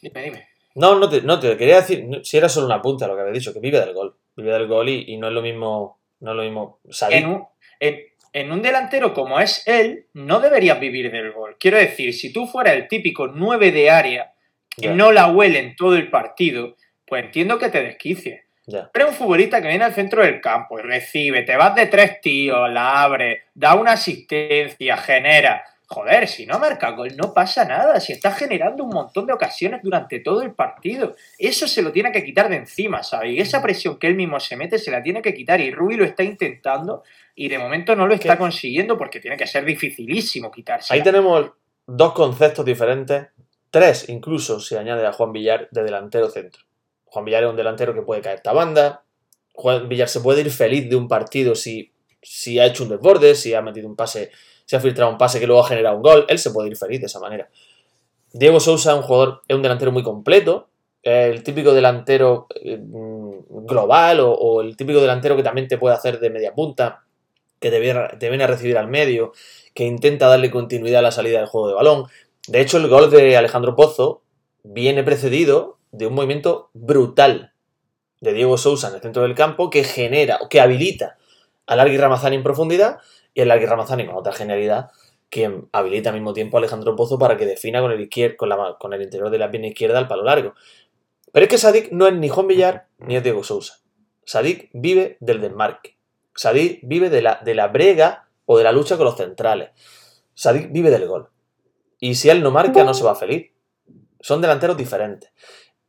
Dime, 0.00 0.22
dime. 0.22 0.48
No, 0.76 0.96
no 0.96 1.08
te, 1.08 1.22
no 1.22 1.40
te 1.40 1.56
quería 1.56 1.80
decir, 1.80 2.06
si 2.22 2.36
era 2.36 2.48
solo 2.48 2.66
una 2.66 2.80
punta 2.80 3.08
lo 3.08 3.16
que 3.16 3.22
había 3.22 3.32
dicho, 3.32 3.52
que 3.52 3.58
vive 3.58 3.80
del 3.80 3.92
gol. 3.92 4.16
Vive 4.36 4.52
del 4.52 4.68
gol 4.68 4.88
y, 4.88 5.06
y 5.08 5.16
no 5.16 5.26
es 5.26 5.32
lo 5.32 5.42
mismo, 5.42 5.98
no 6.20 6.30
es 6.30 6.36
lo 6.36 6.42
mismo 6.44 6.78
salir. 6.90 7.18
En 7.18 7.26
un, 7.26 7.44
en, 7.80 7.96
en 8.40 8.52
un 8.52 8.62
delantero 8.62 9.14
como 9.14 9.40
es 9.40 9.66
él, 9.66 10.06
no 10.14 10.38
deberías 10.38 10.78
vivir 10.78 11.10
del 11.10 11.32
gol. 11.32 11.56
Quiero 11.58 11.76
decir, 11.76 12.14
si 12.14 12.32
tú 12.32 12.46
fueras 12.46 12.74
el 12.74 12.86
típico 12.86 13.26
9 13.26 13.72
de 13.72 13.90
área 13.90 14.32
que 14.70 14.90
no 14.90 15.10
la 15.10 15.26
huele 15.26 15.58
en 15.58 15.74
todo 15.74 15.96
el 15.96 16.08
partido, 16.08 16.76
pues 17.04 17.24
entiendo 17.24 17.58
que 17.58 17.68
te 17.68 17.82
desquicies. 17.82 18.42
Ya. 18.66 18.90
Pero 18.92 19.08
un 19.08 19.14
futbolista 19.14 19.60
que 19.60 19.68
viene 19.68 19.84
al 19.84 19.94
centro 19.94 20.22
del 20.22 20.40
campo 20.40 20.78
y 20.78 20.82
recibe, 20.82 21.42
te 21.42 21.56
vas 21.56 21.74
de 21.74 21.86
tres 21.86 22.20
tíos, 22.20 22.70
la 22.70 23.02
abre, 23.02 23.44
da 23.54 23.74
una 23.74 23.92
asistencia, 23.92 24.96
genera. 24.98 25.64
Joder, 25.90 26.28
si 26.28 26.44
no 26.44 26.58
marca 26.58 26.90
gol, 26.90 27.16
no 27.16 27.32
pasa 27.32 27.64
nada. 27.64 27.98
Si 27.98 28.12
está 28.12 28.32
generando 28.32 28.84
un 28.84 28.90
montón 28.90 29.26
de 29.26 29.32
ocasiones 29.32 29.80
durante 29.82 30.20
todo 30.20 30.42
el 30.42 30.52
partido. 30.52 31.16
Eso 31.38 31.66
se 31.66 31.80
lo 31.80 31.92
tiene 31.92 32.12
que 32.12 32.22
quitar 32.22 32.50
de 32.50 32.56
encima, 32.56 33.02
¿sabes? 33.02 33.32
Y 33.32 33.40
esa 33.40 33.62
presión 33.62 33.98
que 33.98 34.06
él 34.06 34.14
mismo 34.14 34.38
se 34.38 34.54
mete 34.54 34.78
se 34.78 34.90
la 34.90 35.02
tiene 35.02 35.22
que 35.22 35.32
quitar. 35.32 35.62
Y 35.62 35.70
Rubi 35.70 35.96
lo 35.96 36.04
está 36.04 36.22
intentando 36.22 37.04
y 37.34 37.48
de 37.48 37.58
momento 37.58 37.96
no 37.96 38.06
lo 38.06 38.12
está 38.12 38.34
¿Qué? 38.34 38.38
consiguiendo 38.38 38.98
porque 38.98 39.18
tiene 39.18 39.38
que 39.38 39.46
ser 39.46 39.64
dificilísimo 39.64 40.50
quitarse. 40.50 40.92
Ahí 40.92 41.02
tenemos 41.02 41.52
dos 41.86 42.12
conceptos 42.12 42.66
diferentes, 42.66 43.28
tres 43.70 44.10
incluso 44.10 44.60
si 44.60 44.76
añade 44.76 45.06
a 45.06 45.12
Juan 45.12 45.32
Villar 45.32 45.68
de 45.70 45.84
delantero 45.84 46.28
centro. 46.28 46.64
Juan 47.06 47.24
Villar 47.24 47.44
es 47.44 47.50
un 47.50 47.56
delantero 47.56 47.94
que 47.94 48.02
puede 48.02 48.20
caer 48.20 48.36
esta 48.36 48.52
banda. 48.52 49.04
Juan 49.54 49.88
Villar 49.88 50.10
se 50.10 50.20
puede 50.20 50.42
ir 50.42 50.50
feliz 50.50 50.90
de 50.90 50.96
un 50.96 51.08
partido 51.08 51.54
si, 51.54 51.94
si 52.20 52.58
ha 52.58 52.66
hecho 52.66 52.82
un 52.82 52.90
desborde, 52.90 53.34
si 53.34 53.54
ha 53.54 53.62
metido 53.62 53.88
un 53.88 53.96
pase, 53.96 54.30
si 54.68 54.76
ha 54.76 54.80
filtrado 54.80 55.10
un 55.10 55.16
pase 55.16 55.40
que 55.40 55.46
luego 55.46 55.64
ha 55.64 55.66
generado 55.66 55.96
un 55.96 56.02
gol. 56.02 56.26
Él 56.28 56.38
se 56.38 56.50
puede 56.50 56.68
ir 56.68 56.76
feliz 56.76 57.00
de 57.00 57.06
esa 57.06 57.18
manera. 57.18 57.48
Diego 58.34 58.60
Sousa 58.60 58.92
es 58.92 58.98
un 58.98 59.02
jugador, 59.02 59.40
es 59.48 59.56
un 59.56 59.62
delantero 59.62 59.92
muy 59.92 60.02
completo. 60.02 60.68
El 61.02 61.42
típico 61.42 61.72
delantero 61.72 62.48
eh, 62.54 62.76
mm, 62.76 63.64
global 63.64 64.18
o, 64.20 64.60
el 64.60 64.76
típico 64.76 65.00
delantero 65.00 65.36
que 65.36 65.42
también 65.42 65.68
te 65.68 65.78
puede 65.78 65.94
hacer 65.94 66.20
de 66.20 66.28
media 66.28 66.52
punta, 66.54 67.04
que 67.58 67.70
te 67.70 67.80
viene, 67.80 68.08
te 68.18 68.28
viene 68.28 68.44
a 68.44 68.46
recibir 68.46 68.76
al 68.76 68.88
medio, 68.88 69.32
que 69.72 69.84
intenta 69.84 70.26
darle 70.26 70.50
continuidad 70.50 70.98
a 70.98 71.02
la 71.02 71.12
salida 71.12 71.38
del 71.38 71.48
juego 71.48 71.68
de 71.68 71.74
balón. 71.74 72.04
De 72.46 72.60
hecho, 72.60 72.76
el 72.76 72.88
gol 72.88 73.10
de 73.10 73.38
Alejandro 73.38 73.74
Pozo 73.74 74.20
viene 74.64 75.02
precedido 75.02 75.78
de 75.92 76.08
un 76.08 76.14
movimiento 76.14 76.68
brutal 76.74 77.54
de 78.20 78.34
Diego 78.34 78.58
Sousa 78.58 78.88
en 78.88 78.96
el 78.96 79.00
centro 79.00 79.22
del 79.22 79.34
campo 79.34 79.70
que 79.70 79.82
genera, 79.82 80.40
o 80.42 80.50
que 80.50 80.60
habilita 80.60 81.16
al 81.66 81.78
Largui 81.78 81.96
Ramazani 81.96 82.36
en 82.36 82.42
profundidad 82.42 82.98
y 83.38 83.42
el 83.42 83.68
Ramazani 83.68 84.04
con 84.06 84.16
otra 84.16 84.32
genialidad 84.32 84.90
que 85.30 85.62
habilita 85.72 86.10
al 86.10 86.16
mismo 86.16 86.32
tiempo 86.32 86.56
a 86.56 86.60
Alejandro 86.60 86.96
Pozo 86.96 87.18
para 87.18 87.36
que 87.36 87.46
defina 87.46 87.80
con 87.80 87.92
el, 87.92 88.00
izquier- 88.00 88.34
con, 88.36 88.48
la- 88.48 88.76
con 88.80 88.92
el 88.94 89.02
interior 89.02 89.30
de 89.30 89.38
la 89.38 89.50
pierna 89.50 89.68
izquierda 89.68 89.98
al 89.98 90.08
palo 90.08 90.24
largo. 90.24 90.54
Pero 91.32 91.44
es 91.44 91.50
que 91.50 91.58
Sadik 91.58 91.92
no 91.92 92.06
es 92.08 92.14
ni 92.14 92.28
Juan 92.28 92.46
Villar 92.48 92.88
ni 92.98 93.14
es 93.16 93.22
Diego 93.22 93.44
Sousa. 93.44 93.78
Sadik 94.24 94.70
vive 94.72 95.18
del 95.20 95.40
desmarque. 95.40 95.96
Sadik 96.34 96.80
vive 96.82 97.10
de 97.10 97.22
la, 97.22 97.40
de 97.44 97.54
la 97.54 97.68
brega 97.68 98.28
o 98.46 98.58
de 98.58 98.64
la 98.64 98.72
lucha 98.72 98.96
con 98.96 99.04
los 99.04 99.16
centrales. 99.16 99.70
Sadik 100.34 100.72
vive 100.72 100.90
del 100.90 101.06
gol. 101.06 101.28
Y 102.00 102.14
si 102.16 102.30
él 102.30 102.42
no 102.42 102.50
marca, 102.50 102.82
no 102.84 102.94
se 102.94 103.04
va 103.04 103.14
feliz. 103.14 103.52
Son 104.20 104.40
delanteros 104.40 104.76
diferentes. 104.76 105.30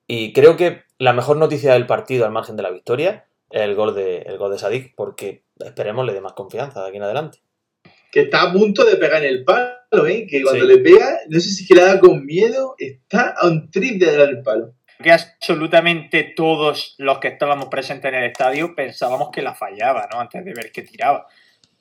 Y 0.06 0.34
creo 0.34 0.56
que 0.58 0.84
la 0.98 1.14
mejor 1.14 1.38
noticia 1.38 1.74
del 1.74 1.88
partido, 1.88 2.26
al 2.26 2.32
margen 2.32 2.56
de 2.58 2.64
la 2.64 2.72
victoria, 2.72 3.26
es 3.50 3.62
el 3.62 3.76
gol 3.76 3.96
de, 3.96 4.20
el 4.24 4.38
gol 4.38 4.52
de 4.52 4.60
Sadik, 4.60 4.94
porque 4.96 5.44
esperemos 5.66 6.06
le 6.06 6.14
dé 6.14 6.22
más 6.22 6.34
confianza 6.34 6.82
de 6.82 6.88
aquí 6.90 6.98
en 6.98 7.04
adelante. 7.04 7.40
Que 8.12 8.22
está 8.22 8.44
a 8.44 8.52
punto 8.54 8.86
de 8.86 8.96
pegar 8.96 9.24
en 9.24 9.30
el 9.30 9.44
palo, 9.44 10.08
¿eh? 10.08 10.26
Que 10.28 10.42
cuando 10.42 10.66
Sí. 10.66 10.68
le 10.68 10.78
pega, 10.80 11.20
no 11.30 11.40
sé 11.40 11.50
si 11.50 11.64
es 11.64 11.68
que 11.68 11.76
le 11.76 11.82
da 11.86 12.00
con 12.00 12.26
miedo, 12.26 12.76
está 12.78 13.36
a 13.38 13.48
un 13.48 13.70
trip 13.70 14.00
de 14.02 14.16
dar 14.18 14.30
el 14.30 14.42
palo. 14.42 14.74
que 15.02 15.14
absolutamente 15.14 16.34
todos 16.36 16.96
los 16.98 17.20
que 17.20 17.30
estábamos 17.30 17.70
presentes 17.70 18.10
en 18.12 18.16
el 18.20 18.26
estadio 18.32 18.76
pensábamos 18.76 19.30
que 19.32 19.42
la 19.42 19.56
fallaba, 19.56 20.10
¿no? 20.12 20.20
Antes 20.20 20.44
de 20.44 20.54
ver 20.54 20.72
que 20.74 20.82
tiraba. 20.82 21.26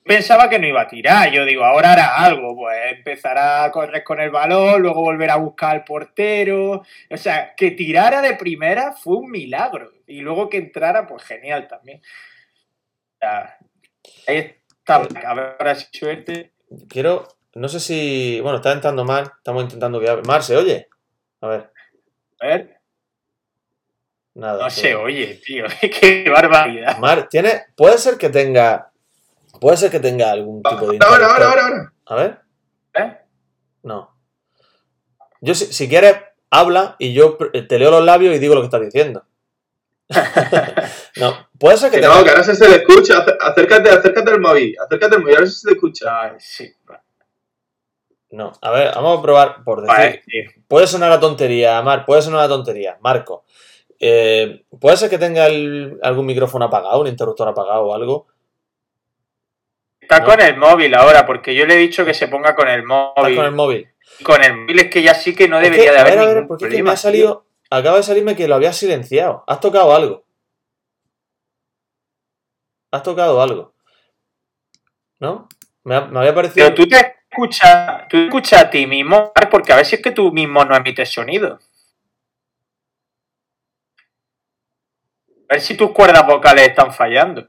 Pensaba 0.05 0.49
que 0.49 0.59
no 0.61 0.69
iba 0.69 0.83
a 0.83 0.87
tirar, 0.87 1.31
yo 1.33 1.45
digo, 1.45 1.65
ahora 1.65 1.93
hará 1.95 2.17
algo, 2.25 2.55
pues 2.57 2.77
empezará 2.97 3.65
a 3.65 3.73
correr 3.73 4.05
con 4.05 4.21
el 4.21 4.31
balón, 4.31 4.81
luego 4.83 5.03
volver 5.03 5.31
a 5.31 5.37
buscar 5.37 5.75
al 5.75 5.85
portero, 5.85 6.83
o 7.11 7.17
sea, 7.17 7.55
que 7.57 7.73
tirara 7.73 8.23
de 8.23 8.35
primera 8.37 8.93
fue 8.93 9.17
un 9.17 9.31
milagro, 9.33 9.91
y 10.07 10.21
luego 10.21 10.49
que 10.49 10.59
entrara, 10.59 11.07
pues 11.09 11.25
genial 11.25 11.67
también. 11.67 12.01
O 13.19 13.21
sea, 13.21 13.59
ahí 14.29 14.37
está, 14.37 14.97
a 14.97 15.35
ver, 15.35 15.57
ahora 15.59 15.75
sí 15.75 15.87
suerte. 15.93 16.53
Quiero, 16.89 17.27
no 17.55 17.69
sé 17.69 17.81
si, 17.81 18.41
bueno, 18.43 18.59
está 18.59 18.73
entrando 18.73 19.05
Mar, 19.05 19.33
estamos 19.39 19.65
intentando 19.65 19.99
que. 19.99 20.23
Mar, 20.25 20.45
¿se 20.45 20.57
oye? 20.57 20.89
A 21.41 21.49
ver, 21.49 21.73
A 22.41 22.47
ver, 22.47 22.81
nada. 24.35 24.63
no 24.65 24.71
se 24.71 24.81
se 24.81 24.95
oye, 24.95 25.41
tío, 25.45 25.65
qué 26.01 26.31
barbaridad. 26.31 26.99
Mar, 26.99 27.29
tiene, 27.29 27.67
puede 27.77 27.99
ser 27.99 28.19
que 28.19 28.29
tenga, 28.29 28.93
puede 29.61 29.77
ser 29.77 29.91
que 29.91 29.99
tenga 30.01 30.31
algún 30.31 30.63
tipo 30.63 30.91
de 30.93 30.99
Ahora, 31.05 31.27
ahora, 31.27 31.49
ahora, 31.51 31.63
ahora. 31.67 31.93
A 32.07 32.15
ver, 32.15 32.41
¿Eh? 32.95 33.19
no. 33.83 34.15
Yo, 35.41 35.55
si, 35.55 35.67
si 35.73 35.89
quieres, 35.89 36.17
habla 36.51 36.95
y 37.01 37.13
yo 37.15 37.37
te 37.37 37.79
leo 37.81 37.91
los 37.91 38.05
labios 38.05 38.35
y 38.35 38.39
digo 38.39 38.55
lo 38.55 38.61
que 38.61 38.67
estás 38.67 38.81
diciendo. 38.81 39.25
No, 41.17 41.49
puede 41.59 41.77
ser 41.77 41.91
que 41.91 41.97
Que 41.97 42.03
tenga... 42.03 42.17
no, 42.17 42.25
que 42.25 42.31
ahora 42.31 42.43
se 42.45 42.55
se 42.55 42.69
le 42.69 42.77
escucha. 42.77 43.25
Acércate, 43.41 43.91
acércate 43.91 44.31
al 44.31 44.41
móvil. 44.41 44.75
Acércate 44.85 45.17
al 45.17 45.21
móvil, 45.23 45.37
a 45.37 45.41
ver 45.41 45.49
si 45.49 45.61
se 45.61 45.69
le 45.69 45.75
escucha. 45.75 46.21
Ay, 46.23 46.33
sí. 46.39 46.73
No, 48.31 48.53
a 48.61 48.71
ver, 48.71 48.93
vamos 48.95 49.19
a 49.19 49.23
probar 49.23 49.65
por 49.65 49.81
decir. 49.83 49.97
Vale. 49.97 50.23
Puede 50.69 50.87
sonar 50.87 51.11
a 51.13 51.21
tontería, 51.21 51.81
Mar, 51.83 52.05
puede 52.05 52.21
sonar 52.23 52.41
a 52.41 52.49
tontería. 52.49 52.99
Marco, 53.01 53.45
eh, 53.99 54.65
puede 54.79 54.97
ser 54.99 55.09
que 55.09 55.17
tenga 55.19 55.47
el- 55.47 55.99
algún 56.03 56.27
micrófono 56.27 56.67
apagado, 56.67 57.01
un 57.01 57.07
interruptor 57.07 57.49
apagado 57.49 57.85
o 57.85 57.95
algo. 57.95 58.27
Está 60.01 60.21
No. 60.21 60.27
con 60.27 60.41
el 60.41 60.57
móvil 60.59 60.95
ahora, 60.95 61.25
porque 61.27 61.55
yo 61.55 61.65
le 61.67 61.75
he 61.75 61.79
dicho 61.79 62.05
que 62.05 62.13
se 62.15 62.29
ponga 62.29 62.55
con 62.55 62.69
el 62.69 62.81
¿Estás 62.81 62.89
móvil. 63.17 63.37
con 63.37 63.45
el 63.47 63.53
móvil? 63.53 63.89
Con 64.23 64.43
el 64.45 64.57
móvil 64.57 64.79
es 64.81 64.91
que 64.91 65.03
ya 65.03 65.15
sí 65.15 65.35
que 65.35 65.49
no 65.49 65.59
Es 65.59 65.65
que, 65.65 65.71
debería 65.71 65.93
de 65.93 65.99
a 65.99 66.01
haber 66.03 66.13
ver, 66.15 66.23
a 66.23 66.27
ver, 66.27 66.35
ningún 66.37 66.49
porque 66.49 66.65
es 66.65 66.69
que 66.69 66.77
problema. 66.77 66.91
me 66.91 66.95
ha 66.95 66.97
salido. 66.99 67.45
Acaba 67.71 67.99
de 67.99 68.03
salirme 68.03 68.37
que 68.37 68.49
lo 68.49 68.55
habías 68.55 68.77
silenciado. 68.77 69.45
Has 69.47 69.61
tocado 69.61 69.95
algo. 69.95 70.25
Has 72.91 73.03
tocado 73.03 73.43
algo. 73.43 73.75
¿No? 75.21 75.49
Me, 75.85 76.01
me 76.09 76.21
había 76.21 76.35
parecido. 76.35 76.67
Pero 76.67 76.77
tú 76.77 76.89
te 76.89 77.19
escuchas, 77.31 78.09
tú 78.09 78.17
escuchas 78.17 78.63
a 78.63 78.71
ti 78.71 78.87
mismo, 78.87 79.33
porque 79.51 79.73
a 79.73 79.85
si 79.85 79.97
es 79.97 80.03
que 80.03 80.13
tú 80.13 80.33
mismo 80.33 80.65
no 80.65 80.75
emites 80.77 81.11
sonido. 81.11 81.59
A 85.51 85.55
ver 85.55 85.61
si 85.61 85.77
tus 85.77 85.93
cuerdas 85.93 86.27
vocales 86.27 86.69
están 86.69 86.93
fallando. 86.93 87.49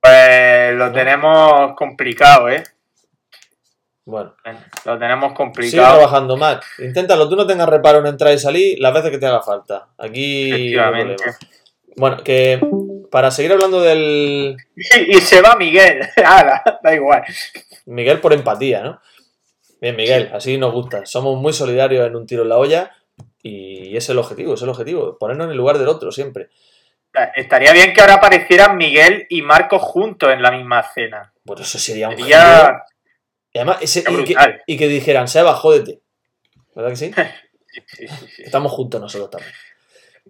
Pues 0.00 0.74
lo 0.74 0.90
tenemos 0.92 1.74
complicado, 1.76 2.48
¿eh? 2.48 2.64
Bueno, 4.04 4.34
Lo 4.84 4.98
tenemos 4.98 5.26
sigue 5.26 5.36
complicado. 5.36 5.98
trabajando, 5.98 6.36
Matt. 6.36 6.64
Inténtalo, 6.78 7.28
tú 7.28 7.36
no 7.36 7.46
tengas 7.46 7.68
reparo 7.68 8.00
en 8.00 8.06
entrar 8.06 8.34
y 8.34 8.38
salir 8.38 8.78
las 8.80 8.92
veces 8.92 9.10
que 9.10 9.18
te 9.18 9.26
haga 9.26 9.42
falta. 9.42 9.88
Aquí. 9.98 10.74
no. 10.74 11.16
Bueno, 11.96 12.16
que 12.24 12.60
para 13.10 13.30
seguir 13.30 13.52
hablando 13.52 13.80
del. 13.80 14.56
Y, 14.74 15.16
y 15.16 15.20
se 15.20 15.40
va 15.40 15.54
Miguel. 15.56 16.08
Ala, 16.24 16.62
da 16.82 16.94
igual. 16.94 17.22
Miguel 17.86 18.20
por 18.20 18.32
empatía, 18.32 18.82
¿no? 18.82 19.00
Bien, 19.80 19.94
Miguel, 19.96 20.30
así 20.32 20.58
nos 20.58 20.72
gusta. 20.72 21.04
Somos 21.06 21.40
muy 21.40 21.52
solidarios 21.52 22.06
en 22.06 22.16
un 22.16 22.26
tiro 22.26 22.42
en 22.42 22.48
la 22.48 22.56
olla 22.56 22.92
y 23.42 23.88
ese 23.88 23.98
es 23.98 24.10
el 24.10 24.18
objetivo, 24.18 24.54
ese 24.54 24.60
es 24.60 24.62
el 24.62 24.68
objetivo, 24.68 25.18
ponernos 25.18 25.46
en 25.46 25.50
el 25.50 25.56
lugar 25.56 25.78
del 25.78 25.88
otro 25.88 26.12
siempre. 26.12 26.50
Estaría 27.34 27.72
bien 27.72 27.92
que 27.92 28.00
ahora 28.00 28.14
aparecieran 28.14 28.76
Miguel 28.76 29.26
y 29.28 29.42
Marcos 29.42 29.82
juntos 29.82 30.32
en 30.32 30.40
la 30.40 30.50
misma 30.50 30.80
escena. 30.80 31.32
Pues 31.44 31.60
eso 31.60 31.78
sería 31.78 32.08
un 32.08 32.16
Sería, 32.16 32.84
Y 33.52 33.58
además, 33.58 33.78
ese, 33.80 33.98
Está 34.00 34.12
y, 34.12 34.24
que, 34.24 34.34
y 34.66 34.76
que 34.78 34.88
dijeran, 34.88 35.28
Seba, 35.28 35.54
jódete. 35.54 36.00
¿Verdad 36.74 36.90
que 36.90 36.96
sí? 36.96 37.12
Sí, 37.86 38.06
sí, 38.08 38.26
sí. 38.36 38.42
Estamos 38.44 38.72
juntos 38.72 39.00
nosotros 39.00 39.30
también. 39.30 39.52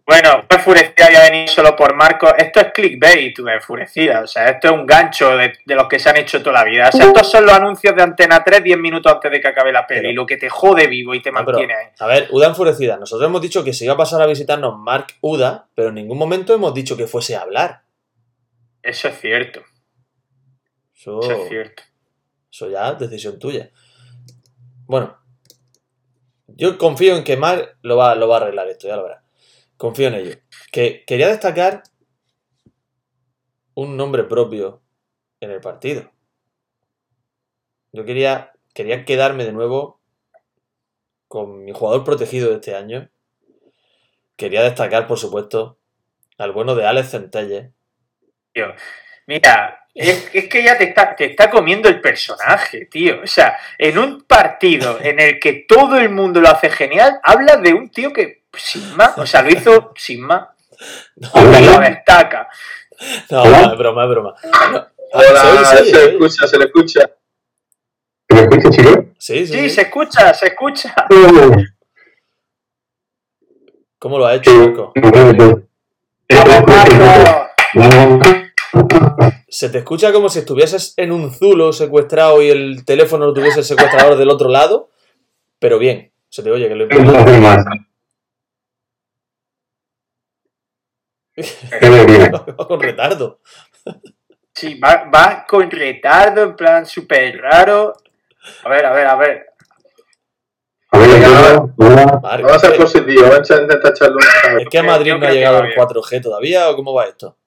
Bueno, 0.07 0.45
fue 0.49 0.57
enfurecida 0.57 1.13
y 1.13 1.15
ha 1.15 1.23
venido 1.31 1.47
solo 1.53 1.77
por 1.77 1.95
Marco. 1.95 2.35
Esto 2.37 2.61
es 2.61 2.73
clickbait, 2.73 3.37
tú 3.37 3.47
enfurecida. 3.47 4.23
O 4.23 4.27
sea, 4.27 4.49
esto 4.49 4.69
es 4.69 4.73
un 4.73 4.87
gancho 4.87 5.37
de, 5.37 5.53
de 5.65 5.75
los 5.77 5.87
que 5.87 5.99
se 6.01 6.09
han 6.09 6.17
hecho 6.17 6.43
toda 6.43 6.55
la 6.55 6.65
vida. 6.65 6.89
O 6.89 6.97
sea, 6.97 7.07
estos 7.07 7.31
son 7.31 7.45
los 7.47 7.55
anuncios 7.55 7.95
de 7.95 8.03
Antena 8.03 8.43
3 8.43 8.65
10 8.65 8.79
minutos 8.79 9.13
antes 9.13 9.31
de 9.31 9.41
que 9.41 9.49
acabe 9.49 9.71
la 9.71 9.87
peli. 9.87 10.01
Pero- 10.01 10.13
lo 10.15 10.27
que 10.27 10.39
te 10.39 10.49
jode 10.49 10.89
vivo 10.89 11.15
y 11.15 11.23
te 11.23 11.31
No, 11.31 11.45
pero, 11.45 11.59
mantiene 11.59 11.75
ahí. 11.75 11.87
a 12.01 12.07
ver, 12.07 12.27
Uda 12.33 12.49
enfurecida. 12.49 12.97
Nosotros 12.97 13.29
hemos 13.29 13.41
dicho 13.43 13.63
que 13.63 13.73
se 13.73 13.85
iba 13.85 13.95
a 13.95 13.97
pasar 13.99 14.21
a 14.23 14.27
visitarnos 14.27 14.77
Mark 14.79 15.07
Uda, 15.21 15.69
pero 15.77 15.91
en 15.91 15.95
ningún 15.97 16.19
momento 16.19 16.53
hemos 16.55 16.75
dicho 16.75 16.97
que 16.97 17.07
fuese 17.07 17.37
a 17.37 17.43
hablar. 17.43 17.83
Eso 18.83 19.07
es 19.09 19.21
cierto. 19.21 19.63
Eso 20.97 21.21
es 21.31 21.49
cierto. 21.49 21.83
Eso 22.53 22.69
ya 22.69 22.91
es 22.91 22.99
decisión 22.99 23.39
tuya. 23.39 23.71
Bueno, 24.87 25.19
yo 26.47 26.77
confío 26.77 27.17
en 27.17 27.25
que 27.25 27.37
Mark 27.37 27.79
lo 27.83 27.97
va, 27.97 28.15
lo 28.15 28.29
va 28.29 28.37
a 28.37 28.41
arreglar 28.43 28.69
esto, 28.69 28.89
ya 28.89 28.97
lo 28.97 29.05
verás. 29.05 29.25
Confío 29.77 30.09
en 30.09 30.15
ello. 30.15 30.37
Que 30.71 31.05
quería 31.07 31.29
destacar 31.29 31.83
un 33.75 33.97
nombre 33.97 34.25
propio 34.25 34.83
en 35.41 35.51
el 35.51 35.61
partido. 35.61 36.13
Yo 37.93 38.05
quería, 38.05 38.53
quería 38.75 39.05
quedarme 39.05 39.45
de 39.45 39.53
nuevo 39.53 40.01
con 41.29 41.65
mi 41.65 41.73
jugador 41.73 42.05
protegido 42.05 42.51
de 42.51 42.57
este 42.57 42.75
año. 42.75 43.11
Quería 44.37 44.63
destacar, 44.63 45.07
por 45.07 45.19
supuesto, 45.19 45.79
al 46.37 46.53
bueno 46.53 46.75
de 46.75 46.87
Alex 46.87 47.11
Centelle. 47.11 47.73
Tío. 48.53 48.67
Mira, 49.27 49.87
es, 49.95 50.31
es 50.33 50.49
que 50.49 50.63
ya 50.63 50.77
te 50.79 50.85
está, 50.85 51.15
te 51.15 51.27
está 51.27 51.51
comiendo 51.51 51.89
el 51.89 52.01
personaje, 52.01 52.87
tío. 52.87 53.21
O 53.23 53.27
sea, 53.27 53.57
en 53.79 53.99
un 53.99 54.23
partido 54.23 54.99
en 55.01 55.21
el 55.21 55.39
que 55.39 55.65
todo 55.69 55.99
el 55.99 56.09
mundo 56.11 56.41
lo 56.41 56.49
hace 56.49 56.71
genial, 56.71 57.21
hablas 57.23 57.63
de 57.63 57.75
un 57.75 57.91
tío 57.91 58.13
que 58.13 58.43
sin 58.55 58.97
más, 58.97 59.17
o 59.19 59.27
sea, 59.27 59.43
lo 59.43 59.51
hizo 59.51 59.93
sin 59.97 60.23
más. 60.23 60.49
Y 61.17 61.65
lo 61.67 61.79
destaca. 61.79 62.49
No, 63.31 63.45
no, 63.45 63.73
es 63.73 63.79
broma, 63.79 64.05
es 64.05 64.11
broma. 64.11 64.35
No, 64.73 64.87
Hola, 65.13 65.41
se 65.41 65.47
oye, 65.47 65.65
se 65.65 65.77
oye, 65.77 65.85
se 65.85 65.89
se 65.89 65.99
le 65.99 66.13
escucha, 66.13 66.47
se 66.47 66.59
le 66.59 66.65
escucha. 66.65 67.11
¿Me 68.31 68.41
escuchas, 68.41 68.71
chicos? 68.71 68.99
Sí, 69.19 69.47
sí, 69.47 69.53
Sí, 69.53 69.61
sí. 69.61 69.71
se 69.71 69.83
escucha, 69.83 70.35
se 70.35 70.47
escucha. 70.47 70.95
¿Cómo 73.99 74.19
lo 74.19 74.27
ha 74.27 74.35
hecho, 74.35 74.51
Marco? 74.53 74.93
No. 78.73 79.17
Se 79.49 79.69
te 79.69 79.79
escucha 79.79 80.13
como 80.13 80.29
si 80.29 80.41
estuvieses 80.41 80.95
en 80.97 81.13
un 81.13 81.33
zulo 81.33 81.73
secuestrado 81.73 82.43
y 82.43 82.51
el 82.51 82.85
teléfono 82.85 83.27
lo 83.27 83.35
tuviese 83.35 83.61
el 83.61 83.65
secuestrador 83.65 84.17
del 84.17 84.31
otro 84.31 84.49
lado, 84.49 84.91
pero 85.59 85.79
bien, 85.79 86.13
se 86.29 86.43
te 86.43 86.51
oye 86.51 86.69
que 86.69 86.75
lo 86.75 86.87
No. 86.87 87.25
Qué 91.35 91.87
alegría. 91.87 92.31
con 92.69 92.81
retardo. 92.81 93.41
Sí, 94.55 94.79
va, 94.79 95.11
va 95.15 95.47
con 95.49 95.71
retardo, 95.71 96.43
en 96.43 96.57
plan 96.57 96.87
súper 96.87 97.39
raro. 97.41 97.95
A 98.65 98.69
ver, 98.69 98.85
a 98.85 98.93
ver, 98.93 99.07
a 99.07 99.17
ver. 99.17 99.47
A 100.91 100.99
ver. 100.99 101.21
Marco, 102.23 102.47
Vamos 102.47 102.53
a 102.53 102.59
ser 102.59 102.77
positivos, 102.77 103.31
vamos 103.31 103.51
a 103.51 103.63
intentar 103.63 103.93
echarle 103.93 104.17
un 104.17 104.61
¿Es 104.61 104.69
que 104.69 104.79
a 104.79 104.83
Madrid 104.83 105.15
no 105.19 105.27
ha 105.27 105.31
llegado 105.31 105.59
va 105.59 105.67
el 105.67 105.75
bien. 105.75 105.81
4G 105.81 106.23
todavía 106.23 106.71
o 106.71 106.77
cómo 106.77 106.93
va 106.93 107.05
esto? 107.05 107.39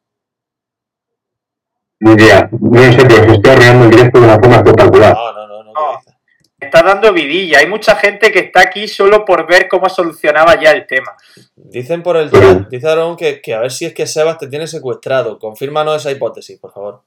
No 2.06 2.92
sé, 2.92 2.98
pero 3.08 3.22
os 3.24 3.34
estoy 3.34 3.52
arreglando 3.52 3.86
el 3.86 3.92
directo 3.92 4.20
de 4.20 4.26
una 4.26 4.36
forma 4.36 4.56
espectacular. 4.58 5.14
No, 5.16 5.34
no, 5.34 5.48
no, 5.48 5.64
no. 5.64 5.74
¿qué 5.74 5.80
No. 5.82 5.98
dices? 5.98 6.14
Está 6.60 6.84
dando 6.84 7.12
vidilla. 7.14 7.60
Hay 7.60 7.68
mucha 7.68 7.96
gente 7.96 8.32
que 8.32 8.40
está 8.40 8.62
aquí 8.62 8.88
solo 8.88 9.26
por 9.26 9.48
ver 9.48 9.68
cómo 9.68 9.90
solucionaba 9.90 10.60
ya 10.60 10.72
el 10.72 10.86
tema. 10.86 11.14
Dicen 11.56 12.04
por 12.04 12.18
el 12.18 12.30
chat, 12.32 12.68
dice 12.70 12.88
Aaron 12.88 13.16
que, 13.18 13.42
que 13.42 13.54
a 13.54 13.60
ver 13.60 13.72
si 13.72 13.86
es 13.86 13.94
que 13.94 14.06
Sebas 14.06 14.38
te 14.38 14.48
tiene 14.48 14.68
secuestrado. 14.68 15.40
Confírmanos 15.40 15.98
esa 15.98 16.12
hipótesis, 16.12 16.60
por 16.60 16.72
favor. 16.72 17.02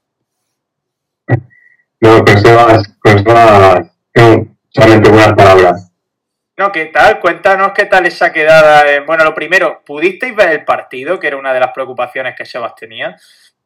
No, 2.00 2.24
con 2.24 2.38
Sebas, 2.38 2.82
con 3.00 3.18
Sebas, 3.18 3.90
tengo 4.12 4.46
solamente 4.70 5.08
buenas 5.10 5.32
palabras. 5.34 5.92
No, 6.56 6.72
¿qué 6.72 6.86
tal? 6.86 7.20
Cuéntanos 7.20 7.70
qué 7.72 7.86
tal 7.86 8.06
esa 8.06 8.32
quedada. 8.32 8.84
Bueno, 9.06 9.24
lo 9.24 9.34
primero, 9.34 9.80
¿pudisteis 9.86 10.34
ver 10.34 10.50
el 10.50 10.64
partido? 10.64 11.18
Que 11.20 11.28
era 11.28 11.36
una 11.36 11.52
de 11.52 11.60
las 11.60 11.72
preocupaciones 11.72 12.34
que 12.36 12.44
Sebas 12.44 12.74
tenía. 12.74 13.16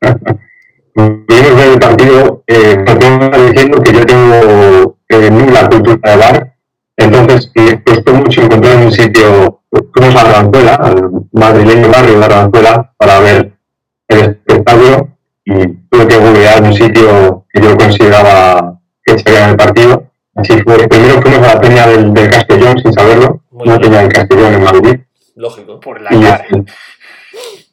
Pudimos 0.95 1.57
ver 1.57 1.69
el 1.73 1.79
partido, 1.79 2.45
eh, 2.47 2.83
porque 2.87 3.11
me 3.11 3.25
está 3.25 3.39
diciendo 3.47 3.83
que 3.83 3.93
yo 3.93 4.07
tengo 4.07 4.97
eh, 5.09 5.31
nula 5.31 5.69
cultura 5.69 6.11
de 6.11 6.17
bar, 6.17 6.55
entonces 6.97 7.51
me 7.55 7.83
costó 7.83 8.13
mucho 8.15 8.43
encontrar 8.43 8.77
un 8.77 8.93
sitio, 8.93 9.63
fuimos 9.95 10.17
a 10.17 10.21
Arganzuela, 10.21 10.75
al 10.75 11.11
madrileño 11.33 11.89
barrio 11.89 12.19
de 12.19 12.25
Arganzuela, 12.25 12.93
para 12.99 13.21
ver 13.21 13.53
el 14.09 14.19
espectáculo 14.21 15.09
y 15.45 15.67
tuve 15.91 16.07
que 16.09 16.17
googlear 16.19 16.63
un 16.63 16.73
sitio 16.75 17.47
que 17.53 17.61
yo 17.63 17.77
consideraba 17.77 18.79
que 19.05 19.19
sería 19.19 19.49
el 19.49 19.57
partido. 19.57 20.05
Así 20.35 20.61
fue. 20.63 20.89
Primero 20.89 21.21
fuimos 21.21 21.41
a 21.49 21.55
la 21.55 21.61
peña 21.61 21.87
del, 21.87 22.13
del 22.15 22.31
Castellón, 22.31 22.79
sin 22.79 22.93
saberlo, 22.93 23.43
Muy 23.51 23.69
una 23.69 23.79
bien. 23.79 23.91
peña 23.91 24.03
del 24.03 24.13
Castellón 24.13 24.55
en 24.55 24.65
Madrid, 24.65 25.01
Lógico. 25.37 25.81
Por 25.81 26.01
la 26.01 26.15
y, 26.15 26.21
cara. 26.21 26.45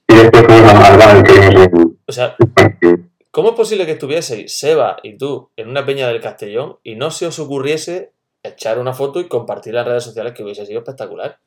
y 0.08 0.16
después 0.16 0.44
fuimos 0.46 0.74
al 0.74 0.98
bar 0.98 1.24
que 1.24 1.34
vimos 1.34 1.56
el, 1.56 1.72
O 2.08 2.12
sea, 2.12 2.36
el 2.40 2.48
partido. 2.48 2.98
¿Cómo 3.32 3.50
es 3.50 3.56
posible 3.56 3.86
que 3.86 3.94
estuvieseis 3.94 4.58
Seba 4.58 4.98
y 5.04 5.18
tú 5.18 5.52
en 5.56 5.70
una 5.70 5.86
peña 5.86 6.08
del 6.08 6.22
Castellón 6.22 6.78
y 6.84 6.96
no 6.96 7.12
se 7.12 7.28
os 7.28 7.40
ocurriese 7.40 8.14
echar 8.44 8.80
una 8.80 8.94
foto 8.94 9.20
y 9.20 9.28
compartirla 9.28 9.82
en 9.82 9.88
redes 9.88 10.04
sociales 10.04 10.34
que 10.34 10.44
hubiese 10.44 10.66
sido 10.66 10.80
espectacular? 10.80 11.40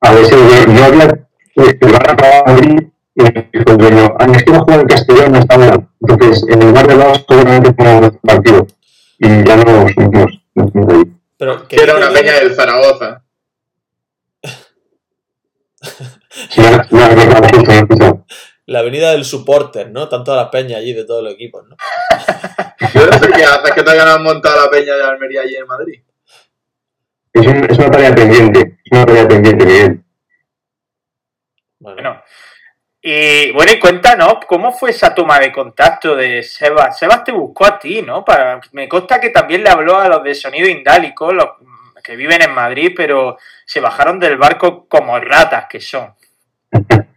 A 0.00 0.12
ver 0.12 0.24
si 0.26 0.32
yo, 0.32 0.72
yo 0.74 0.84
había 0.84 1.04
eh, 1.56 1.78
abrir 2.46 2.92
y 3.14 3.22
el 3.24 3.64
dueño, 3.78 4.14
ah, 4.18 4.26
es 4.34 4.42
que 4.42 4.50
va 4.52 4.58
a 4.58 4.60
jugar 4.62 4.80
en 4.80 4.86
Castellón 4.86 5.36
hasta 5.36 5.54
ahora. 5.54 5.88
Entonces, 6.00 6.44
en 6.48 6.62
el 6.62 6.72
bar 6.72 6.86
de 6.86 6.96
lado 6.96 7.14
seguramente 7.28 7.74
jugamos 7.76 8.10
partido. 8.22 8.66
Y 9.18 9.28
ya 9.44 9.56
no 9.56 9.64
nos 9.64 10.94
ahí. 10.94 11.12
Pero 11.36 11.68
que 11.68 11.76
era 11.76 11.96
una 11.96 12.10
peña 12.10 12.32
del 12.34 12.54
Zaragoza. 12.54 13.22
Sí, 16.50 16.60
me- 16.60 16.86
me 16.90 17.02
ha 17.02 18.22
la 18.66 18.78
avenida 18.80 19.12
del 19.12 19.24
supporter, 19.24 19.90
¿no? 19.90 20.04
Están 20.04 20.24
todas 20.24 20.42
las 20.42 20.50
peñas 20.50 20.78
allí 20.80 20.92
de 20.94 21.04
todos 21.04 21.22
los 21.22 21.34
equipos, 21.34 21.64
¿no? 21.68 21.76
Yo 22.94 23.06
no 23.06 23.12
sé 23.18 23.28
qué 23.34 23.44
haces, 23.44 23.72
que 23.72 23.82
todavía 23.82 24.04
no 24.04 24.12
han 24.12 24.22
montado 24.22 24.64
la 24.64 24.70
peña 24.70 24.94
de 24.94 25.02
Almería 25.04 25.42
allí 25.42 25.56
en 25.56 25.66
Madrid. 25.66 26.02
Es, 27.32 27.46
un- 27.46 27.70
es 27.70 27.78
una 27.78 27.90
tarea 27.90 28.14
pendiente. 28.14 28.78
Es 28.84 28.92
una 28.92 29.06
tarea 29.06 29.28
pendiente, 29.28 29.64
Miguel. 29.66 30.04
Bueno, 31.78 31.96
Bueno. 32.02 32.22
Y 33.04 33.50
bueno, 33.50 33.72
y 33.72 33.80
cuéntanos, 33.80 34.36
¿cómo 34.46 34.70
fue 34.72 34.90
esa 34.90 35.12
toma 35.12 35.40
de 35.40 35.50
contacto 35.50 36.14
de 36.14 36.44
Sebas? 36.44 36.96
Sebas 36.96 37.24
te 37.24 37.32
buscó 37.32 37.66
a 37.66 37.76
ti, 37.76 38.00
¿no? 38.00 38.24
Para, 38.24 38.60
me 38.70 38.88
consta 38.88 39.20
que 39.20 39.30
también 39.30 39.64
le 39.64 39.70
habló 39.70 39.98
a 39.98 40.08
los 40.08 40.22
de 40.22 40.36
Sonido 40.36 40.68
Indálico, 40.68 41.32
los 41.32 41.48
que 42.04 42.14
viven 42.14 42.42
en 42.42 42.52
Madrid, 42.52 42.92
pero 42.96 43.38
se 43.66 43.80
bajaron 43.80 44.20
del 44.20 44.36
barco 44.36 44.86
como 44.88 45.18
ratas 45.18 45.66
que 45.68 45.80
son. 45.80 46.14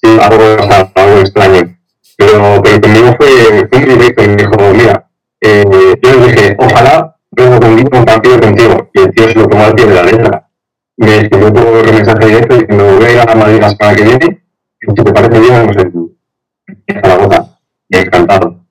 Sí, 0.00 0.18
algo, 0.20 1.20
extraño. 1.20 1.76
Pero, 2.16 2.62
pero 2.62 2.80
conmigo 2.80 3.16
fue, 3.16 3.68
fue 3.68 3.80
muy 3.80 3.94
directo 3.94 4.24
y 4.24 4.28
me 4.28 4.36
dijo, 4.36 4.74
mira, 4.74 5.08
eh, 5.40 5.64
yo 6.02 6.12
le 6.12 6.26
dije, 6.26 6.56
ojalá 6.58 7.16
venga 7.30 7.60
conmigo 7.60 7.98
un 7.98 8.04
partido 8.04 8.40
contigo. 8.40 8.90
Y 8.94 9.00
el 9.00 9.14
tío 9.14 9.28
se 9.28 9.34
lo 9.34 9.48
tomó 9.48 9.64
al 9.64 9.74
pie 9.74 9.86
de 9.86 9.94
la 9.94 10.02
letra. 10.02 10.48
Me 10.96 11.16
escribió 11.16 11.52
por 11.52 11.92
mensaje 11.92 12.26
directo 12.26 12.56
diciendo, 12.56 12.96
voy 12.96 13.04
a 13.04 13.12
ir 13.12 13.20
a 13.20 13.34
Madrid 13.34 13.60
la 13.60 13.70
semana 13.70 13.96
que 13.96 14.02
viene, 14.04 14.42
y 14.80 14.86
si 14.86 15.04
te 15.04 15.12
parece 15.12 15.40
bien, 15.40 15.52
vamos 15.52 15.76
en, 15.76 16.16
en 16.86 17.00
Zaragoza. 17.00 17.58
Y 17.88 17.96
encantado. 17.96 18.64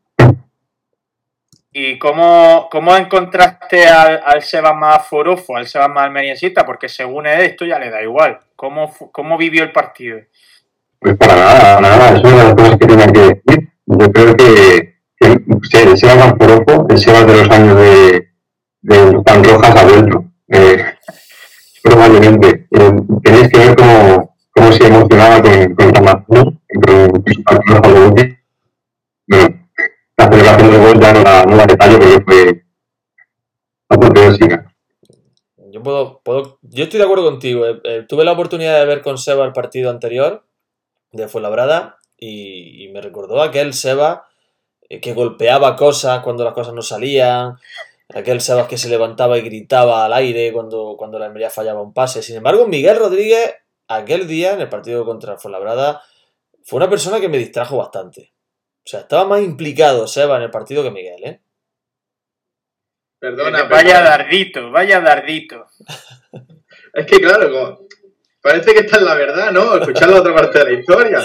¿Y 1.71 1.99
cómo, 1.99 2.67
cómo 2.71 2.95
encontraste 2.95 3.88
al, 3.88 4.21
al 4.25 4.41
Sebas 4.41 4.75
más 4.75 5.07
forofo, 5.07 5.55
al 5.55 5.67
Sebas 5.67 5.89
más 5.89 6.05
almeriensista? 6.05 6.65
Porque 6.65 6.89
según 6.89 7.28
él 7.28 7.41
esto 7.41 7.65
ya 7.65 7.80
le 7.80 7.89
da 7.89 8.01
igual. 8.01 8.39
¿Cómo, 8.55 8.91
cómo 9.11 9.38
vivió 9.38 9.63
el 9.63 9.71
partido? 9.71 10.19
Pues 10.99 11.15
para 11.17 11.35
nada, 11.35 11.81
nada, 11.81 12.15
es 12.15 12.21
una 12.21 12.37
de 12.37 12.43
las 12.43 12.55
cosas 12.55 12.77
que 12.77 12.87
tenía 12.87 13.07
que 13.07 13.19
decir. 13.19 13.69
Yo 13.85 14.11
creo 14.11 14.35
que, 14.35 14.95
que 15.19 15.27
sí, 15.69 15.77
el 15.77 15.97
Sebas 15.97 16.17
Manforopo, 16.17 16.87
el 16.89 16.97
Sebas 16.97 17.27
de 17.27 17.37
los 17.37 17.49
años 17.49 17.75
de, 17.77 18.27
de 18.81 19.21
Juan 19.25 19.43
Rojas 19.43 19.75
adentro. 19.75 20.25
Eh, 20.49 20.83
probablemente. 21.83 22.67
Eh, 22.71 22.91
tenéis 23.23 23.49
que 23.49 23.59
ver 23.59 23.75
cómo, 23.75 24.35
cómo 24.51 24.71
se 24.71 24.87
emocionaba 24.87 25.41
con, 25.41 25.75
con 25.75 25.93
Tamazón, 25.93 26.61
con, 26.85 27.23
su 27.33 27.43
partido 27.43 27.81
favorito. 27.83 28.35
Bueno, 29.27 29.67
la 30.17 30.31
celebración 30.31 30.71
del 30.71 30.81
gol 30.81 30.99
ya 30.99 31.13
no 31.13 31.23
la, 31.23 31.45
no 31.45 31.55
la 31.55 31.65
detallo 31.65 31.99
porque 31.99 32.23
fue 32.25 32.65
apoteósica. 33.89 34.73
yo 35.71 35.83
puedo, 35.83 36.21
puedo. 36.23 36.59
Yo 36.61 36.83
estoy 36.83 36.99
de 36.99 37.05
acuerdo 37.05 37.25
contigo. 37.25 37.65
eh, 37.65 37.81
eh, 37.83 38.05
tuve 38.07 38.25
la 38.25 38.31
oportunidad 38.31 38.79
de 38.79 38.85
ver 38.85 39.01
con 39.01 39.17
Seba 39.17 39.45
el 39.45 39.53
partido 39.53 39.89
anterior 39.89 40.46
de 41.12 41.28
Fuenlabrada 41.28 41.97
y, 42.18 42.84
y 42.86 42.89
me 42.89 43.01
recordó 43.01 43.41
aquel 43.41 43.74
Seba 43.74 44.28
eh, 44.89 44.99
que 45.01 45.14
golpeaba 45.14 45.76
cosas 45.76 46.22
cuando 46.24 46.43
las 46.43 46.53
cosas 46.53 46.74
no 46.74 46.82
salían, 46.82 47.58
aquel 48.14 48.41
Sebas 48.41 48.68
que 48.68 48.78
se 48.78 48.89
levantaba 48.89 49.38
y 49.38 49.41
gritaba 49.41 50.05
al 50.05 50.14
aire 50.14 50.51
cuando, 50.53 50.95
cuando 50.97 51.20
la 51.20 51.26
Almería 51.28 51.49
fallaba 51.49 51.82
un 51.82 51.93
pase. 51.93 52.22
Sin 52.24 52.36
embargo, 52.38 52.68
Miguel 52.68 52.97
Rodríguez, 52.97 53.55
aquel 53.88 54.28
día 54.28 54.53
en 54.53 54.62
el 54.62 54.70
partido 54.70 55.05
contra 55.05 55.38
Fuenlabrada, 55.38 56.01
fue 56.64 56.78
una 56.78 56.89
persona 56.89 57.20
que 57.20 57.30
me 57.30 57.38
distrajo 57.38 57.78
bastante. 57.78 58.34
O 58.86 58.89
sea, 58.89 59.01
estaba 59.01 59.26
más 59.26 59.41
implicado 59.41 60.08
Seba 60.08 60.38
en 60.38 60.43
el 60.43 60.51
partido 60.51 60.84
que 60.84 60.91
Miguel, 60.91 61.24
¿eh? 61.26 61.41
Perdona, 63.20 63.64
vaya 63.64 63.95
perdona. 63.95 64.10
dardito, 64.10 64.72
vaya 64.72 65.01
dardito. 65.01 65.66
Es 66.93 67.05
que 67.05 67.20
claro, 67.20 67.51
como- 67.51 67.86
parece 68.41 68.73
que 68.73 68.79
esta 68.79 68.97
es 68.97 69.03
la 69.03 69.15
verdad, 69.15 69.51
¿no? 69.51 69.75
Escuchar 69.77 70.09
la 70.09 70.17
otra 70.21 70.33
parte 70.35 70.59
de 70.59 70.65
la 70.65 70.79
historia. 70.79 71.19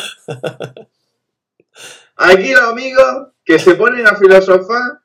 Aquí 2.17 2.53
los 2.53 2.63
amigos 2.63 3.29
que 3.45 3.59
se 3.59 3.75
ponen 3.75 4.07
a 4.07 4.17
filosofar 4.17 5.01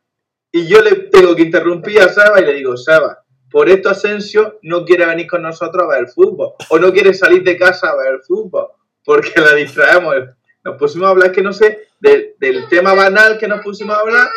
y 0.52 0.68
yo 0.68 0.82
le 0.82 0.96
tengo 0.96 1.36
que 1.36 1.44
interrumpir 1.44 2.00
a 2.02 2.10
Seba 2.10 2.40
y 2.42 2.46
le 2.46 2.54
digo, 2.54 2.78
Seba, 2.78 3.24
por 3.50 3.70
esto 3.70 3.90
Asensio 3.90 4.60
no 4.64 4.86
quiere 4.86 5.06
venir 5.06 5.28
con 5.28 5.42
nosotros 5.42 5.84
a 5.84 5.88
ver 5.88 6.00
el 6.02 6.08
fútbol 6.10 6.54
o 6.70 6.80
no 6.80 6.92
quiere 6.92 7.14
salir 7.14 7.44
de 7.44 7.58
casa 7.58 7.90
a 7.90 7.96
ver 7.96 8.20
fútbol 8.26 8.68
porque 9.04 9.40
la 9.40 9.54
distraemos. 9.54 10.16
Nos 10.64 10.78
pusimos 10.78 11.08
a 11.08 11.12
hablar, 11.12 11.32
que 11.32 11.42
no 11.42 11.54
sé, 11.54 11.88
del, 12.00 12.36
del 12.40 12.68
tema 12.68 12.94
banal 12.94 13.38
que 13.38 13.48
nos 13.48 13.62
pusimos 13.64 13.96
a 13.96 14.02
hablar 14.02 14.28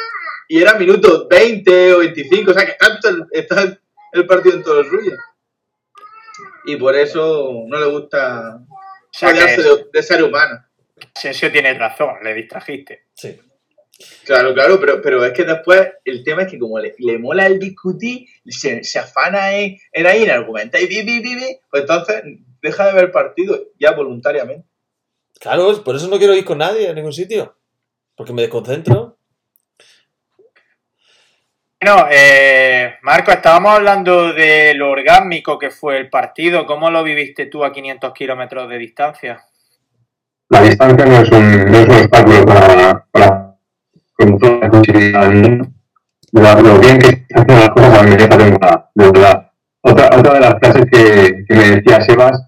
y 0.49 0.61
era 0.63 0.75
minutos 0.75 1.27
20 1.29 1.95
o 1.95 1.99
25, 1.99 2.51
o 2.51 2.55
sea 2.55 2.67
que 2.67 2.77
el- 3.09 3.27
está 3.33 3.77
el 4.13 4.27
partido 4.27 4.57
en 4.57 4.63
todo 4.63 4.81
el 4.81 4.89
suyo. 4.89 5.13
Y 6.65 6.77
por 6.77 6.95
eso 6.95 7.65
no 7.67 7.79
le 7.79 7.87
gusta 7.87 8.57
O 8.57 8.67
sea 9.11 9.31
rodearse 9.31 9.57
que 9.57 9.63
de, 9.63 9.87
de 9.93 10.03
ser 10.03 10.23
humano. 10.23 10.65
Asensio 11.15 11.51
tiene 11.51 11.75
razón, 11.75 12.17
le 12.23 12.35
distrajiste. 12.35 13.07
Sí. 13.15 13.39
Claro, 14.25 14.55
claro, 14.55 14.81
pero, 14.81 15.03
pero 15.03 15.25
es 15.25 15.33
que 15.33 15.45
después 15.45 15.89
el 16.05 16.25
tema 16.25 16.43
es 16.43 16.51
que 16.51 16.59
como 16.59 16.79
le, 16.79 16.95
le 16.99 17.19
mola 17.19 17.47
el 17.47 17.59
discutir, 17.59 18.27
se, 18.47 18.83
se 18.83 18.99
afana 18.99 19.55
en, 19.55 19.77
en 19.93 20.07
ahí, 20.07 20.23
en 20.23 20.31
argumentar 20.31 20.81
y 20.81 20.87
bi, 20.87 21.03
bi, 21.03 21.21
bi, 21.21 21.35
bi, 21.35 21.59
pues 21.71 21.83
entonces 21.83 22.23
deja 22.63 22.87
de 22.87 22.93
ver 22.95 23.05
el 23.05 23.11
partido 23.11 23.59
ya 23.79 23.93
voluntariamente. 23.93 24.67
Claro, 25.39 25.83
por 25.85 25.97
eso 25.97 26.09
no 26.09 26.19
quiero 26.19 26.35
ir 26.35 26.45
con 26.45 26.59
nadie 26.59 26.89
a 26.89 26.93
ningún 26.93 27.13
sitio. 27.13 27.57
Porque 28.15 28.33
me 28.33 28.43
desconcentro. 28.43 29.19
Bueno, 31.83 32.07
eh, 32.11 32.97
Marco, 33.01 33.31
estábamos 33.31 33.73
hablando 33.73 34.35
de 34.35 34.75
lo 34.75 34.91
orgánico 34.91 35.59
que 35.59 35.71
fue 35.71 35.97
el 35.97 36.11
partido. 36.11 36.67
¿Cómo 36.67 36.91
lo 36.91 37.03
viviste 37.03 37.47
tú 37.47 37.65
a 37.65 37.73
500 37.73 38.13
kilómetros 38.13 38.69
de 38.69 38.77
distancia? 38.77 39.41
La 40.51 40.61
distancia 40.61 41.07
no 41.07 41.23
es 41.23 41.31
un, 41.31 41.65
no 41.71 41.79
es 41.79 41.89
un 41.89 41.95
obstáculo 41.95 42.45
para, 42.45 43.07
para 43.11 43.57
con 44.13 44.39
toda 44.39 44.59
la 44.59 44.71
posibilidad. 44.71 45.33
Lo, 46.33 46.79
bien 46.81 46.99
que 46.99 47.25
se 47.27 47.35
hacen 47.35 47.61
las 47.61 47.71
cosas 47.71 48.05
mí 48.05 48.11
esta 48.11 48.37
temporada, 48.37 48.91
de 48.95 49.11
verdad. 49.11 49.51
Otra, 49.81 50.11
otra 50.19 50.35
de 50.35 50.41
las 50.41 50.55
frases 50.61 50.85
que, 50.93 51.45
que 51.49 51.55
me 51.55 51.71
decía 51.77 52.03
Sebas, 52.03 52.43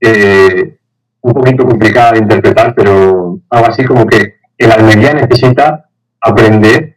eh, 0.00 0.78
un 1.20 1.32
poquito 1.32 1.64
complicada 1.64 2.12
de 2.12 2.18
interpretar, 2.18 2.74
pero 2.74 3.38
algo 3.50 3.66
así 3.68 3.84
como 3.84 4.04
que 4.04 4.34
el 4.58 4.72
Almería 4.72 5.14
necesita 5.14 5.88
aprender 6.20 6.93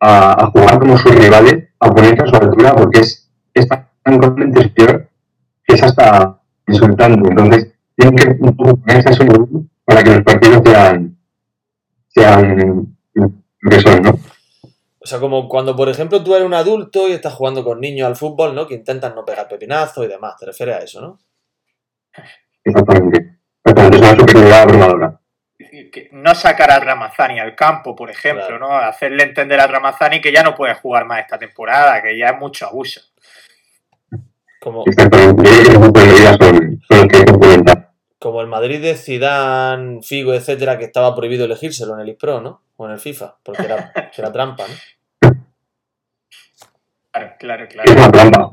a, 0.00 0.44
a 0.44 0.50
jugar 0.50 0.78
como 0.78 0.96
sus 0.96 1.14
rivales, 1.14 1.68
a 1.80 1.90
ponerse 1.90 2.22
a 2.22 2.26
su 2.26 2.36
altura, 2.36 2.74
porque 2.74 3.00
es, 3.00 3.30
es 3.54 3.68
tan 3.68 3.88
completamente 4.04 4.62
superior 4.62 5.08
que 5.64 5.74
es 5.74 5.82
hasta 5.82 6.40
insultante. 6.66 7.28
Entonces, 7.28 7.72
tienen 7.96 8.16
que 8.16 8.36
un 8.40 8.56
poco 8.56 8.76
ponerse 8.76 9.08
a 9.08 9.12
su 9.12 9.24
nivel 9.24 9.68
para 9.84 10.02
que 10.02 10.10
los 10.10 10.22
partidos 10.22 10.62
sean, 10.64 11.18
sean 12.08 12.96
lo 13.14 13.70
que 13.70 13.80
son, 13.80 14.02
¿no? 14.02 14.18
O 15.00 15.06
sea, 15.06 15.20
como 15.20 15.48
cuando, 15.48 15.74
por 15.74 15.88
ejemplo, 15.88 16.22
tú 16.22 16.34
eres 16.34 16.46
un 16.46 16.54
adulto 16.54 17.08
y 17.08 17.12
estás 17.12 17.34
jugando 17.34 17.64
con 17.64 17.80
niños 17.80 18.06
al 18.06 18.16
fútbol, 18.16 18.54
¿no? 18.54 18.66
Que 18.66 18.74
intentan 18.74 19.14
no 19.14 19.24
pegar 19.24 19.48
pepinazos 19.48 20.04
y 20.04 20.08
demás. 20.08 20.36
¿Te 20.38 20.46
refieres 20.46 20.76
a 20.76 20.78
eso, 20.80 21.00
no? 21.00 21.18
Exactamente. 22.62 23.38
Exactamente, 23.64 23.96
es 23.96 24.02
una 24.02 24.20
superioridad 24.20 24.62
abrumadora. 24.62 25.20
Que 25.92 26.08
No 26.12 26.34
sacar 26.34 26.70
a 26.70 26.80
Ramazani 26.80 27.38
al 27.38 27.54
campo, 27.54 27.94
por 27.96 28.10
ejemplo, 28.10 28.46
Claro. 28.46 28.58
¿no? 28.58 28.76
Hacerle 28.76 29.22
entender 29.24 29.60
a 29.60 29.66
Ramazani 29.66 30.20
que 30.20 30.32
ya 30.32 30.42
no 30.42 30.54
puede 30.54 30.74
jugar 30.74 31.04
más 31.06 31.20
esta 31.20 31.38
temporada, 31.38 32.02
que 32.02 32.16
ya 32.18 32.30
es 32.30 32.38
mucho 32.38 32.66
abuso. 32.66 33.00
Como, 34.60 34.84
implementar. 36.90 37.90
como 38.18 38.40
el 38.40 38.46
Madrid 38.48 38.82
de 38.82 38.94
Zidane, 38.96 40.02
Figo, 40.02 40.34
etcétera, 40.34 40.78
que 40.78 40.84
estaba 40.84 41.14
prohibido 41.14 41.44
elegírselo 41.44 41.94
en 41.94 42.00
el 42.00 42.08
eSpro, 42.10 42.40
¿no? 42.40 42.62
O 42.76 42.86
en 42.86 42.92
el 42.92 42.98
FIFA, 42.98 43.36
porque 43.42 43.62
era, 43.62 43.92
era 44.16 44.32
trampa, 44.32 44.64
¿no? 44.66 44.74
Claro, 47.12 47.34
claro, 47.38 47.64
Es 47.64 47.70
claro. 47.70 47.92
una 47.92 48.10
trampa. 48.12 48.50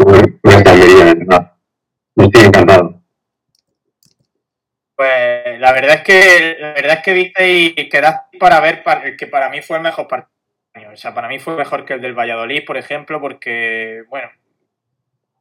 Yo 2.15 2.26
estoy 2.26 2.45
encantado. 2.45 3.01
Pues 4.96 5.60
la 5.60 5.74
verdad 5.74 5.96
es 5.96 6.02
que 6.04 6.58
la 6.60 6.74
verdad 6.74 6.98
es 6.98 7.04
que 7.04 7.14
viste 7.14 7.52
y 7.54 7.89
quedaste 7.89 8.38
para 8.38 8.60
ver 8.62 8.84
para- 8.84 9.16
que 9.18 9.28
para 9.28 9.50
mí 9.50 9.62
fue 9.62 9.78
el 9.78 9.84
mejor 9.84 10.08
partido. 10.08 10.32
O 10.93 10.96
sea, 10.98 11.14
para 11.14 11.28
mí 11.28 11.39
fue 11.39 11.56
mejor 11.56 11.86
que 11.86 11.93
el 11.93 12.02
del 12.02 12.18
Valladolid, 12.18 12.64
por 12.66 12.78
ejemplo, 12.78 13.20
porque, 13.22 14.04
bueno, 14.10 14.30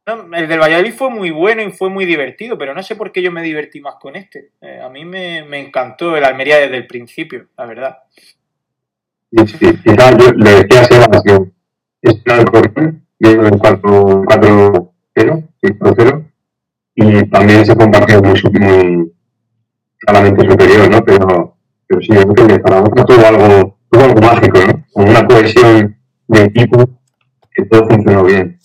no, 0.07 0.35
el 0.35 0.47
del 0.47 0.59
Valladolid 0.59 0.93
fue 0.93 1.09
muy 1.09 1.31
bueno 1.31 1.61
y 1.63 1.71
fue 1.71 1.89
muy 1.89 2.05
divertido, 2.05 2.57
pero 2.57 2.73
no 2.73 2.83
sé 2.83 2.95
por 2.95 3.11
qué 3.11 3.21
yo 3.21 3.31
me 3.31 3.41
divertí 3.41 3.81
más 3.81 3.95
con 3.95 4.15
este. 4.15 4.51
Eh, 4.61 4.79
a 4.83 4.87
mí 4.89 5.03
me, 5.03 5.43
me 5.43 5.59
encantó 5.59 6.15
el 6.15 6.23
Almería 6.23 6.57
desde 6.57 6.77
el 6.77 6.85
principio, 6.87 7.47
la 7.57 7.65
verdad. 7.65 7.97
Y 9.31 9.47
sí, 9.47 9.57
quizás 9.83 10.17
yo 10.17 10.31
le 10.33 10.49
decía 10.51 10.81
a 10.81 10.83
Sebas 10.85 11.23
que 11.23 11.37
este 12.01 12.21
era 12.31 12.41
el 12.41 13.01
viendo 13.19 13.47
en 13.47 13.57
4-0, 13.57 15.43
sí, 15.61 15.73
4-0, 15.79 16.23
y 16.95 17.29
también 17.29 17.65
se 17.65 17.75
fue 17.75 17.85
un 17.85 17.91
muy, 17.91 18.59
muy 18.59 19.14
claramente 20.05 20.49
superior, 20.49 20.89
¿no? 20.89 21.03
Pero, 21.03 21.57
pero 21.87 22.01
sí, 22.01 22.07
yo 22.13 22.21
creo 22.33 22.47
que 22.47 22.61
Zaragoza 22.61 23.05
tuvo 23.05 23.25
algo, 23.25 23.77
tuvo 23.89 24.03
algo 24.03 24.21
mágico, 24.21 24.59
¿no? 24.65 24.85
Con 24.93 25.09
una 25.09 25.25
cohesión 25.27 25.97
de 26.27 26.43
equipo 26.43 26.89
que 27.51 27.65
todo 27.65 27.87
funcionó 27.89 28.23
bien. 28.23 28.59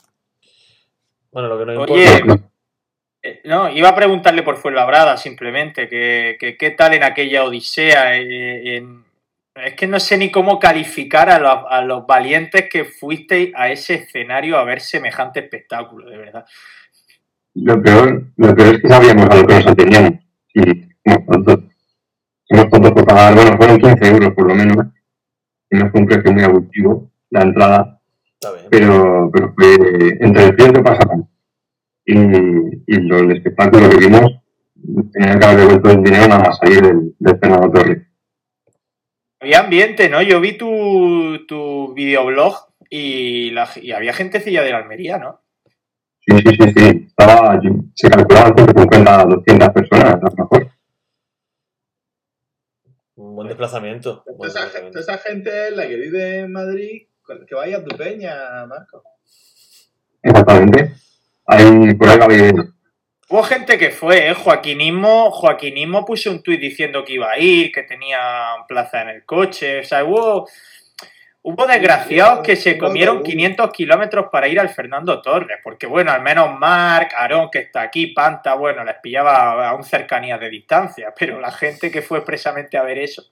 Bueno, 1.33 1.49
lo 1.49 1.59
que 1.59 1.73
no 1.73 1.81
Oye, 1.83 2.19
importa. 2.19 2.49
Eh, 3.23 3.41
No, 3.45 3.69
iba 3.71 3.89
a 3.91 3.95
preguntarle 3.95 4.43
por 4.43 4.57
Fuenlabrada 4.57 5.17
simplemente, 5.17 5.89
que, 5.89 6.37
que 6.41 6.57
qué 6.57 6.71
tal 6.71 6.95
en 6.95 7.03
aquella 7.05 7.45
odisea. 7.45 8.17
eh, 8.19 8.77
en- 8.77 9.05
es 9.55 9.75
que 9.75 9.87
no 9.87 10.01
sé 10.01 10.17
ni 10.17 10.31
cómo 10.31 10.59
calificar 10.59 11.29
a 11.29 11.39
los, 11.39 11.65
a 11.69 11.83
los 11.83 12.07
valientes 12.07 12.69
que 12.71 12.85
fuisteis 12.85 13.53
a 13.55 13.69
ese 13.69 13.95
escenario 13.95 14.57
a 14.57 14.65
ver 14.65 14.81
semejante 14.81 15.41
espectáculo, 15.41 16.09
de 16.09 16.17
verdad. 16.17 16.47
Lo 17.55 17.83
peor, 17.83 18.23
lo 18.37 18.55
peor 18.55 18.75
es 18.77 18.81
que 18.83 18.89
sabíamos 18.89 19.27
a 19.29 19.35
lo 19.37 19.47
que 19.47 19.55
nos 19.55 19.67
ateníamos. 19.67 20.13
Y 20.55 20.63
Somos 21.05 22.69
tontos 22.71 22.93
por 22.93 23.05
pagar, 23.07 23.35
bueno, 23.35 23.57
fueron 23.57 23.79
15 23.79 24.09
euros 24.09 24.35
por 24.35 24.49
lo 24.49 24.55
menos. 24.55 24.87
Y 25.71 25.77
no 25.77 25.91
fue 25.91 26.01
un 26.01 26.07
precio 26.07 26.33
muy 26.33 26.43
abusivo 26.43 27.11
la 27.31 27.43
entrada, 27.43 28.01
Está 28.35 28.53
bien. 28.53 28.67
pero, 28.71 29.31
pero 29.33 29.55
fue 29.55 30.17
entre 30.21 30.45
el 30.47 30.57
que 30.57 30.83
pasaban 30.83 31.29
y, 32.05 32.15
y 32.87 33.01
lo, 33.03 33.19
el 33.19 33.33
espectáculo 33.33 33.89
que 33.89 33.97
vimos, 33.99 34.43
tenían 35.13 35.39
que 35.39 35.47
haber 35.47 35.61
devuelto 35.61 35.91
el 35.91 36.03
dinero 36.03 36.29
nada 36.29 36.45
más 36.45 36.59
salir 36.59 36.83
del, 36.83 37.15
del 37.19 37.39
Fernando 37.39 37.71
Torres. 37.71 38.07
Había 39.41 39.61
ambiente, 39.61 40.09
¿no? 40.09 40.21
Yo 40.23 40.41
vi 40.41 40.59
tu, 40.59 41.47
tu 41.47 41.95
videoblog 41.95 42.55
y, 42.91 43.51
la, 43.51 43.69
y 43.81 43.93
había 43.93 44.13
gentecilla 44.13 44.63
de 44.63 44.73
la 44.73 44.79
Almería, 44.79 45.19
¿no? 45.19 45.41
Sí, 46.21 46.37
sí, 46.39 46.57
sí, 46.61 46.73
sí. 46.77 47.07
Estaba, 47.07 47.61
se 47.95 48.11
calculaban 48.11 48.55
150, 48.55 49.25
200 49.25 49.69
personas, 49.71 50.15
a 50.15 50.19
lo 50.19 50.37
mejor. 50.37 50.71
Un 53.41 53.47
buen 53.47 53.49
desplazamiento. 53.49 54.23
buen 54.37 54.51
Esa, 54.51 54.67
esa 55.01 55.19
gente 55.19 55.69
es 55.69 55.77
la 55.77 55.89
que 55.89 55.97
vive 55.97 56.41
en 56.41 56.53
Madrid, 56.53 57.07
con- 57.23 57.47
que 57.47 57.55
vaya 57.55 57.79
a 57.79 57.85
tu 57.85 57.97
peña, 57.97 58.67
Marco. 58.67 59.03
Exactamente. 60.23 60.93
Hay 61.47 61.65
un 61.65 61.97
colega 61.97 62.29
de, 62.29 62.53
Hubo 63.31 63.43
gente 63.45 63.79
que 63.79 63.91
fue, 63.93 64.29
¿eh? 64.29 64.35
Joaquinismo, 64.35 65.31
Joaquinismo 65.31 66.05
puso 66.05 66.31
un 66.31 66.43
tuit 66.43 66.61
diciendo 66.61 67.05
que 67.05 67.15
iba 67.15 67.31
a 67.31 67.39
ir, 67.39 67.71
que 67.73 67.85
tenía 67.85 68.19
plaza 68.69 69.03
en 69.03 69.09
el 69.09 69.25
coche. 69.25 69.81
O 69.81 69.85
sea, 69.85 70.05
hubo, 70.05 70.49
hubo 71.43 71.67
desgraciados 71.67 72.41
que 72.41 72.57
se 72.57 72.77
comieron 72.77 73.23
500 73.23 73.71
kilómetros 73.73 74.27
para 74.31 74.49
ir 74.49 74.61
al 74.61 74.69
Fernando 74.69 75.21
Torres. 75.23 75.59
Porque, 75.63 75.87
bueno, 75.87 76.13
al 76.13 76.23
menos 76.23 76.59
Marc, 76.59 77.13
Aarón, 77.15 77.51
que 77.51 77.61
está 77.61 77.83
aquí, 77.83 78.09
Panta, 78.09 78.55
bueno, 78.55 78.85
les 78.85 78.97
pillaba 78.97 79.69
a 79.69 79.75
un 79.75 79.85
cercanía 79.85 80.39
de 80.39 80.51
distancia. 80.51 81.15
Pero 81.19 81.41
la 81.41 81.51
gente 81.51 81.91
que 81.91 82.03
fue 82.03 82.19
expresamente 82.19 82.77
a 82.77 82.83
ver 82.83 82.99
eso. 82.99 83.23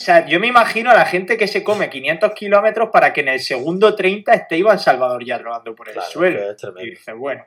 O 0.00 0.04
sea, 0.04 0.24
yo 0.26 0.38
me 0.38 0.46
imagino 0.46 0.90
a 0.90 0.94
la 0.94 1.06
gente 1.06 1.36
que 1.36 1.48
se 1.48 1.64
come 1.64 1.90
500 1.90 2.32
kilómetros 2.32 2.90
para 2.92 3.12
que 3.12 3.22
en 3.22 3.28
el 3.28 3.40
segundo 3.40 3.96
30 3.96 4.32
esté 4.32 4.56
Iván 4.56 4.78
Salvador 4.78 5.24
ya 5.24 5.38
rodando 5.38 5.74
por 5.74 5.88
el 5.88 5.94
Claro, 5.94 6.08
suelo. 6.08 6.50
es 6.52 6.62
Y 6.78 6.90
dices, 6.90 7.16
bueno. 7.16 7.44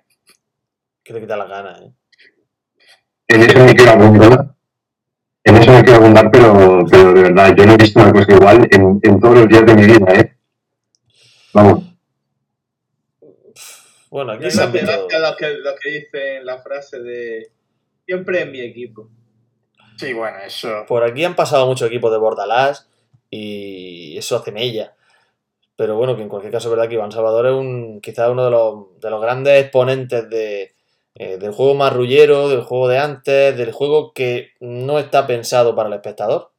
Que 1.01 1.13
te 1.13 1.21
quita 1.21 1.37
las 1.37 1.47
ganas, 1.47 1.81
¿eh? 1.81 1.91
en 3.29 3.41
ese 3.43 3.59
Miquel 3.59 3.87
Abundona, 3.87 4.55
en 5.43 5.57
eso 5.57 5.71
no 5.71 5.83
quiero 5.83 5.99
abundar, 5.99 6.29
pero, 6.31 6.85
pero 6.89 7.13
de 7.13 7.21
verdad, 7.23 7.55
yo 7.55 7.65
no 7.65 7.73
he 7.73 7.77
visto 7.77 7.99
una 7.99 8.11
cosa 8.11 8.31
igual 8.31 8.67
en, 8.71 8.99
en 9.01 9.19
todos 9.19 9.35
los 9.39 9.49
días 9.49 9.65
de 9.65 9.75
mi 9.75 9.85
vida, 9.85 10.13
¿eh? 10.13 10.37
Vamos. 11.53 11.83
Bueno, 14.09 14.33
aquí 14.33 14.45
a 14.45 14.65
los 14.65 15.35
que, 15.37 15.89
dicen 15.89 16.45
la 16.45 16.61
frase 16.61 16.99
de 16.99 17.49
siempre 18.05 18.41
en 18.41 18.51
mi 18.51 18.59
equipo. 18.59 19.09
Sí, 19.97 20.11
bueno, 20.11 20.37
eso. 20.45 20.85
Por 20.85 21.03
aquí 21.03 21.23
han 21.23 21.35
pasado 21.35 21.65
muchos 21.65 21.87
equipos 21.87 22.11
de 22.11 22.17
Bordalás 22.17 22.89
y 23.29 24.17
eso 24.17 24.35
hace 24.35 24.51
mella. 24.51 24.95
Pero 25.77 25.95
bueno, 25.95 26.17
que 26.17 26.23
en 26.23 26.29
cualquier 26.29 26.51
caso 26.51 26.67
es 26.67 26.75
verdad 26.75 26.89
que 26.89 26.95
Iván 26.95 27.13
Salvador 27.13 27.47
es 27.47 27.53
un, 27.53 28.01
quizás 28.01 28.29
uno 28.29 28.45
de 28.45 28.51
los, 28.51 28.99
de 28.99 29.09
los 29.09 29.21
grandes 29.21 29.63
exponentes 29.63 30.29
de, 30.29 30.75
eh, 31.23 31.37
del 31.37 31.51
juego 31.51 31.75
marrullero, 31.75 32.49
del 32.49 32.63
juego 32.63 32.87
de 32.87 32.97
antes, 32.97 33.55
del 33.55 33.71
juego 33.71 34.11
que 34.11 34.53
no 34.59 34.97
está 34.97 35.27
pensado 35.27 35.75
para 35.75 35.87
el 35.87 35.93
espectador. 35.93 36.51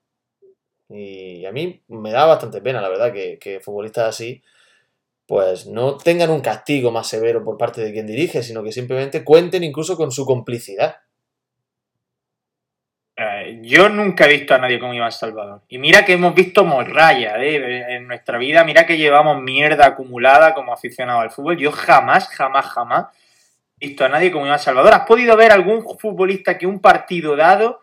Y 0.89 1.45
a 1.47 1.51
mí 1.51 1.83
me 1.89 2.13
da 2.13 2.27
bastante 2.27 2.61
pena, 2.61 2.81
la 2.81 2.89
verdad, 2.89 3.13
que, 3.13 3.41
que 3.41 3.59
futbolistas 3.59 4.07
así 4.07 4.41
pues 5.27 5.67
no 5.67 5.97
tengan 5.97 6.31
un 6.31 6.43
castigo 6.43 6.93
más 6.93 7.09
severo 7.09 7.43
por 7.43 7.59
parte 7.59 7.81
de 7.81 7.93
quien 7.93 8.07
dirige, 8.07 8.45
sino 8.45 8.63
que 8.63 8.71
simplemente 8.71 9.25
cuenten 9.25 9.65
incluso 9.65 9.97
con 9.97 10.13
su 10.13 10.25
complicidad. 10.25 10.97
Eh, 13.17 13.59
yo 13.63 13.89
nunca 13.89 14.27
he 14.27 14.39
visto 14.39 14.55
a 14.55 14.59
nadie 14.59 14.79
como 14.79 14.95
Iván 14.95 15.11
Salvador. 15.11 15.63
Y 15.69 15.79
mira 15.79 16.05
que 16.05 16.13
hemos 16.13 16.37
visto 16.37 16.65
morralla 16.65 17.43
¿eh? 17.43 17.97
en 17.97 18.07
nuestra 18.07 18.39
vida, 18.39 18.63
mira 18.63 18.87
que 18.87 18.97
llevamos 18.97 19.43
mierda 19.43 19.87
acumulada 19.87 20.55
como 20.55 20.73
aficionado 20.73 21.19
al 21.19 21.33
fútbol. 21.33 21.57
Yo 21.57 21.73
jamás, 21.73 22.29
jamás, 22.29 22.67
jamás 22.67 23.07
visto 23.83 24.05
a 24.05 24.09
nadie 24.09 24.31
como 24.31 24.47
Iván 24.47 24.59
Salvador. 24.59 24.95
¿Has 24.95 25.07
podido 25.07 25.37
ver 25.37 25.53
algún 25.53 25.83
futbolista 25.99 26.57
que 26.57 26.67
un 26.67 26.81
partido 26.81 27.37
dado 27.37 27.81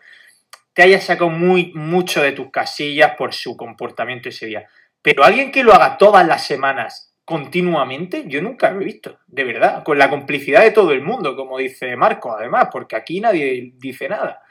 te 0.72 0.82
haya 0.82 1.00
sacado 1.00 1.30
muy, 1.30 1.72
mucho 1.74 2.22
de 2.22 2.32
tus 2.32 2.50
casillas 2.50 3.16
por 3.16 3.34
su 3.34 3.56
comportamiento 3.56 4.30
ese 4.30 4.46
día? 4.46 4.66
Pero 5.02 5.24
alguien 5.24 5.52
que 5.52 5.62
lo 5.62 5.74
haga 5.74 5.98
todas 5.98 6.26
las 6.26 6.46
semanas 6.46 7.14
continuamente, 7.24 8.24
yo 8.26 8.42
nunca 8.42 8.70
lo 8.70 8.80
he 8.80 8.84
visto, 8.84 9.18
de 9.26 9.44
verdad, 9.44 9.84
con 9.84 9.98
la 9.98 10.10
complicidad 10.10 10.62
de 10.62 10.72
todo 10.72 10.92
el 10.92 11.02
mundo, 11.02 11.36
como 11.36 11.58
dice 11.58 11.94
Marco, 11.96 12.32
además, 12.32 12.68
porque 12.72 12.96
aquí 12.96 13.20
nadie 13.20 13.72
dice 13.76 14.08
nada. 14.08 14.42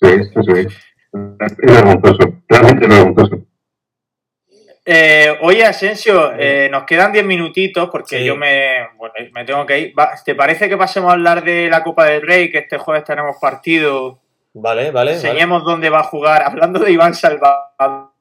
Es, 0.00 0.30
eso 0.34 0.54
es. 0.56 0.66
Es 1.40 1.56
vergonzoso, 1.56 2.42
realmente 2.48 2.86
vergonzoso. 2.86 3.47
Eh, 4.90 5.36
oye, 5.42 5.66
Asensio, 5.66 6.32
eh, 6.38 6.68
nos 6.70 6.84
quedan 6.84 7.12
10 7.12 7.22
minutitos 7.26 7.90
porque 7.90 8.20
Sí. 8.20 8.24
yo 8.24 8.36
me, 8.36 8.88
bueno, 8.96 9.12
me 9.34 9.44
tengo 9.44 9.66
que 9.66 9.78
ir. 9.78 9.94
Va, 9.98 10.12
¿Te 10.24 10.34
parece 10.34 10.66
que 10.66 10.78
pasemos 10.78 11.10
a 11.10 11.12
hablar 11.12 11.44
de 11.44 11.68
la 11.68 11.82
Copa 11.82 12.06
del 12.06 12.22
Rey? 12.22 12.50
Que 12.50 12.58
este 12.58 12.78
jueves 12.78 13.04
tenemos 13.04 13.36
partido. 13.38 14.18
Vale, 14.54 14.84
vale. 14.84 14.90
vale. 14.92 15.12
Enseñemos 15.12 15.62
dónde 15.62 15.90
va 15.90 16.00
a 16.00 16.04
jugar. 16.04 16.42
Hablando 16.42 16.80
de 16.80 16.90
Iván 16.90 17.12
Salvador, 17.14 18.12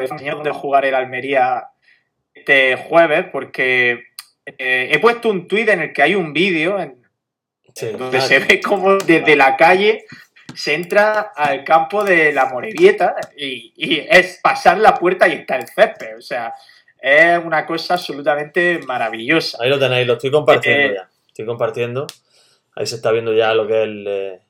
enseñemos 0.00 0.42
dónde 0.42 0.50
jugar 0.52 0.86
el 0.86 0.94
Almería 0.94 1.64
este 2.32 2.76
jueves 2.76 3.26
porque 3.30 4.04
eh, 4.46 4.88
he 4.92 4.98
puesto 4.98 5.28
un 5.28 5.46
tuit 5.46 5.68
en 5.68 5.82
el 5.82 5.92
que 5.92 6.02
hay 6.02 6.14
un 6.14 6.32
vídeo 6.32 6.78
Sí. 7.74 7.88
donde 7.88 8.16
Ah, 8.16 8.20
se 8.22 8.38
ve 8.38 8.60
como 8.62 8.96
desde 8.96 9.36
la 9.36 9.56
calle 9.58 10.04
se 10.56 10.74
entra 10.74 11.32
al 11.36 11.62
campo 11.64 12.02
de 12.02 12.32
la 12.32 12.46
Morevieta 12.46 13.14
y, 13.36 13.72
y 13.76 13.98
es 14.08 14.40
pasar 14.42 14.78
la 14.78 14.94
puerta 14.94 15.28
y 15.28 15.32
está 15.34 15.56
el 15.56 15.66
césped. 15.68 16.16
O 16.18 16.22
sea, 16.22 16.52
es 17.00 17.38
una 17.44 17.66
cosa 17.66 17.94
absolutamente 17.94 18.80
maravillosa. 18.86 19.58
Ahí 19.60 19.68
lo 19.70 19.78
tenéis, 19.78 20.06
lo 20.06 20.14
estoy 20.14 20.30
compartiendo 20.30 20.92
Eh, 20.92 20.94
ya. 20.96 21.10
Estoy 21.28 21.46
compartiendo. 21.46 22.06
Ahí 22.74 22.86
se 22.86 22.96
está 22.96 23.12
viendo 23.12 23.32
ya 23.34 23.54
lo 23.54 23.66
que 23.66 23.74
es 23.82 23.84
el, 23.84 24.04
eh, 24.08 24.40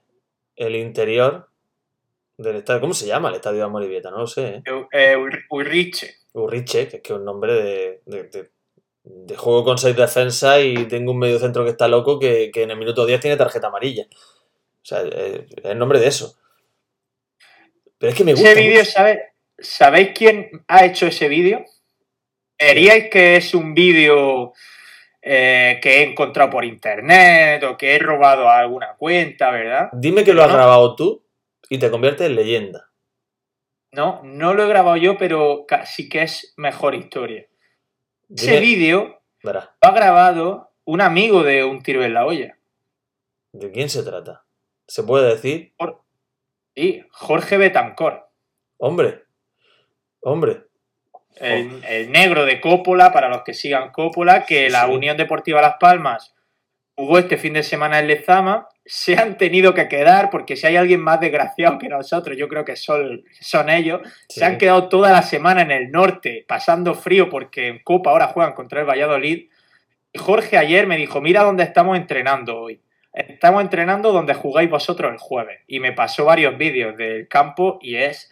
el 0.57 0.77
interior 0.77 1.49
del 2.37 2.57
estadio. 2.57 2.81
¿Cómo 2.81 2.95
se 2.95 3.07
llama 3.07 3.29
el 3.29 3.35
estadio 3.37 3.59
de 3.59 3.65
Amorivieta? 3.65 4.11
No 4.11 4.19
lo 4.19 4.27
sé. 4.27 4.47
¿eh? 4.47 4.63
Eh, 4.93 5.17
Ur- 5.17 5.45
Urriche. 5.51 6.15
Urriche, 6.33 6.89
que 6.89 6.97
es 6.99 7.03
que 7.03 7.13
es 7.13 7.19
un 7.19 7.25
nombre 7.25 7.53
de, 7.55 8.03
de- 8.07 8.23
de- 8.25 8.51
de 9.09 9.37
juego 9.37 9.63
con 9.65 9.79
seis 9.79 9.95
defensas 9.97 10.61
y 10.63 10.85
tengo 10.87 11.13
un 11.13 11.19
medio 11.21 11.39
centro 11.39 11.63
que 11.65 11.71
está 11.71 11.87
loco 11.89 12.19
que, 12.19 12.51
que 12.53 12.65
en 12.65 12.73
el 12.73 12.77
minuto 12.77 13.07
10 13.07 13.21
tiene 13.21 13.37
tarjeta 13.37 13.69
amarilla. 13.69 14.05
O 14.87 14.89
sea, 14.89 15.03
eh, 15.03 15.47
es 15.57 15.65
el 15.65 15.79
nombre 15.79 15.99
de 15.99 16.07
eso. 16.07 16.39
Pero 17.99 18.11
es 18.13 18.17
que 18.17 18.23
me 18.23 18.35
gusta. 18.35 18.53
Ese 18.53 18.61
vídeo. 18.61 18.85
¿sabe- 18.85 19.33
¿sabéis 19.59 20.11
quién 20.15 20.49
ha 20.69 20.85
hecho 20.85 21.09
ese 21.09 21.29
vídeo? 21.29 21.65
¿Veríais 22.57 23.11
que 23.11 23.35
es 23.35 23.53
un 23.53 23.75
vídeo 23.75 24.53
eh, 25.21 25.81
que 25.83 25.99
he 25.99 26.03
encontrado 26.05 26.51
por 26.51 26.65
internet 26.65 27.65
o 27.65 27.77
que 27.77 27.97
he 27.97 27.99
robado 27.99 28.49
a 28.49 28.61
alguna 28.61 28.95
cuenta, 28.97 29.51
verdad? 29.51 29.89
Dime 29.93 30.23
que 30.23 30.33
lo 30.33 30.43
has 30.45 30.51
¿No? 30.51 30.55
grabado 30.55 30.95
tú 30.95 31.27
y 31.69 31.79
te 31.79 31.91
conviertes 31.91 32.29
en 32.29 32.37
leyenda. 32.37 32.89
No, 33.91 34.21
no 34.23 34.55
lo 34.55 34.63
he 34.65 34.69
grabado 34.69 34.97
yo, 34.99 35.19
pero 35.19 35.65
casi 35.67 36.09
que 36.09 36.23
es 36.23 36.55
mejor 36.57 36.95
historia. 36.95 37.47
Ese 38.33 38.61
vídeo 38.61 39.21
lo 39.43 39.59
ha 39.81 39.91
grabado 39.91 40.71
un 40.85 41.01
amigo 41.01 41.43
de 41.43 41.65
Un 41.65 41.83
Tiro 41.83 42.05
en 42.05 42.15
la 42.15 42.25
Olla. 42.25 42.57
¿de 43.53 43.73
quién 43.73 43.89
se 43.89 44.05
trata? 44.05 44.45
¿Se 44.87 45.03
puede 45.03 45.35
decir? 45.35 45.75
Y 46.75 47.03
Jorge 47.11 47.57
Betancor, 47.57 48.29
Hombre, 48.79 49.25
hombre, 50.21 50.65
el, 51.37 51.83
el 51.85 52.13
negro 52.13 52.45
de 52.45 52.61
Coppola, 52.61 53.13
para 53.13 53.29
los 53.29 53.43
que 53.43 53.55
sigan 53.55 53.91
Coppola, 53.91 54.45
que 54.45 54.67
Sí, 54.67 54.73
la 54.73 54.87
sí. 54.87 54.93
Unión 54.93 55.17
Deportiva 55.17 55.63
Las 55.63 55.77
Palmas 55.81 56.35
jugó 56.97 57.19
este 57.19 57.37
fin 57.37 57.53
de 57.53 57.63
semana 57.63 57.99
en 57.99 58.09
Lezama, 58.09 58.69
se 58.85 59.17
han 59.17 59.37
tenido 59.37 59.75
que 59.75 59.87
quedar, 59.87 60.31
porque 60.31 60.57
si 60.57 60.67
hay 60.67 60.77
alguien 60.77 61.01
más 61.01 61.21
desgraciado 61.21 61.79
que 61.79 61.89
nosotros, 61.89 62.37
yo 62.39 62.49
creo 62.49 62.65
que 62.65 62.75
son, 62.75 63.23
son 63.39 63.69
ellos, 63.69 64.01
sí. 64.29 64.41
se 64.41 64.47
han 64.47 64.57
quedado 64.57 64.89
toda 64.89 65.13
la 65.13 65.23
semana 65.23 65.61
en 65.61 65.71
el 65.71 65.91
norte, 65.91 66.47
pasando 66.49 66.95
frío, 66.95 67.29
porque 67.29 67.69
en 67.69 67.83
Copa 67.83 68.11
ahora 68.11 68.29
juegan 68.29 68.55
contra 68.55 68.81
el 68.81 68.87
Valladolid. 68.89 69.51
Y 70.13 70.19
Jorge 70.19 70.57
ayer 70.57 70.87
me 70.87 70.97
dijo, 70.97 71.21
mira 71.21 71.43
dónde 71.43 71.65
estamos 71.65 71.99
entrenando 71.99 72.59
hoy. 72.59 72.81
Estamos 73.17 73.63
entrenando 73.63 74.13
donde 74.13 74.35
jugáis 74.35 74.69
vosotros 74.69 75.11
el 75.11 75.19
jueves. 75.19 75.61
Y 75.67 75.81
me 75.81 75.93
pasó 75.93 76.27
varios 76.27 76.57
vídeos 76.59 76.97
del 76.97 77.29
campo 77.29 77.79
y 77.81 77.97
es... 77.97 78.31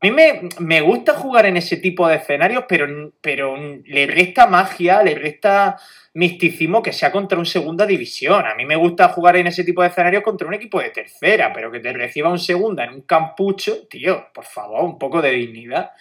A 0.00 0.06
mí 0.06 0.10
me, 0.10 0.48
me 0.58 0.80
gusta 0.80 1.14
jugar 1.14 1.46
en 1.46 1.56
ese 1.56 1.76
tipo 1.76 2.08
de 2.08 2.16
escenarios, 2.16 2.64
pero, 2.68 3.12
pero 3.20 3.56
le 3.56 4.06
resta 4.06 4.48
magia, 4.48 5.00
le 5.00 5.14
resta 5.14 5.76
misticismo 6.14 6.82
que 6.82 6.92
sea 6.92 7.12
contra 7.12 7.38
un 7.38 7.46
segunda 7.46 7.86
división. 7.86 8.44
A 8.44 8.56
mí 8.56 8.64
me 8.64 8.74
gusta 8.74 9.08
jugar 9.10 9.36
en 9.36 9.46
ese 9.46 9.62
tipo 9.62 9.80
de 9.82 9.88
escenarios 9.88 10.24
contra 10.24 10.48
un 10.48 10.54
equipo 10.54 10.80
de 10.80 10.90
tercera, 10.90 11.52
pero 11.52 11.70
que 11.70 11.78
te 11.78 11.92
reciba 11.92 12.30
un 12.30 12.40
segunda 12.40 12.84
en 12.84 12.94
un 12.94 13.02
campucho, 13.02 13.86
tío, 13.88 14.26
por 14.34 14.44
favor, 14.44 14.82
un 14.84 14.98
poco 14.98 15.22
de 15.22 15.30
dignidad. 15.30 15.92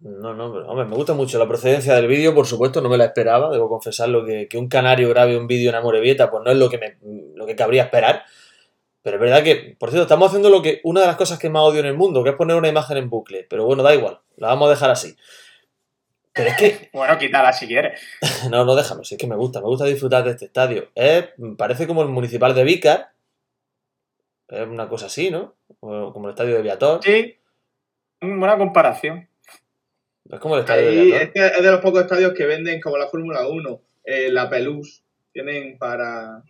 No, 0.00 0.34
no, 0.34 0.52
pero 0.52 0.68
hombre, 0.68 0.84
me 0.84 0.94
gusta 0.94 1.14
mucho 1.14 1.38
la 1.38 1.48
procedencia 1.48 1.94
del 1.94 2.06
vídeo, 2.06 2.34
por 2.34 2.46
supuesto, 2.46 2.80
no 2.80 2.88
me 2.88 2.98
la 2.98 3.06
esperaba, 3.06 3.50
debo 3.50 3.68
confesarlo 3.68 4.24
que, 4.24 4.46
que 4.46 4.58
un 4.58 4.68
canario 4.68 5.08
grabe 5.08 5.36
un 5.36 5.46
vídeo 5.46 5.70
en 5.70 5.76
Amorebieta, 5.76 6.30
pues 6.30 6.42
no 6.44 6.50
es 6.50 6.58
lo 6.58 6.68
que 6.68 6.78
me, 6.78 6.98
lo 7.34 7.46
que 7.46 7.56
cabría 7.56 7.84
esperar. 7.84 8.24
Pero 9.02 9.16
es 9.16 9.20
verdad 9.20 9.44
que, 9.44 9.76
por 9.78 9.90
cierto, 9.90 10.02
estamos 10.02 10.26
haciendo 10.28 10.50
lo 10.50 10.62
que 10.62 10.80
una 10.82 11.00
de 11.00 11.06
las 11.06 11.16
cosas 11.16 11.38
que 11.38 11.48
más 11.48 11.62
odio 11.62 11.80
en 11.80 11.86
el 11.86 11.94
mundo, 11.94 12.24
que 12.24 12.30
es 12.30 12.36
poner 12.36 12.56
una 12.56 12.68
imagen 12.68 12.96
en 12.96 13.08
bucle. 13.08 13.46
Pero 13.48 13.64
bueno, 13.64 13.82
da 13.82 13.94
igual, 13.94 14.20
la 14.36 14.48
vamos 14.48 14.66
a 14.66 14.70
dejar 14.70 14.90
así. 14.90 15.16
Pero 16.32 16.50
es 16.50 16.56
que, 16.56 16.90
Bueno, 16.92 17.16
quítala 17.16 17.52
si 17.52 17.66
quieres. 17.66 18.00
no, 18.50 18.64
no 18.64 18.74
déjame, 18.74 19.04
si 19.04 19.14
es 19.14 19.20
que 19.20 19.26
me 19.26 19.36
gusta, 19.36 19.60
me 19.60 19.66
gusta 19.66 19.84
disfrutar 19.86 20.24
de 20.24 20.32
este 20.32 20.46
estadio. 20.46 20.88
Es, 20.94 21.28
parece 21.56 21.86
como 21.86 22.02
el 22.02 22.08
municipal 22.08 22.54
de 22.54 22.64
Vícar, 22.64 23.12
es 24.48 24.66
una 24.66 24.88
cosa 24.88 25.06
así, 25.06 25.30
¿no? 25.30 25.54
O 25.80 26.12
como 26.12 26.26
el 26.26 26.30
estadio 26.30 26.56
de 26.56 26.62
Viator, 26.62 27.00
Sí, 27.02 27.36
buena 28.20 28.58
comparación. 28.58 29.25
Es 30.30 30.40
como 30.40 30.54
el 30.56 30.60
estadio 30.60 30.82
de 30.82 30.88
Ahí, 30.88 31.06
Viator. 31.06 31.22
este 31.22 31.46
es 31.58 31.62
de 31.62 31.70
los 31.70 31.80
pocos 31.80 32.02
estadios 32.02 32.32
que 32.34 32.46
venden 32.46 32.80
como 32.80 32.96
la 32.98 33.06
Fórmula 33.08 33.46
1, 33.48 33.80
eh, 34.04 34.28
la 34.30 34.48
Pelús. 34.48 35.02
Tienen 35.32 35.76
para, 35.78 36.42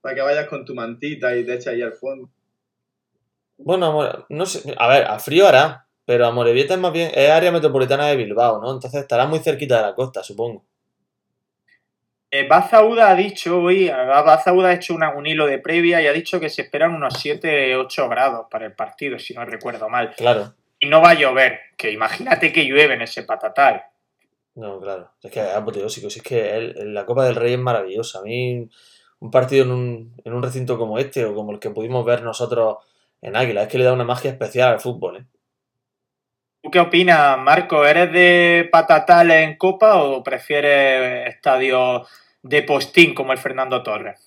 para 0.00 0.14
que 0.14 0.20
vayas 0.22 0.46
con 0.48 0.64
tu 0.64 0.74
mantita 0.74 1.34
y 1.36 1.44
te 1.44 1.54
eches 1.54 1.68
ahí 1.68 1.82
al 1.82 1.94
fondo. 1.94 2.28
Bueno, 3.58 3.86
Amore- 3.90 4.24
no 4.28 4.46
sé, 4.46 4.74
a 4.78 4.88
ver, 4.88 5.04
a 5.06 5.18
frío 5.18 5.46
hará, 5.48 5.86
pero 6.04 6.26
Amorebieta 6.26 6.74
es 6.74 6.80
más 6.80 6.92
bien, 6.92 7.10
es 7.14 7.30
área 7.30 7.50
metropolitana 7.50 8.06
de 8.06 8.16
Bilbao, 8.16 8.60
¿no? 8.60 8.72
Entonces 8.72 9.00
estará 9.00 9.26
muy 9.26 9.38
cerquita 9.40 9.76
de 9.78 9.82
la 9.82 9.94
costa, 9.94 10.22
supongo. 10.22 10.64
Eh, 12.30 12.46
Bazauda 12.48 13.10
ha 13.10 13.14
dicho 13.14 13.60
hoy, 13.60 13.88
Bazauda 13.88 14.68
ha 14.68 14.72
hecho 14.74 14.94
una- 14.94 15.14
un 15.14 15.26
hilo 15.26 15.46
de 15.46 15.58
previa 15.58 16.02
y 16.02 16.06
ha 16.06 16.12
dicho 16.12 16.38
que 16.38 16.50
se 16.50 16.62
esperan 16.62 16.94
unos 16.94 17.14
7-8 17.14 18.08
grados 18.08 18.46
para 18.50 18.66
el 18.66 18.72
partido, 18.74 19.18
si 19.18 19.32
no 19.34 19.44
recuerdo 19.44 19.88
mal. 19.88 20.12
Claro, 20.16 20.52
Y 20.80 20.88
no 20.88 21.00
va 21.00 21.10
a 21.10 21.14
llover, 21.14 21.60
que 21.76 21.90
imagínate 21.92 22.52
que 22.52 22.64
llueve 22.64 22.94
en 22.94 23.02
ese 23.02 23.22
patatal. 23.22 23.82
no, 24.54 24.80
claro. 24.80 25.10
Es 25.22 25.30
que 25.30 25.40
es 25.40 25.54
apoteósico, 25.54 26.08
si 26.08 26.20
es 26.20 26.22
que 26.24 26.56
el- 26.56 26.78
el- 26.78 26.94
la 26.94 27.04
Copa 27.04 27.24
del 27.26 27.34
Rey 27.34 27.52
es 27.54 27.58
maravillosa. 27.58 28.20
A 28.20 28.22
mí, 28.22 28.68
un 29.20 29.30
partido 29.30 29.64
en 29.66 29.70
un, 29.70 30.14
en 30.24 30.32
un 30.32 30.42
recinto 30.42 30.78
como 30.78 30.98
este, 30.98 31.24
o 31.26 31.34
como 31.34 31.52
el 31.52 31.58
que 31.58 31.68
pudimos 31.70 32.04
ver 32.06 32.22
nosotros 32.22 32.78
en 33.20 33.36
Águila, 33.36 33.62
es 33.64 33.68
que 33.68 33.76
le 33.78 33.84
da 33.84 33.92
una 33.92 34.04
magia 34.04 34.30
especial 34.30 34.72
al 34.72 34.80
fútbol, 34.80 35.16
¿eh? 35.18 35.24
¿Tú 36.62 36.70
qué 36.70 36.80
opinas, 36.80 37.38
Marco? 37.38 37.84
¿Eres 37.86 38.10
de 38.12 38.68
patatal 38.72 39.30
en 39.30 39.56
Copa 39.56 40.02
o 40.02 40.22
prefieres 40.24 41.28
estadios 41.28 42.08
de 42.42 42.62
postín 42.62 43.14
como 43.14 43.32
el 43.32 43.38
Fernando 43.38 43.82
Torres? 43.82 44.20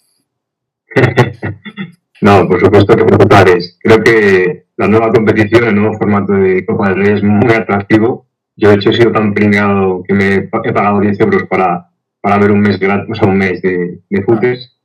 No, 2.21 2.45
por 2.49 2.59
supuesto 2.59 2.95
que 2.97 3.05
preocupares. 3.05 3.77
Creo 3.81 4.03
que 4.03 4.65
la 4.79 4.87
nueva 4.87 5.11
competición, 5.11 5.65
el 5.65 5.75
nuevo 5.75 5.97
formato 5.97 6.31
de 6.31 6.65
Copa 6.65 6.87
del 6.87 7.03
Rey 7.03 7.13
es 7.15 7.21
muy 7.21 7.51
atractivo. 7.51 8.27
Yo, 8.55 8.69
de 8.69 8.75
hecho, 8.75 8.91
he 8.91 8.93
sido 8.93 9.11
tan 9.11 9.33
pringado 9.33 10.03
que 10.07 10.13
me 10.13 10.35
he 10.35 10.41
pagado 10.43 11.01
10 11.01 11.19
euros 11.19 11.43
para, 11.49 11.89
para 12.21 12.37
ver 12.37 12.51
un 12.51 12.61
mes 12.61 12.79
gratis, 12.79 13.09
o 13.11 13.13
sea, 13.13 13.27
un 13.27 13.37
mes 13.37 13.61
de, 13.61 13.99
de 14.09 14.23
footers. 14.23 14.79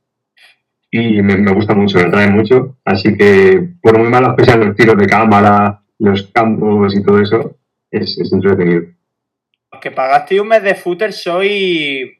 Y 0.91 1.21
me, 1.21 1.49
gusta 1.53 1.73
mucho, 1.73 1.97
me 1.97 2.07
atrae 2.07 2.29
mucho. 2.29 2.77
Así 2.83 3.15
que, 3.15 3.69
por 3.81 3.97
muy 3.97 4.09
malos 4.09 4.35
que 4.37 4.43
sean 4.43 4.65
los 4.65 4.75
tiros 4.75 4.97
de 4.97 5.07
cámara, 5.07 5.81
los 5.99 6.23
campos 6.23 6.93
y 6.93 7.01
todo 7.01 7.21
eso, 7.21 7.55
es, 7.89 8.17
es 8.19 8.33
entretenido. 8.33 8.81
Los 9.71 9.81
que 9.81 9.91
pagasteis 9.91 10.41
un 10.41 10.49
mes 10.49 10.63
de 10.63 10.75
footer 10.75 11.13
soy 11.13 12.17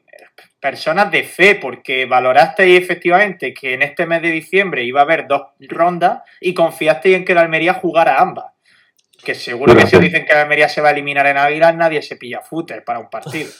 personas 0.69 1.11
de 1.11 1.23
fe, 1.23 1.55
porque 1.61 2.07
valorasteis 2.07 2.81
efectivamente 2.81 3.53
que 3.53 3.75
en 3.75 3.83
este 3.83 4.07
mes 4.07 4.19
de 4.23 4.31
diciembre 4.31 4.83
iba 4.83 5.01
a 5.01 5.03
haber 5.03 5.27
dos 5.27 5.43
rondas 5.69 6.23
y 6.41 6.55
confiasteis 6.55 7.17
en 7.17 7.23
que 7.25 7.35
la 7.35 7.41
Almería 7.41 7.75
jugara 7.75 8.19
ambas. 8.19 8.45
Que 9.23 9.35
seguro 9.35 9.73
Bueno, 9.73 9.81
que 9.87 9.91
si 9.91 9.97
sí. 9.97 10.01
dicen 10.01 10.25
que 10.25 10.33
la 10.33 10.41
Almería 10.41 10.67
se 10.67 10.81
va 10.81 10.87
a 10.89 10.91
eliminar 10.91 11.27
en 11.27 11.37
Águila, 11.37 11.71
nadie 11.71 12.01
se 12.01 12.15
pilla 12.15 12.41
footer 12.41 12.83
para 12.83 12.97
un 12.99 13.09
partido. 13.11 13.49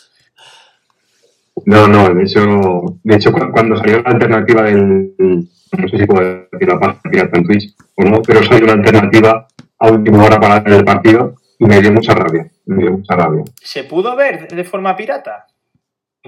No, 1.66 1.88
no, 1.88 2.14
de 2.14 2.24
hecho, 2.24 2.99
de 3.03 3.16
hecho 3.16 3.32
cu- 3.32 3.49
cuando 3.51 3.78
salió 3.78 4.01
la 4.01 4.10
alternativa 4.10 4.64
del, 4.64 5.14
no 5.18 5.88
sé 5.88 5.97
si 5.97 6.06
puedo 6.06 6.47
decir 6.51 6.68
la 6.68 6.78
página 6.80 7.30
en 7.34 7.43
Twitch 7.45 7.74
o 7.95 8.03
no, 8.03 8.22
pero 8.22 8.43
salió 8.43 8.66
una 8.66 8.74
alternativa 8.74 9.47
a 9.80 9.88
última 9.88 10.26
hora 10.26 10.38
para 10.39 10.58
el 10.76 10.84
partido 10.84 11.36
y 11.58 11.66
me 11.66 11.80
dio 11.82 11.93
mucha 11.93 12.14
rabia, 12.14 12.45
me 12.66 12.82
dio 12.84 12.91
mucha 12.91 13.16
rabia. 13.16 13.43
¿Se 13.64 13.86
pudo 13.86 14.16
ver 14.18 14.49
de 14.49 14.64
forma 14.66 14.95
pirata? 14.97 15.47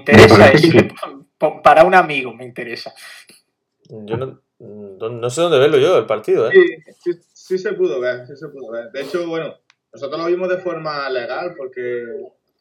Me 0.06 0.22
interesa 0.22 0.52
que. 0.52 0.94
Pa- 1.38 1.62
Para 1.62 1.84
un 1.84 1.94
amigo 1.94 2.32
me 2.34 2.44
interesa. 2.44 2.94
Yo 3.88 4.16
no, 4.16 4.40
no, 4.58 5.08
no 5.08 5.30
sé 5.30 5.40
dónde 5.40 5.58
verlo 5.58 5.78
yo, 5.78 5.96
el 5.98 6.06
partido, 6.06 6.50
¿eh? 6.50 6.52
Sí, 6.52 7.12
sí, 7.12 7.20
sí 7.32 7.58
se 7.58 7.72
pudo 7.72 8.00
ver, 8.00 8.26
sí 8.26 8.36
se 8.36 8.48
pudo 8.48 8.70
ver. 8.72 8.90
De 8.92 9.02
hecho, 9.02 9.26
bueno, 9.26 9.54
nosotros 9.92 10.20
lo 10.20 10.26
vimos 10.26 10.48
de 10.48 10.58
forma 10.58 11.08
legal 11.10 11.54
porque 11.56 12.04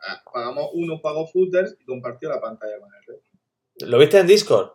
ah, 0.08 0.22
pagamos 0.32 0.70
uno 0.74 1.02
pagó 1.02 1.28
footers 1.28 1.76
y 1.80 1.86
compartió 1.86 2.30
la 2.30 2.40
pantalla 2.40 2.80
con 2.80 2.90
el 2.94 3.04
rey. 3.08 3.20
¿Lo 3.88 3.98
viste 4.00 4.20
en 4.20 4.28
Discord? 4.28 4.72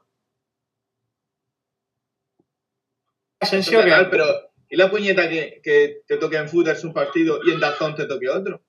Es 3.40 3.72
legal, 3.72 4.08
pero 4.10 4.24
¿y 4.68 4.76
la 4.76 4.90
puñeta 4.90 5.28
que, 5.28 5.60
que 5.62 6.02
te 6.06 6.16
toque 6.16 6.36
en 6.36 6.48
footers 6.48 6.84
un 6.84 6.92
partido 6.92 7.40
y 7.44 7.50
en 7.50 7.60
Dazón 7.60 7.94
te 7.96 8.04
toque 8.06 8.28
otro? 8.28 8.62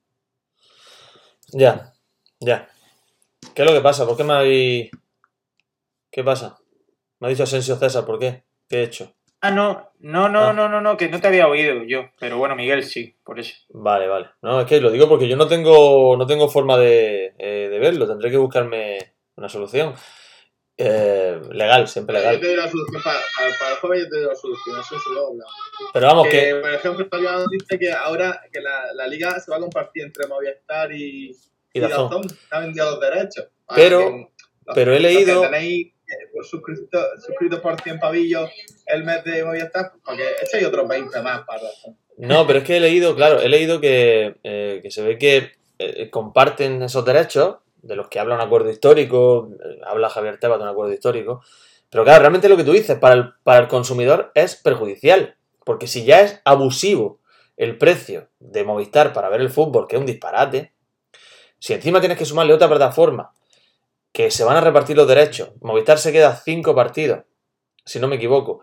Ya, 1.49 1.93
ya. 2.39 2.69
¿Qué 3.53 3.61
es 3.61 3.67
lo 3.67 3.73
que 3.75 3.81
pasa? 3.81 4.05
¿Por 4.05 4.17
qué 4.17 4.23
me 4.23 4.33
habéis... 4.33 4.91
¿Qué 6.11 6.23
pasa? 6.23 6.57
Me 7.19 7.27
ha 7.27 7.29
dicho 7.29 7.43
Asensio 7.43 7.75
César, 7.75 8.05
¿por 8.05 8.19
qué? 8.19 8.43
¿Qué 8.69 8.77
he 8.79 8.83
hecho? 8.83 9.13
Ah, 9.41 9.51
no, 9.51 9.91
no, 9.99 10.29
no, 10.29 10.49
Ah. 10.49 10.53
no, 10.53 10.69
no, 10.69 10.79
no, 10.81 10.95
que 10.97 11.09
no 11.09 11.19
te 11.19 11.27
había 11.27 11.47
oído 11.47 11.83
yo. 11.83 12.09
Pero 12.19 12.37
bueno, 12.37 12.55
Miguel 12.55 12.83
sí, 12.83 13.15
por 13.23 13.39
eso. 13.39 13.55
Vale, 13.69 14.07
vale. 14.07 14.29
No, 14.41 14.61
es 14.61 14.67
que 14.67 14.79
lo 14.79 14.89
digo 14.91 15.09
porque 15.09 15.27
yo 15.27 15.35
no 15.35 15.47
tengo, 15.47 16.15
no 16.17 16.25
tengo 16.25 16.47
forma 16.47 16.77
de, 16.77 17.33
eh, 17.37 17.67
de 17.69 17.79
verlo. 17.79 18.07
Tendré 18.07 18.31
que 18.31 18.37
buscarme 18.37 19.15
una 19.35 19.49
solución. 19.49 19.93
Eh, 20.77 21.39
legal, 21.51 21.87
siempre 21.87 22.15
Yo 22.15 22.21
legal. 22.21 22.39
te 22.39 22.47
doy 22.47 22.55
la 22.55 22.69
solución 22.69 23.03
para, 23.03 23.19
para, 23.37 23.57
para 23.59 23.71
el 23.71 23.77
jueves, 23.77 24.03
yo 24.03 24.09
te 24.09 24.17
doy 24.19 24.27
la 24.27 24.35
solución. 24.35 24.79
Eso 24.79 24.99
se 24.99 25.09
lo 25.13 25.27
hablamos. 25.27 25.53
Pero 25.93 26.07
vamos, 26.07 26.27
que, 26.27 26.39
que... 26.39 26.55
por 26.55 26.73
ejemplo, 26.73 27.07
todavía 27.09 27.45
dice 27.51 27.79
que 27.79 27.91
ahora 27.91 28.41
que 28.51 28.61
la, 28.61 28.93
la 28.93 29.07
liga 29.07 29.39
se 29.39 29.51
va 29.51 29.57
a 29.57 29.61
compartir 29.61 30.03
entre 30.03 30.27
Movistar 30.27 30.91
y, 30.93 31.35
Y 31.73 31.79
Dazón. 31.79 32.21
Ha 32.51 32.59
vendido 32.59 32.91
los 32.91 32.99
derechos. 32.99 33.47
Ah, 33.67 33.73
Pero- 33.75 34.29
pero 34.73 34.93
he 34.93 34.99
los 34.99 35.11
que 35.11 35.17
leído- 35.17 35.41
tenéis 35.41 35.87
eh, 36.07 36.29
suscritos, 36.43 37.05
suscritos 37.25 37.59
por 37.59 37.81
100 37.81 37.99
pavillos 37.99 38.49
el 38.85 39.03
mes 39.03 39.23
de 39.23 39.43
Movistar, 39.43 39.91
pues, 39.91 40.03
para 40.05 40.17
que 40.17 40.23
echéis 40.43 40.65
otros 40.67 40.87
20 40.87 41.21
más 41.21 41.41
para 41.45 41.63
Dazón. 41.63 41.97
No, 42.17 42.45
pero 42.45 42.59
es 42.59 42.65
que 42.65 42.77
he 42.77 42.79
leído, 42.79 43.15
claro, 43.15 43.41
he 43.41 43.49
leído 43.49 43.81
que, 43.81 44.35
eh, 44.43 44.79
que 44.83 44.91
se 44.91 45.01
ve 45.01 45.17
que 45.17 45.51
eh, 45.79 46.09
comparten 46.11 46.83
esos 46.83 47.03
derechos, 47.03 47.57
de 47.81 47.95
los 47.95 48.07
que 48.07 48.19
habla 48.19 48.35
un 48.35 48.41
acuerdo 48.41 48.69
histórico, 48.69 49.49
eh, 49.65 49.79
habla 49.85 50.09
Javier 50.09 50.39
Tebas 50.39 50.59
de 50.59 50.63
un 50.65 50.69
acuerdo 50.69 50.93
histórico, 50.93 51.41
pero 51.89 52.03
claro, 52.03 52.19
realmente 52.19 52.47
lo 52.47 52.55
que 52.57 52.63
tú 52.63 52.71
dices 52.71 52.97
para 52.99 53.15
el, 53.15 53.33
para 53.43 53.59
el 53.61 53.67
consumidor 53.67 54.31
es 54.35 54.55
perjudicial, 54.55 55.35
porque 55.65 55.87
si 55.87 56.05
ya 56.05 56.21
es 56.21 56.39
abusivo 56.45 57.19
el 57.57 57.77
precio 57.77 58.29
de 58.39 58.63
Movistar 58.63 59.11
para 59.13 59.29
ver 59.29 59.41
el 59.41 59.49
fútbol, 59.49 59.87
que 59.87 59.95
es 59.95 59.99
un 59.99 60.05
disparate, 60.05 60.72
si 61.63 61.71
encima 61.73 61.99
tienes 62.01 62.17
que 62.17 62.25
sumarle 62.25 62.53
otra 62.53 62.67
plataforma 62.67 63.31
que 64.11 64.29
se 64.31 64.43
van 64.43 64.57
a 64.57 64.61
repartir 64.61 64.97
los 64.97 65.07
derechos, 65.07 65.51
Movistar 65.61 65.97
se 65.97 66.11
queda 66.11 66.35
cinco 66.35 66.75
partidos, 66.75 67.19
si 67.85 67.99
no 68.01 68.07
me 68.09 68.17
equivoco, 68.17 68.61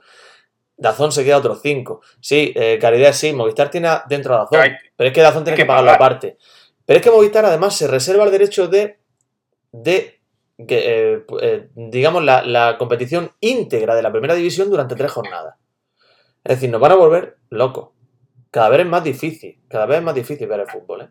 Dazón 0.76 1.11
se 1.11 1.24
queda 1.24 1.38
otros 1.38 1.61
cinco. 1.62 2.03
Sí, 2.20 2.53
eh, 2.55 2.78
Caridad 2.78 3.14
sí, 3.14 3.32
Movistar 3.32 3.70
tiene 3.70 3.88
a- 3.88 4.05
dentro 4.07 4.34
a 4.34 4.38
Dazón, 4.40 4.61
pero 4.96 5.09
es 5.09 5.14
que 5.14 5.22
Dazón 5.22 5.44
tiene 5.44 5.57
que 5.57 5.62
que 5.62 5.66
pagarlo 5.66 5.92
pagar. 5.92 6.03
aparte. 6.12 6.36
Pero 6.84 6.98
es 6.98 7.03
que 7.03 7.11
Movistar 7.11 7.44
además 7.46 7.74
se 7.74 7.86
reserva 7.88 8.24
el 8.24 8.30
derecho 8.32 8.68
de, 8.68 8.98
de 9.72 10.20
que, 10.68 10.78
eh, 11.14 11.24
eh, 11.40 11.68
digamos, 11.74 12.22
la, 12.22 12.42
la 12.44 12.76
competición 12.76 13.30
íntegra 13.40 13.94
de 13.94 14.03
la 14.03 14.12
primera 14.12 14.34
división 14.34 14.68
durante 14.68 14.94
tres 14.94 15.11
jornadas. 15.11 15.55
Es 16.44 16.57
decir, 16.57 16.68
nos 16.70 16.80
van 16.82 16.92
a 16.92 16.96
volver 16.96 17.38
locos. 17.48 17.90
Cada 18.51 18.68
vez 18.68 18.80
es 18.80 18.86
más 18.86 19.03
difícil, 19.05 19.59
cada 19.68 19.86
vez 19.86 19.98
es 19.98 20.05
más 20.05 20.14
difícil 20.14 20.46
ver 20.48 20.61
el 20.61 20.66
fútbol. 20.66 21.01
¿eh? 21.03 21.09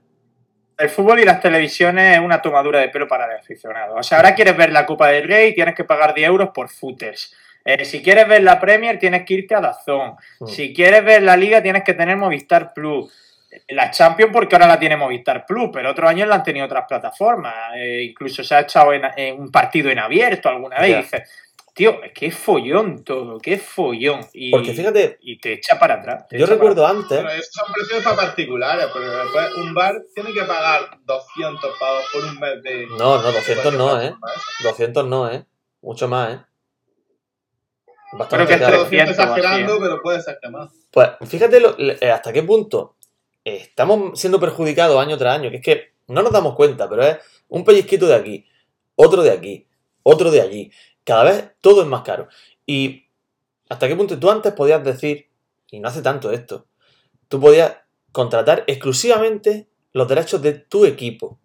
El 0.80 0.90
fútbol 0.90 1.20
y 1.20 1.26
las 1.26 1.42
televisiones 1.42 2.16
es 2.16 2.24
una 2.24 2.42
tomadura 2.42 2.80
de 2.80 2.88
pelo 2.88 3.06
para 3.06 3.26
el 3.26 3.38
aficionado. 3.38 3.96
O 3.96 4.04
sea, 4.04 4.20
ahora 4.20 4.34
quieres 4.34 4.56
ver 4.56 4.72
la 4.72 4.86
Copa 4.86 5.10
del 5.10 5.28
Rey, 5.28 5.54
tienes 5.54 5.76
que 5.76 5.84
pagar 5.84 6.14
10 6.14 6.28
euros 6.28 6.50
por 6.54 6.70
footers. 6.70 7.36
Eh, 7.66 7.84
si 7.84 8.02
quieres 8.02 8.26
ver 8.30 8.44
la 8.44 8.62
Premier, 8.62 8.98
tienes 8.98 9.26
que 9.26 9.34
irte 9.34 9.56
a 9.56 9.60
Dazón. 9.60 10.16
Mm. 10.40 10.48
Si 10.48 10.74
quieres 10.74 11.04
ver 11.04 11.22
la 11.24 11.36
Liga, 11.36 11.62
tienes 11.62 11.84
que 11.84 11.94
tener 11.94 12.16
Movistar 12.16 12.74
Plus. 12.74 13.12
La 13.68 13.92
Champions, 13.92 14.32
porque 14.32 14.56
ahora 14.56 14.68
la 14.68 14.80
tiene 14.80 14.96
Movistar 14.96 15.46
Plus, 15.46 15.70
pero 15.74 15.92
otros 15.92 16.10
años 16.10 16.30
la 16.30 16.36
han 16.36 16.44
tenido 16.44 16.66
otras 16.66 16.86
plataformas. 16.88 17.54
Eh, 17.76 18.06
incluso 18.10 18.42
se 18.42 18.56
ha 18.56 18.62
echado 18.62 18.94
en, 18.94 19.02
en 19.18 19.38
un 19.38 19.52
partido 19.52 19.90
en 19.90 20.00
abierto 20.00 20.48
alguna 20.48 20.80
vez. 20.80 20.92
Y 20.92 20.96
dices, 20.96 21.30
tío, 21.80 22.04
es 22.04 22.12
que 22.14 22.26
es 22.28 22.36
follón 22.38 23.04
todo, 23.04 23.40
qué 23.40 23.58
follón. 23.58 24.20
Y, 24.34 24.52
Porque 24.52 24.74
fíjate, 24.74 25.18
y 25.22 25.40
te 25.40 25.54
echa 25.54 25.80
para 25.80 25.96
atrás. 25.96 26.26
yo 26.32 26.46
recuerdo 26.46 26.84
para 26.84 27.00
antes, 27.00 27.20
esos 27.40 27.54
son 27.54 27.74
precios 27.74 28.04
para 28.04 28.16
particulares, 28.18 28.88
pero 28.94 29.10
después 29.24 29.56
un 29.56 29.74
bar 29.74 29.96
tiene 30.14 30.34
que 30.34 30.42
pagar 30.44 31.00
200 31.06 31.72
pavos 31.80 32.04
por 32.12 32.24
un 32.26 32.40
mes 32.40 32.62
de. 32.64 32.86
no, 32.98 33.22
no, 33.22 33.32
200 33.32 33.74
no, 33.74 34.02
¿eh? 34.02 34.14
Para 34.20 34.34
eso. 34.34 34.44
200 34.64 35.06
no, 35.08 35.32
¿eh? 35.32 35.46
Mucho 35.82 36.08
más, 36.08 36.34
¿eh? 36.36 36.40
Creo 37.86 38.20
Bastante 38.20 38.48
que 38.48 38.54
es 38.56 38.60
caro. 38.60 38.82
300 38.88 39.18
o 39.18 39.22
así, 39.22 39.40
exagerando, 39.40 39.76
¿eh? 39.76 39.80
pero 39.82 40.02
puede 40.02 40.22
ser 40.22 40.38
que 40.42 40.50
más. 40.50 40.72
Pues 40.92 41.10
fíjate 41.28 41.60
lo- 41.60 41.78
eh, 41.80 42.12
hasta 42.12 42.34
qué 42.34 42.44
punto 42.44 42.98
estamos 43.44 44.20
siendo 44.20 44.40
perjudicados 44.40 45.00
año 45.00 45.18
tras 45.18 45.36
año, 45.40 45.50
que 45.50 45.58
es 45.58 45.64
que 45.64 45.94
no 46.08 46.22
nos 46.24 46.32
damos 46.34 46.56
cuenta, 46.56 46.90
pero 46.90 47.04
es 47.04 47.18
un 47.48 47.64
pellizquito 47.64 48.06
de 48.08 48.16
aquí, 48.16 48.46
otro 48.96 49.22
de 49.24 49.32
aquí, 49.32 49.68
otro 50.04 50.30
de 50.32 50.42
allí. 50.42 50.72
Cada 51.10 51.24
vez 51.24 51.52
todo 51.60 51.82
es 51.82 51.88
más 51.88 52.04
caro. 52.04 52.28
Y 52.68 53.08
hasta 53.68 53.88
qué 53.88 53.96
punto 53.96 54.20
tú 54.20 54.30
antes 54.30 54.54
podías 54.54 54.84
decir, 54.84 55.28
y 55.72 55.80
no 55.80 55.88
hace 55.88 56.04
tanto 56.04 56.30
esto, 56.32 56.68
tú 57.28 57.40
podías 57.42 57.78
contratar 58.12 58.64
exclusivamente 58.68 59.68
los 59.92 60.08
derechos 60.08 60.40
de 60.44 60.54
tu 60.54 60.86
equipo. 60.86 61.40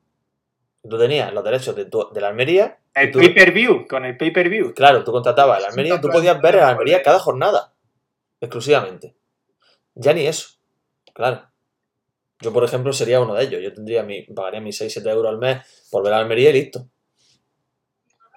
Tú 0.87 0.99
tenías 0.99 1.33
los 1.33 1.43
derechos 1.43 1.75
de, 1.75 1.87
tu- 1.87 2.11
de 2.13 2.21
la 2.21 2.29
Almería. 2.29 2.79
y 2.95 3.01
El 3.05 3.11
tú- 3.11 3.21
pay-per-view, 3.21 3.87
con 3.89 4.05
el 4.05 4.19
pay-per-view. 4.19 4.75
Claro, 4.75 5.03
tú 5.03 5.13
contratabas 5.13 5.57
a 5.57 5.61
la 5.63 5.69
Almería, 5.69 5.99
tú 5.99 6.09
podías 6.09 6.39
ver 6.43 6.57
a 6.57 6.59
la 6.59 6.69
Almería 6.73 7.03
cada 7.03 7.19
jornada, 7.19 7.73
exclusivamente. 8.43 9.17
Ya 9.95 10.13
ni 10.13 10.27
eso, 10.27 10.49
claro. 11.15 11.49
Yo, 12.41 12.53
por 12.53 12.65
ejemplo, 12.65 12.93
sería 12.93 13.19
uno 13.23 13.33
de 13.33 13.45
ellos. 13.45 13.63
Yo 13.63 13.73
tendría 13.73 14.03
mi, 14.03 14.25
pagaría 14.25 14.61
mis 14.61 14.79
6-7 14.79 15.09
euros 15.11 15.31
al 15.33 15.39
mes 15.39 15.89
por 15.91 16.03
ver 16.05 16.13
a 16.13 16.17
la 16.17 16.23
Almería 16.25 16.51
y 16.51 16.53
listo. 16.53 16.87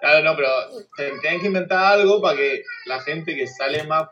Claro, 0.00 0.24
no, 0.24 0.36
pero 0.36 0.48
te- 0.96 1.18
tienen 1.20 1.40
que 1.40 1.46
inventar 1.48 1.94
algo 1.94 2.20
para 2.22 2.36
que 2.36 2.62
la 2.86 3.00
gente 3.00 3.34
que 3.34 3.46
sale 3.46 3.82
más, 3.84 4.08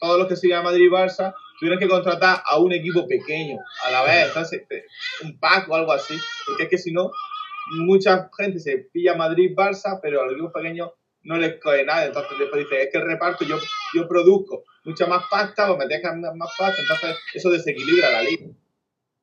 todos 0.00 0.18
los 0.18 0.28
que 0.28 0.36
siguen 0.36 0.58
a 0.58 0.62
Madrid 0.62 0.86
y 0.86 0.88
Barça, 0.88 1.34
tuvieran 1.58 1.78
que 1.78 1.88
contratar 1.88 2.42
a 2.46 2.58
un 2.58 2.72
equipo 2.72 3.06
pequeño 3.06 3.58
a 3.84 3.90
la 3.90 4.02
vez, 4.04 4.26
entonces 4.28 4.62
te- 4.68 4.84
un 5.24 5.38
pack 5.38 5.68
o 5.68 5.74
algo 5.74 5.92
así, 5.92 6.16
porque 6.46 6.62
es 6.64 6.68
que 6.70 6.78
si 6.78 6.92
no, 6.92 7.10
mucha 7.80 8.30
gente 8.38 8.58
se 8.60 8.78
pilla 8.92 9.14
Madrid 9.14 9.54
Barça, 9.54 9.98
pero 10.00 10.22
a 10.22 10.24
los 10.24 10.32
equipos 10.34 10.52
pequeños 10.52 10.90
no 11.24 11.36
les 11.36 11.60
coge 11.60 11.84
nada, 11.84 12.06
entonces 12.06 12.38
después 12.38 12.62
dice, 12.64 12.82
es 12.84 12.88
que 12.92 12.98
el 12.98 13.06
reparto 13.06 13.44
yo, 13.44 13.58
yo 13.94 14.08
produzco 14.08 14.64
mucha 14.84 15.06
más 15.06 15.24
pasta, 15.30 15.66
pues 15.66 15.78
me 15.78 15.86
dejan 15.86 16.20
más 16.20 16.50
pasta, 16.56 16.80
entonces 16.80 17.16
eso 17.34 17.50
desequilibra 17.50 18.10
la 18.10 18.22
liga. 18.22 18.46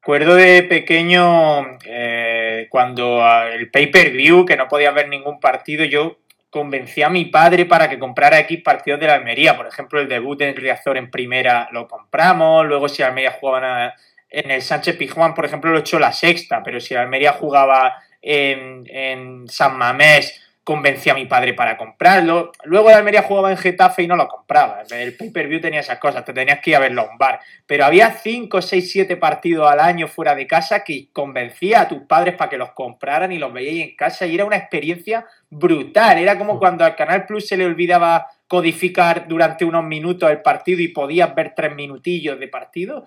Recuerdo 0.05 0.35
de 0.35 0.61
pequeño, 0.61 1.79
eh, 1.83 2.67
cuando 2.69 3.25
ah, 3.25 3.49
el 3.51 3.71
pay-per-view, 3.71 4.45
que 4.45 4.55
no 4.55 4.67
podía 4.67 4.91
ver 4.91 5.09
ningún 5.09 5.39
partido, 5.39 5.83
yo 5.83 6.19
convencí 6.51 7.01
a 7.01 7.09
mi 7.09 7.25
padre 7.25 7.65
para 7.65 7.89
que 7.89 7.97
comprara 7.97 8.37
X 8.41 8.61
partidos 8.63 8.99
de 8.99 9.07
la 9.07 9.15
Almería. 9.15 9.57
Por 9.57 9.65
ejemplo, 9.65 9.99
el 9.99 10.07
debut 10.07 10.37
de 10.37 10.53
Riazor 10.53 10.97
en 10.97 11.09
primera 11.09 11.69
lo 11.71 11.87
compramos. 11.87 12.67
Luego, 12.67 12.87
si 12.87 13.01
Almería 13.01 13.31
jugaba 13.31 13.95
en 14.29 14.51
el 14.51 14.61
Sánchez 14.61 14.95
Pizjuán, 14.95 15.33
por 15.33 15.45
ejemplo, 15.45 15.71
lo 15.71 15.79
echó 15.79 15.97
la 15.97 16.13
sexta. 16.13 16.61
Pero 16.61 16.79
si 16.79 16.93
Almería 16.93 17.31
jugaba 17.31 17.95
en, 18.21 18.83
en 18.87 19.47
San 19.47 19.75
Mamés, 19.75 20.39
convencí 20.65 21.11
a 21.11 21.13
mi 21.13 21.27
padre 21.27 21.53
para 21.53 21.77
comprarlo. 21.77 22.51
Luego 22.63 22.89
de 22.89 22.95
Almería 22.95 23.21
jugaba 23.21 23.51
en 23.51 23.57
Getafe 23.57 24.01
y 24.01 24.07
no 24.07 24.15
lo 24.15 24.27
compraba. 24.27 24.81
El 24.89 25.15
pay-per-view 25.15 25.61
tenía 25.61 25.81
esas 25.81 25.99
cosas, 25.99 26.25
te 26.25 26.33
tenías 26.33 26.59
que 26.59 26.71
ir 26.71 26.75
a 26.75 26.79
verlo 26.79 27.03
a 27.03 27.11
un 27.11 27.19
bar. 27.19 27.39
Pero 27.67 27.85
había 27.85 28.11
5, 28.11 28.63
6, 28.63 28.91
7 28.91 29.15
partidos 29.17 29.69
al 29.71 29.79
año 29.79 30.07
fuera 30.07 30.33
de 30.33 30.47
casa 30.47 30.83
que 30.83 31.09
convencía 31.13 31.81
a 31.81 31.87
tus 31.87 31.99
padres 32.07 32.33
para 32.33 32.49
que 32.49 32.57
los 32.57 32.71
compraran 32.71 33.31
y 33.31 33.37
los 33.37 33.53
veíais 33.53 33.89
en 33.89 33.95
casa 33.95 34.25
y 34.25 34.33
era 34.33 34.43
una 34.43 34.57
experiencia 34.57 35.27
brutal. 35.51 36.17
Era 36.17 36.35
como 36.35 36.57
cuando 36.57 36.83
al 36.83 36.95
Canal 36.95 37.27
Plus 37.27 37.47
se 37.47 37.57
le 37.57 37.65
olvidaba 37.67 38.25
codificar 38.47 39.27
durante 39.27 39.65
unos 39.65 39.83
minutos 39.83 40.31
el 40.31 40.41
partido 40.41 40.81
y 40.81 40.87
podías 40.87 41.35
ver 41.35 41.53
tres 41.55 41.75
minutillos 41.75 42.39
de 42.39 42.47
partido. 42.47 43.05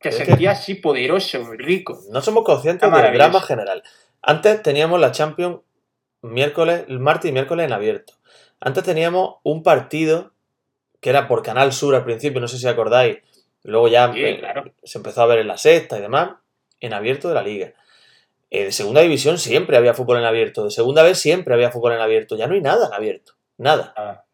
Te 0.00 0.10
sentías 0.10 0.58
así 0.58 0.74
poderoso, 0.74 1.52
rico. 1.52 1.96
No 2.10 2.20
somos 2.20 2.42
conscientes 2.42 2.90
del 2.90 3.12
drama 3.14 3.40
general. 3.40 3.84
Antes 4.20 4.64
teníamos 4.64 4.98
la 4.98 5.12
Champions 5.12 5.58
miércoles, 6.22 6.88
martes 6.88 7.30
y 7.30 7.32
miércoles 7.32 7.66
en 7.66 7.72
abierto. 7.72 8.14
Antes 8.60 8.84
teníamos 8.84 9.36
un 9.42 9.62
partido 9.62 10.32
que 11.00 11.10
era 11.10 11.28
por 11.28 11.42
Canal 11.42 11.72
Sur 11.72 11.94
al 11.94 12.04
principio, 12.04 12.40
no 12.40 12.48
sé 12.48 12.58
si 12.58 12.66
acordáis. 12.66 13.18
Luego 13.62 13.88
ya 13.88 14.12
se 14.82 14.98
empezó 14.98 15.22
a 15.22 15.26
ver 15.26 15.40
en 15.40 15.48
la 15.48 15.58
sexta 15.58 15.98
y 15.98 16.00
demás, 16.00 16.30
en 16.80 16.92
abierto 16.92 17.28
de 17.28 17.34
la 17.34 17.42
liga. 17.42 17.72
Eh, 18.50 18.64
de 18.64 18.72
segunda 18.72 19.02
división 19.02 19.38
siempre 19.38 19.76
había 19.76 19.94
fútbol 19.94 20.18
en 20.18 20.24
abierto. 20.24 20.64
De 20.64 20.70
segunda 20.70 21.02
vez 21.02 21.18
siempre 21.18 21.54
había 21.54 21.70
fútbol 21.70 21.92
en 21.92 22.00
abierto. 22.00 22.36
Ya 22.36 22.46
no 22.46 22.54
hay 22.54 22.60
nada 22.60 22.86
en 22.86 22.94
abierto. 22.94 23.34
Nada. 23.58 23.92
Ah. 23.96 24.24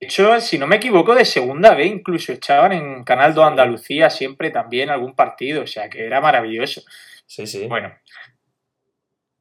De 0.00 0.06
hecho, 0.06 0.40
si 0.40 0.58
no 0.58 0.66
me 0.66 0.76
equivoco, 0.76 1.14
de 1.14 1.24
segunda 1.24 1.74
vez 1.74 1.86
incluso 1.86 2.32
echaban 2.32 2.72
en 2.72 3.04
Canal 3.04 3.34
2 3.34 3.44
Andalucía 3.44 4.10
siempre 4.10 4.50
también 4.50 4.90
algún 4.90 5.14
partido. 5.14 5.62
O 5.62 5.66
sea 5.66 5.90
que 5.90 6.06
era 6.06 6.20
maravilloso. 6.20 6.82
Sí, 7.26 7.46
sí. 7.46 7.66
Bueno, 7.66 7.92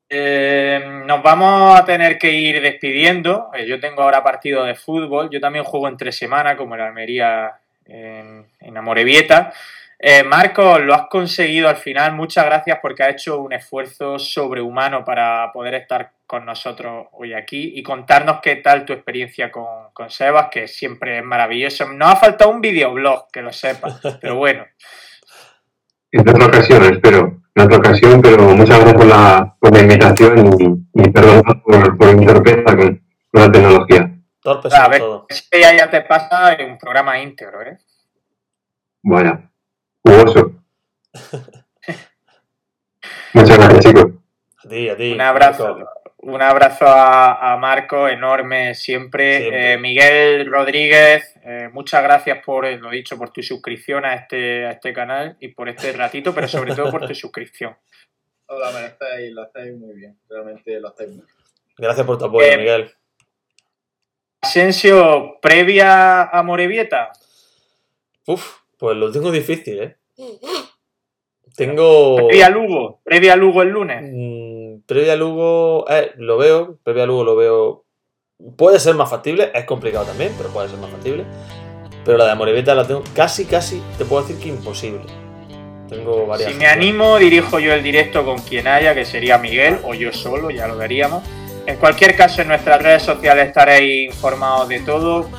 eh, 0.08 1.04
nos 1.06 1.24
vamos 1.24 1.80
a 1.80 1.86
tener 1.86 2.18
que 2.18 2.32
ir 2.32 2.62
despidiendo. 2.62 3.50
Eh, 3.54 3.66
yo 3.66 3.80
tengo 3.80 4.04
ahora 4.04 4.24
partido 4.24 4.64
de 4.64 4.76
fútbol. 4.76 5.30
Yo 5.30 5.40
también 5.40 5.66
juego 5.66 5.88
entre 5.88 6.12
semana, 6.12 6.56
como 6.56 6.76
en 6.76 6.82
Almería 6.82 7.54
en, 7.86 8.46
en 8.60 8.78
Amorebieta. 8.78 9.54
Eh, 9.98 10.24
Marcos, 10.24 10.82
lo 10.82 10.94
has 10.94 11.08
conseguido 11.08 11.70
al 11.70 11.78
final. 11.78 12.14
Muchas 12.14 12.46
gracias 12.46 12.80
porque 12.82 13.04
has 13.04 13.14
hecho 13.14 13.40
un 13.40 13.54
esfuerzo 13.54 14.20
sobrehumano 14.20 15.04
para 15.04 15.52
poder 15.52 15.76
estar 15.76 16.12
con 16.28 16.46
nosotros 16.46 17.08
hoy 17.14 17.34
aquí 17.34 17.74
y 17.76 17.84
contarnos 17.84 18.40
qué 18.42 18.58
tal 18.58 18.86
tu 18.86 18.94
experiencia 18.94 19.52
con, 19.52 19.92
con 19.94 20.10
Sebas, 20.10 20.50
que 20.52 20.68
siempre 20.68 21.20
es 21.20 21.24
maravilloso. 21.24 21.92
Nos 21.92 22.12
ha 22.12 22.16
faltado 22.18 22.52
un 22.52 22.62
videoblog, 22.62 23.32
que 23.32 23.42
lo 23.42 23.54
sepas, 23.54 24.00
pero 24.22 24.36
bueno. 24.36 24.66
En 26.12 26.30
otra 26.30 26.46
ocasión, 26.46 26.84
espero 26.84 27.45
en 27.56 27.64
otra 27.64 27.78
ocasión, 27.78 28.22
pero 28.22 28.44
muchas 28.44 28.80
gracias 28.80 28.94
por 28.94 29.06
la, 29.06 29.56
por 29.60 29.74
la 29.74 29.82
invitación 29.82 30.48
y, 30.60 31.02
y 31.02 31.10
perdón 31.10 31.42
por, 31.64 31.98
por, 31.98 32.16
mi 32.16 32.26
torpeza 32.26 32.76
con, 32.76 33.02
con 33.32 33.42
la 33.42 33.52
tecnología. 33.52 34.12
Torpes 34.42 34.74
a 34.74 34.88
ver, 34.90 35.00
todo. 35.00 35.26
Si 35.30 35.44
ya 35.52 35.90
te 35.90 36.02
pasa 36.02 36.54
en 36.54 36.72
un 36.72 36.78
programa 36.78 37.20
íntegro, 37.20 37.62
¿eh? 37.62 37.78
Vaya, 39.04 39.50
jugoso. 40.04 40.52
muchas 43.34 43.58
gracias, 43.58 43.86
chicos. 43.86 44.06
A 44.64 44.68
ti, 44.68 44.90
a 44.90 44.98
ti. 44.98 45.14
Un 45.14 45.22
abrazo. 45.22 45.78
Un 46.26 46.42
abrazo 46.42 46.88
a, 46.88 47.54
a 47.54 47.58
Marco, 47.58 48.08
enorme 48.08 48.74
siempre. 48.74 49.38
siempre. 49.38 49.74
Eh, 49.74 49.78
Miguel 49.78 50.48
Rodríguez, 50.48 51.36
eh, 51.44 51.70
muchas 51.72 52.02
gracias 52.02 52.44
por, 52.44 52.66
eh, 52.66 52.80
lo 52.80 52.90
dicho, 52.90 53.16
por 53.16 53.30
tu 53.30 53.44
suscripción 53.44 54.06
a 54.06 54.16
este, 54.16 54.66
a 54.66 54.72
este 54.72 54.92
canal 54.92 55.38
y 55.40 55.50
por 55.50 55.70
este 55.70 55.92
ratito, 55.92 56.34
pero 56.34 56.48
sobre 56.48 56.74
todo 56.74 56.90
por 56.90 57.06
tu 57.06 57.14
suscripción. 57.16 57.76
Hola, 58.48 58.72
me 58.72 58.88
estáis, 58.88 59.32
lo 59.34 59.44
hacéis 59.44 59.78
muy 59.78 59.94
bien, 59.94 60.18
realmente 60.28 60.80
lo 60.80 60.96
muy 60.98 61.06
bien. 61.06 61.26
Gracias 61.78 62.08
por 62.08 62.18
tu 62.18 62.26
apoyo, 62.26 62.48
eh, 62.48 62.58
Miguel. 62.58 62.92
Asensio, 64.42 65.38
previa 65.40 66.24
a 66.24 66.42
Morevieta. 66.42 67.12
Uf, 68.26 68.62
pues 68.80 68.98
lo 68.98 69.12
tengo 69.12 69.32
difícil, 69.32 69.80
¿eh? 69.80 69.98
Tengo. 71.56 72.16
Previa 72.28 72.48
a 72.48 72.50
Lugo, 72.50 73.00
previa 73.04 73.36
Lugo 73.36 73.62
el 73.62 73.70
lunes. 73.70 74.02
Mm, 74.02 74.45
previa 74.86 75.16
Lugo, 75.16 75.86
eh, 75.90 76.12
lo 76.18 76.38
veo, 76.38 76.78
previa 76.84 77.06
Lugo 77.06 77.24
lo 77.24 77.36
veo 77.36 77.86
Puede 78.58 78.80
ser 78.80 78.96
más 78.96 79.10
factible, 79.10 79.52
es 79.54 79.64
complicado 79.64 80.06
también, 80.06 80.34
pero 80.38 80.50
puede 80.50 80.68
ser 80.68 80.78
más 80.80 80.92
factible. 80.92 81.24
Pero 82.04 82.18
la 82.18 82.26
de 82.26 82.32
Amorebieta 82.32 82.76
la 82.76 82.86
tengo 82.86 83.02
casi, 83.16 83.46
casi, 83.46 83.82
te 83.98 84.04
puedo 84.04 84.24
decir 84.24 84.38
que 84.42 84.50
imposible. 84.50 85.02
Tengo 85.88 86.28
varias. 86.28 86.52
Si 86.52 86.58
me 86.58 86.68
animo, 86.68 87.18
dirijo 87.18 87.60
yo 87.60 87.74
el 87.74 87.82
directo 87.82 88.26
con 88.26 88.40
quien 88.40 88.68
haya, 88.68 88.94
que 88.94 89.06
sería 89.06 89.38
Miguel 89.38 89.80
o 89.84 89.94
yo 89.94 90.12
solo, 90.12 90.52
ya 90.52 90.68
lo 90.68 90.76
veríamos. 90.76 91.24
En 91.66 91.78
cualquier 91.78 92.16
caso, 92.16 92.42
en 92.42 92.50
nuestras 92.50 92.82
redes 92.82 93.04
sociales 93.04 93.48
estaréis 93.48 94.14
informados 94.14 94.68
de 94.68 94.82
todo. 94.82 95.30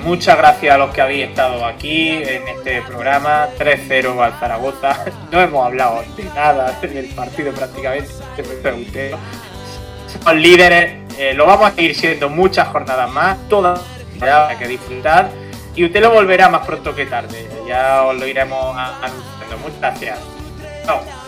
Muchas 0.00 0.36
gracias 0.38 0.74
a 0.74 0.78
los 0.78 0.92
que 0.94 1.00
habéis 1.00 1.28
estado 1.28 1.64
aquí 1.64 2.10
en 2.10 2.48
este 2.48 2.82
programa. 2.82 3.48
3-0 3.58 4.20
al 4.20 4.32
Zaragoza. 4.38 5.04
No 5.30 5.40
hemos 5.40 5.66
hablado 5.66 6.02
de 6.16 6.24
nada 6.24 6.78
del 6.80 7.06
partido 7.08 7.52
prácticamente. 7.52 9.14
Somos 10.06 10.34
líderes 10.36 11.08
eh, 11.18 11.34
lo 11.34 11.46
vamos 11.46 11.72
a 11.72 11.74
seguir 11.74 11.96
siendo 11.96 12.28
muchas 12.28 12.68
jornadas 12.68 13.10
más, 13.10 13.36
todas 13.48 13.80
hay 14.20 14.56
que 14.56 14.68
disfrutar. 14.68 15.28
Y 15.74 15.84
usted 15.84 16.00
lo 16.00 16.12
volverá 16.12 16.48
más 16.48 16.64
pronto 16.64 16.94
que 16.94 17.06
tarde. 17.06 17.48
Ya 17.66 18.04
os 18.04 18.16
lo 18.16 18.26
iremos 18.26 18.76
anunciando. 18.76 19.58
Muchas 19.58 19.80
gracias. 19.80 20.18
Chao. 20.84 21.27